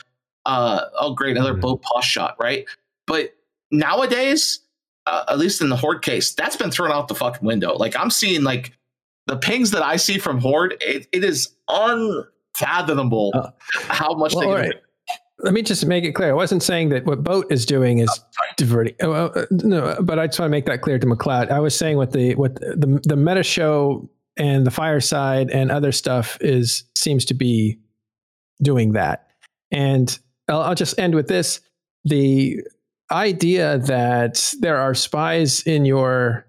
[0.46, 1.60] uh, oh great, another Mhm.
[1.62, 2.64] boat pause shot, right?
[3.08, 3.34] But
[3.72, 4.60] nowadays,
[5.06, 7.74] uh, at least in the horde case, that's been thrown out the fucking window.
[7.74, 8.72] Like I'm seeing like
[9.26, 11.48] the pings that I see from horde, it, it is
[12.60, 13.50] unfathomable Uh,
[13.88, 14.74] how much Well, they can right.
[15.40, 16.30] Let me just make it clear.
[16.30, 18.10] I wasn't saying that what Boat is doing is
[18.56, 18.94] diverting.
[19.00, 21.50] uh, well, uh, no, but I just want to make that clear to McLeod.
[21.52, 25.92] I was saying what the what the the meta show and the fireside and other
[25.92, 27.78] stuff is seems to be
[28.62, 29.28] doing that.
[29.70, 31.60] And I'll, I'll just end with this:
[32.04, 32.60] the
[33.12, 36.46] idea that there are spies in your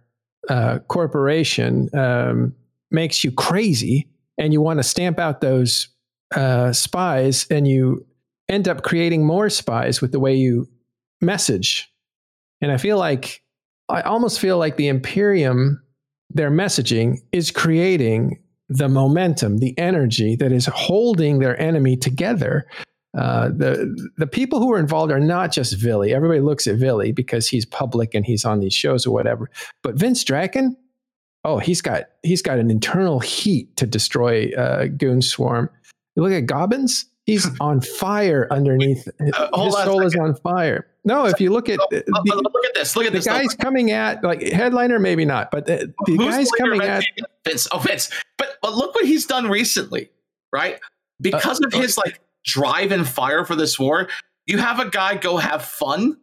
[0.50, 2.56] uh, corporation um,
[2.90, 5.90] makes you crazy, and you want to stamp out those
[6.36, 8.06] uh, spies, and you
[8.48, 10.68] end up creating more spies with the way you
[11.22, 11.92] message.
[12.62, 13.44] And I feel like
[13.90, 15.82] I almost feel like the Imperium,
[16.30, 22.68] their messaging is creating the momentum, the energy that is holding their enemy together.
[23.18, 26.14] Uh, the the people who are involved are not just Vily.
[26.14, 29.50] Everybody looks at Vily because he's public and he's on these shows or whatever.
[29.82, 30.78] But Vince Draken,
[31.44, 35.72] oh, he's got he's got an internal heat to destroy uh, Goon Swarm.
[36.20, 39.08] You look at Gobbins, he's on fire underneath.
[39.34, 40.86] Uh, His soul is on fire.
[41.06, 42.96] No, if you look at Oh, uh, the, look at this.
[42.98, 43.26] Look at the this.
[43.26, 47.06] guys coming at like headliner, maybe not, but the, the guys coming at
[47.48, 47.70] Vince.
[47.72, 48.10] Oh, Vince.
[48.38, 50.10] But but look what he's done recently,
[50.52, 50.78] right?
[51.22, 54.10] Because Uh, of his like drive and fire for this war,
[54.46, 56.18] you have a guy go have fun,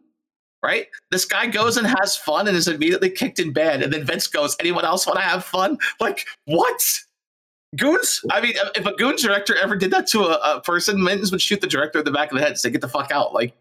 [0.63, 0.85] right?
[1.09, 4.27] This guy goes and has fun and is immediately kicked in bed, and then Vince
[4.27, 6.81] goes, "Anyone else want to have fun?" Like what?
[7.75, 8.21] Goons?
[8.31, 11.41] I mean, if a goon director ever did that to a, a person, Mittens would
[11.41, 13.33] shoot the director in the back of the head and say, "Get the fuck out!"
[13.33, 13.53] Like,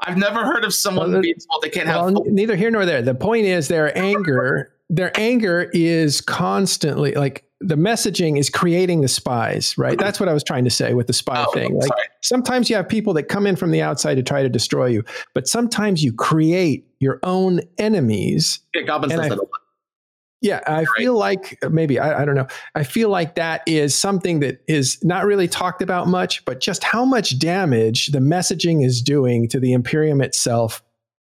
[0.00, 2.34] I've never heard of someone Well, being told they can't well, have fun.
[2.34, 3.02] neither here nor there.
[3.02, 4.70] The point is their anger.
[4.90, 9.98] Their anger is constantly like the messaging is creating the spies, right?
[9.98, 11.74] That's what I was trying to say with the spy Oh, thing.
[11.78, 11.90] Like
[12.22, 15.02] sometimes you have people that come in from the outside to try to destroy you,
[15.34, 19.50] but sometimes you create your own enemies Yeah, Gobbins and does I- that a lot.
[20.44, 22.46] Yeah, I feel like uh, maybe I, I don't know.
[22.74, 26.84] I feel like that is something that is not really talked about much, but just
[26.84, 30.82] how much damage the messaging is doing to the Imperium itself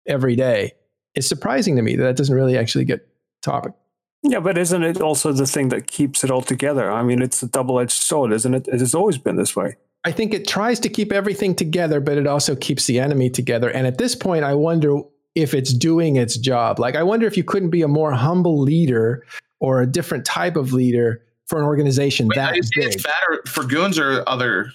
[0.05, 0.73] every day
[1.15, 3.07] is surprising to me that that doesn't really actually get
[3.41, 3.73] topic.
[4.21, 6.91] Yeah, but isn't it also the thing that keeps it all together?
[6.91, 8.67] I mean, it's a double edged sword, isn't it?
[8.67, 9.77] It has always been this way.
[10.05, 13.71] I think it tries to keep everything together, but it also keeps the enemy together.
[13.71, 15.01] And at this point, I wonder
[15.37, 16.79] if it's doing its job.
[16.79, 19.23] Like, I wonder if you couldn't be a more humble leader
[19.59, 22.93] or a different type of leader for an organization Wait, that saying big.
[22.95, 24.71] it's bad or for goons or other?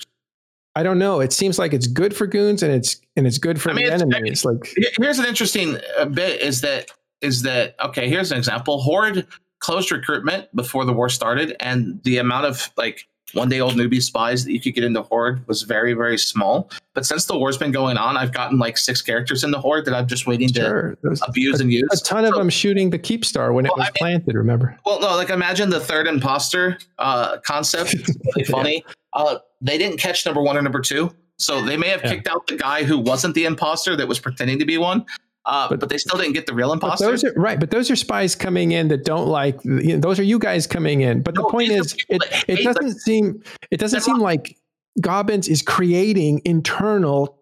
[0.77, 1.19] I don't know.
[1.19, 3.87] It seems like it's good for goons and it's and it's good for I mean,
[3.87, 4.31] the enemy.
[4.31, 8.09] It's like Here's an interesting uh, bit: is that is that okay?
[8.09, 9.27] Here's an example: Horde
[9.59, 14.03] closed recruitment before the war started, and the amount of like one day old newbie
[14.03, 16.71] spies that you could get into Horde was very very small.
[16.95, 19.87] But since the war's been going on, I've gotten like six characters in the Horde
[19.87, 21.89] that I'm just waiting to sure, there's abuse and use.
[21.93, 24.35] a ton of them shooting the Keepstar when it was I mean- planted.
[24.35, 24.79] Remember?
[24.85, 27.95] Well, no, like imagine the third imposter uh, concept.
[27.95, 28.85] It's really funny.
[29.15, 32.15] Uh, they didn't catch number one or number two, so they may have Yeah.
[32.15, 35.05] kicked out the guy who wasn't the imposter that was pretending to be one.
[35.45, 37.07] Uh, But- but, they still didn't get the real But imposter.
[37.07, 37.59] those are right.
[37.59, 39.59] But those are spies coming in that don't like.
[39.65, 41.23] You know, those are you guys coming in.
[41.23, 44.57] But the point is, it it doesn't seem it doesn't They're seem like
[45.01, 47.39] Gobbins is creating internal.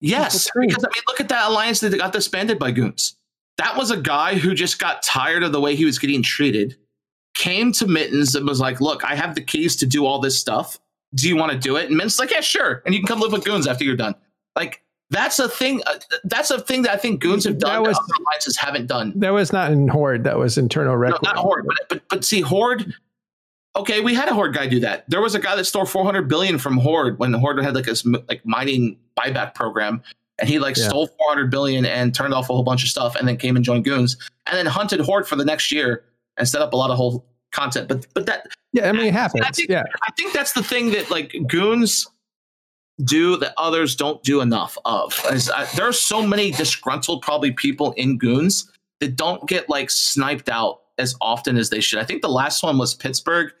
[0.00, 3.16] yes, because I mean, look at that alliance that got disbanded by goons.
[3.58, 6.76] That was a guy who just got tired of the way he was getting treated.
[7.34, 10.38] Came to Mittens and was like, "Look, I have the keys to do all this
[10.38, 10.78] stuff.
[11.14, 13.20] Do you want to do it?" And Mittens like, "Yeah, sure." And you can come
[13.20, 14.14] live with goons after you're done.
[14.56, 15.82] Like that's a thing.
[15.86, 17.82] Uh, that's a thing that I think goons have That done.
[17.82, 19.12] was- that other alliances haven't done.
[19.16, 20.24] That was not in Horde.
[20.24, 21.22] That was internal No, record.
[21.22, 22.92] not Horde, but, but but see, Horde.
[23.76, 25.04] Okay, we had a Horde guy do that.
[25.10, 27.94] There was a guy that stole 400 billion from Horde when Horde had like a
[28.28, 30.00] like mining buyback program,
[30.38, 30.88] and he like Yeah.
[30.88, 33.64] stole 400 billion and turned off a whole bunch of stuff, and then came and
[33.64, 34.16] joined Goons,
[34.46, 36.04] and then hunted Horde for the next year
[36.36, 37.88] and set up a lot of whole content.
[37.88, 39.44] But but that Yeah, I mean it happens.
[39.44, 42.06] I think- Yeah, I think that's the thing that like Goons
[43.02, 45.18] do that others don't do enough of.
[45.24, 50.48] Uh, there are so many disgruntled probably people in Goons that don't get like sniped
[50.48, 51.98] out as often as they should.
[51.98, 53.52] I think the last one was Pittsburgh,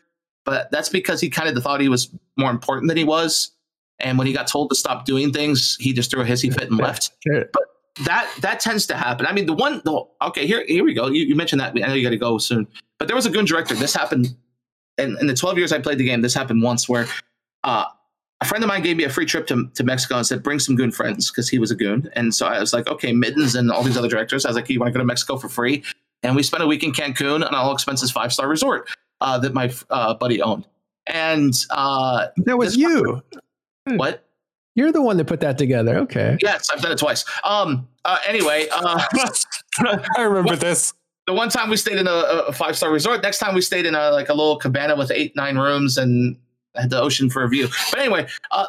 [0.44, 3.50] but that's because he kind of thought he was more important than he was.
[3.98, 6.68] And when he got told to stop doing things, he just threw a hissy fit
[6.68, 7.10] and left.
[7.52, 7.62] But
[8.04, 9.26] that that tends to happen.
[9.26, 11.08] I mean, the one, the, okay, here here we go.
[11.08, 11.76] You, you mentioned that.
[11.76, 12.66] I know you got to go soon.
[12.98, 13.74] But there was a goon director.
[13.74, 14.34] This happened
[14.98, 16.22] in, in the 12 years I played the game.
[16.22, 17.06] This happened once where
[17.62, 17.84] uh,
[18.44, 20.58] a friend of mine gave me a free trip to, to Mexico and said, bring
[20.58, 22.08] some goon friends because he was a goon.
[22.14, 24.44] And so I was like, okay, Mittens and all these other directors.
[24.44, 25.82] I was like, you want to go to Mexico for free?
[26.22, 28.88] And we spent a week in Cancun on an all expenses five star resort
[29.20, 30.66] uh, that my uh, buddy owned.
[31.06, 33.22] And uh, That was This- you.
[33.86, 34.24] what?
[34.76, 35.98] You're the one that put that together.
[35.98, 36.36] Okay.
[36.42, 37.24] Yes, I've done it twice.
[37.44, 37.86] Um.
[38.04, 39.00] Uh, anyway, uh,
[40.16, 40.92] I remember this.
[41.28, 42.10] the one time we stayed in a,
[42.48, 43.22] a five star resort.
[43.22, 46.36] Next time we stayed in a like a little cabana with eight nine rooms and
[46.76, 47.68] had the ocean for a view.
[47.90, 48.66] But anyway, uh,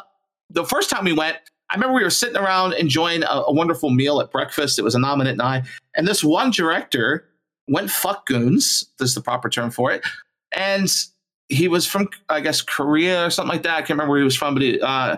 [0.50, 1.36] the first time we went,
[1.70, 4.78] I remember we were sitting around enjoying a, a wonderful meal at breakfast.
[4.78, 7.28] It was a nominate night, and this one director
[7.68, 8.86] went fuck goons.
[8.98, 10.04] This is the proper term for it,
[10.52, 10.92] and
[11.48, 13.76] he was from I guess Korea or something like that.
[13.76, 15.16] I can't remember where he was from, but he, uh,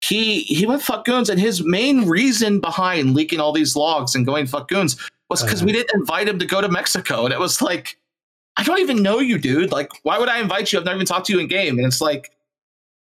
[0.00, 4.26] he he went fuck goons, and his main reason behind leaking all these logs and
[4.26, 4.96] going fuck goons
[5.30, 7.96] was because we didn't invite him to go to Mexico, and it was like,
[8.56, 9.72] I don't even know you, dude.
[9.72, 10.78] Like, why would I invite you?
[10.78, 12.30] I've never even talked to you in game, and it's like,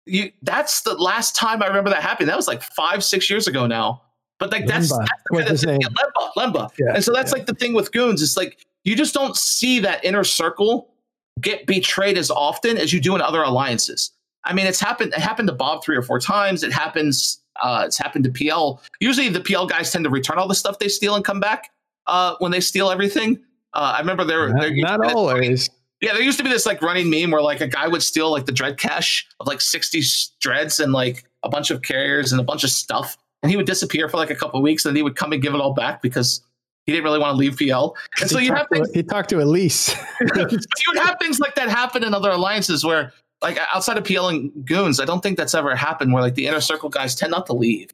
[0.06, 0.32] you.
[0.42, 2.28] That's the last time I remember that happening.
[2.28, 4.02] That was like five, six years ago now.
[4.38, 5.00] But like that's, Lemba.
[5.00, 5.80] that's the What's his name?
[5.80, 6.70] Lemba, Lemba.
[6.80, 7.38] Yeah, and so that's yeah.
[7.38, 8.22] like the thing with goons.
[8.22, 10.94] It's like you just don't see that inner circle
[11.42, 14.12] get betrayed as often as you do in other alliances.
[14.46, 15.14] I mean, it's happened.
[15.14, 16.64] It happened to Bob three or four times.
[16.64, 17.42] It happens.
[17.62, 18.82] Uh, it's happened to PL.
[19.00, 21.72] Usually, the PL guys tend to return all the stuff they steal and come back
[22.08, 23.40] uh, when they steal everything.
[23.74, 24.50] Uh, I remember there.
[24.50, 25.70] Not, there not this- always.
[26.02, 28.32] yeah, there used to be this like running meme where like a guy would steal
[28.32, 30.02] like the dread cache of like 60
[30.40, 33.18] dreads and like a bunch of carriers and a bunch of stuff.
[33.42, 35.32] And he would disappear for like a couple of weeks and then he would come
[35.32, 36.42] and give it all back because
[36.86, 37.96] he didn't really want to leave PL.
[38.20, 39.96] And so you have talked to, things, he talked to Elise.
[40.22, 44.30] you would have things like that happen in other alliances where like outside of PL
[44.30, 47.32] and goons, I don't think that's ever happened where like the inner circle guys tend
[47.32, 47.92] not to leave.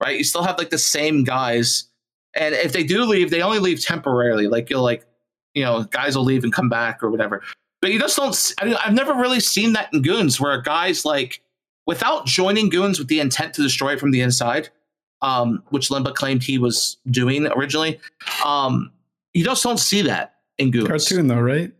[0.00, 0.16] Right.
[0.16, 1.84] You still have like the same guys.
[2.34, 4.46] And if they do leave, they only leave temporarily.
[4.48, 5.04] Like you'll like,
[5.58, 7.42] you know, guys will leave and come back or whatever.
[7.80, 8.52] But you just don't.
[8.60, 11.40] I mean, I've never really seen that in goons where guys like
[11.86, 14.68] without joining goons with the intent to destroy it from the inside,
[15.22, 18.00] um, which Limba claimed he was doing originally.
[18.44, 18.90] Um,
[19.34, 20.88] you just don't see that in goons.
[20.88, 21.72] Cartoon though, right?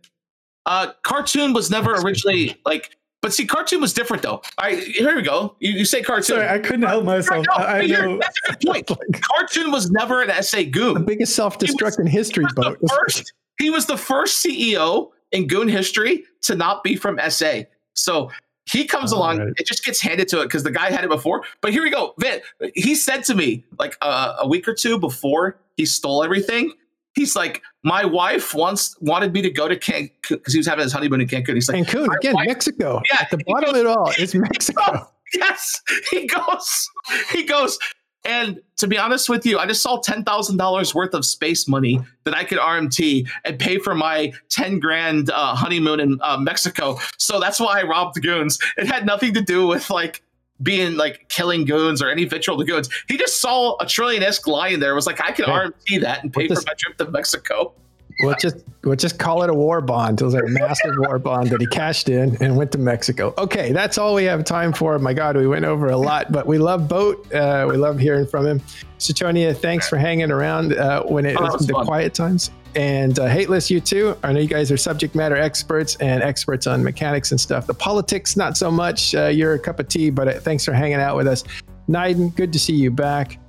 [0.65, 4.41] Uh, cartoon was never originally like, but see, cartoon was different though.
[4.61, 5.55] Right, here we go.
[5.59, 6.23] You, you say cartoon.
[6.37, 7.45] Sorry, I couldn't help myself.
[7.49, 8.19] No, I, I know.
[8.19, 9.21] That's a good point.
[9.21, 11.03] Cartoon was never an SA the goon.
[11.05, 12.77] biggest self-destruct in history, He was boat.
[12.81, 13.33] the first.
[13.59, 17.61] He was the first CEO in goon history to not be from SA.
[17.93, 18.31] So
[18.71, 19.39] he comes All along.
[19.39, 19.53] right.
[19.57, 21.43] It just gets handed to it because the guy had it before.
[21.61, 22.13] But here we go.
[22.19, 22.39] Vin,
[22.75, 26.73] he said to me like uh, a week or two before he stole everything.
[27.15, 30.83] He's like, my wife once wanted me to go to Cancun because he was having
[30.83, 31.55] his honeymoon in Cancun.
[31.55, 33.01] He's like, Cancun again, wife- Mexico.
[33.11, 35.09] Yeah, At the he bottom of it all is Mexico.
[35.35, 35.79] yes
[36.09, 36.89] he goes
[37.31, 37.77] he goes
[38.29, 42.35] and to be honest with you i just saw $10000 worth of space money that
[42.35, 46.97] i could rmt and pay for my 10 grand uh, honeymoon in uh, mexico.
[47.17, 48.57] So that's why i robbed the goons.
[48.77, 50.21] It had nothing to do with like
[50.61, 52.89] being like killing goons or any vitriol to goons.
[53.07, 54.93] He just saw a trillion-esque line there.
[54.95, 55.53] Was like i can Okay.
[55.53, 57.73] rmt that and pay for does- my trip to mexico
[58.21, 60.19] We'll just we'll just call it a war bond.
[60.19, 63.33] It was a massive war bond that he cashed in and went to Mexico.
[63.37, 64.99] Okay, that's all we have time for.
[64.99, 67.31] My God, we went over a lot, but we love Boat.
[67.33, 68.61] Uh, we love hearing from him.
[68.99, 71.85] Suitonia, thanks for hanging around uh, when it Oh, was the fun.
[71.85, 72.51] quiet times.
[72.75, 74.15] And uh, Hateless, you too.
[74.21, 77.65] I know you guys are subject matter experts and experts on mechanics and stuff.
[77.67, 79.15] The politics, not so much.
[79.15, 81.43] Uh, you're a cup of tea, but uh, thanks for hanging out with us.
[81.87, 83.39] Niden, good to see you back.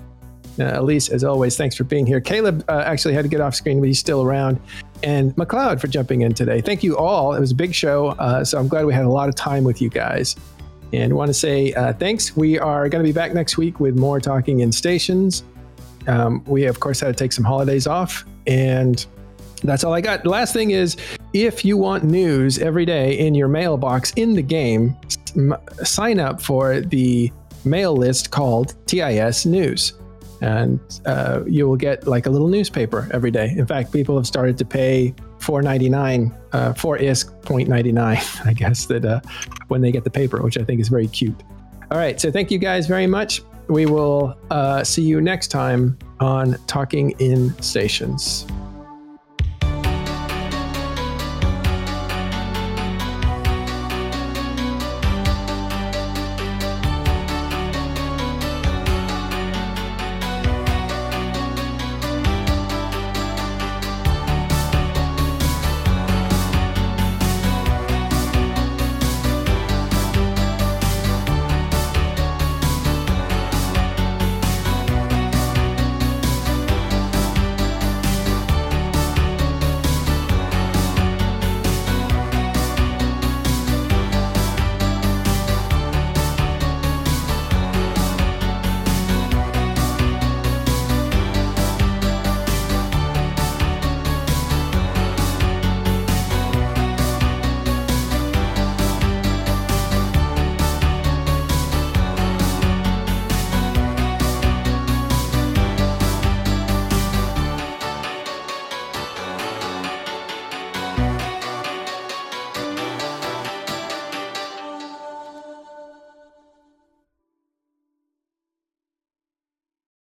[0.61, 2.21] Uh, Elise, as always, thanks for being here.
[2.21, 4.61] Caleb uh, actually had to get off screen, but he's still around.
[5.03, 6.61] And McLeod for jumping in today.
[6.61, 7.35] Thank you all.
[7.35, 9.65] It was a big show, uh, so I'm glad we had a lot of time
[9.65, 10.37] with you guys.
[10.93, 12.37] And want to say uh, thanks.
[12.37, 15.45] We are going to be back next week with more talking in stations.
[16.07, 19.07] Um, we, of course, had to take some holidays off, and
[19.63, 20.27] that's all I got.
[20.27, 20.97] Last thing is
[21.33, 24.97] if you want news every day in your mailbox in the game,
[25.37, 27.31] m- sign up for the
[27.65, 29.95] mail list called TIS News.
[30.41, 33.55] And uh, you will get like a little newspaper every day.
[33.57, 39.05] In fact, people have started to pay $4.99, uh, 4 ISK 0.99, I guess, that
[39.05, 39.21] uh,
[39.69, 41.43] when they get the paper, which I think is very cute.
[41.91, 42.21] All right.
[42.21, 43.43] So thank you guys very much.
[43.69, 48.47] We will uh, see you next time on Talking in Stations.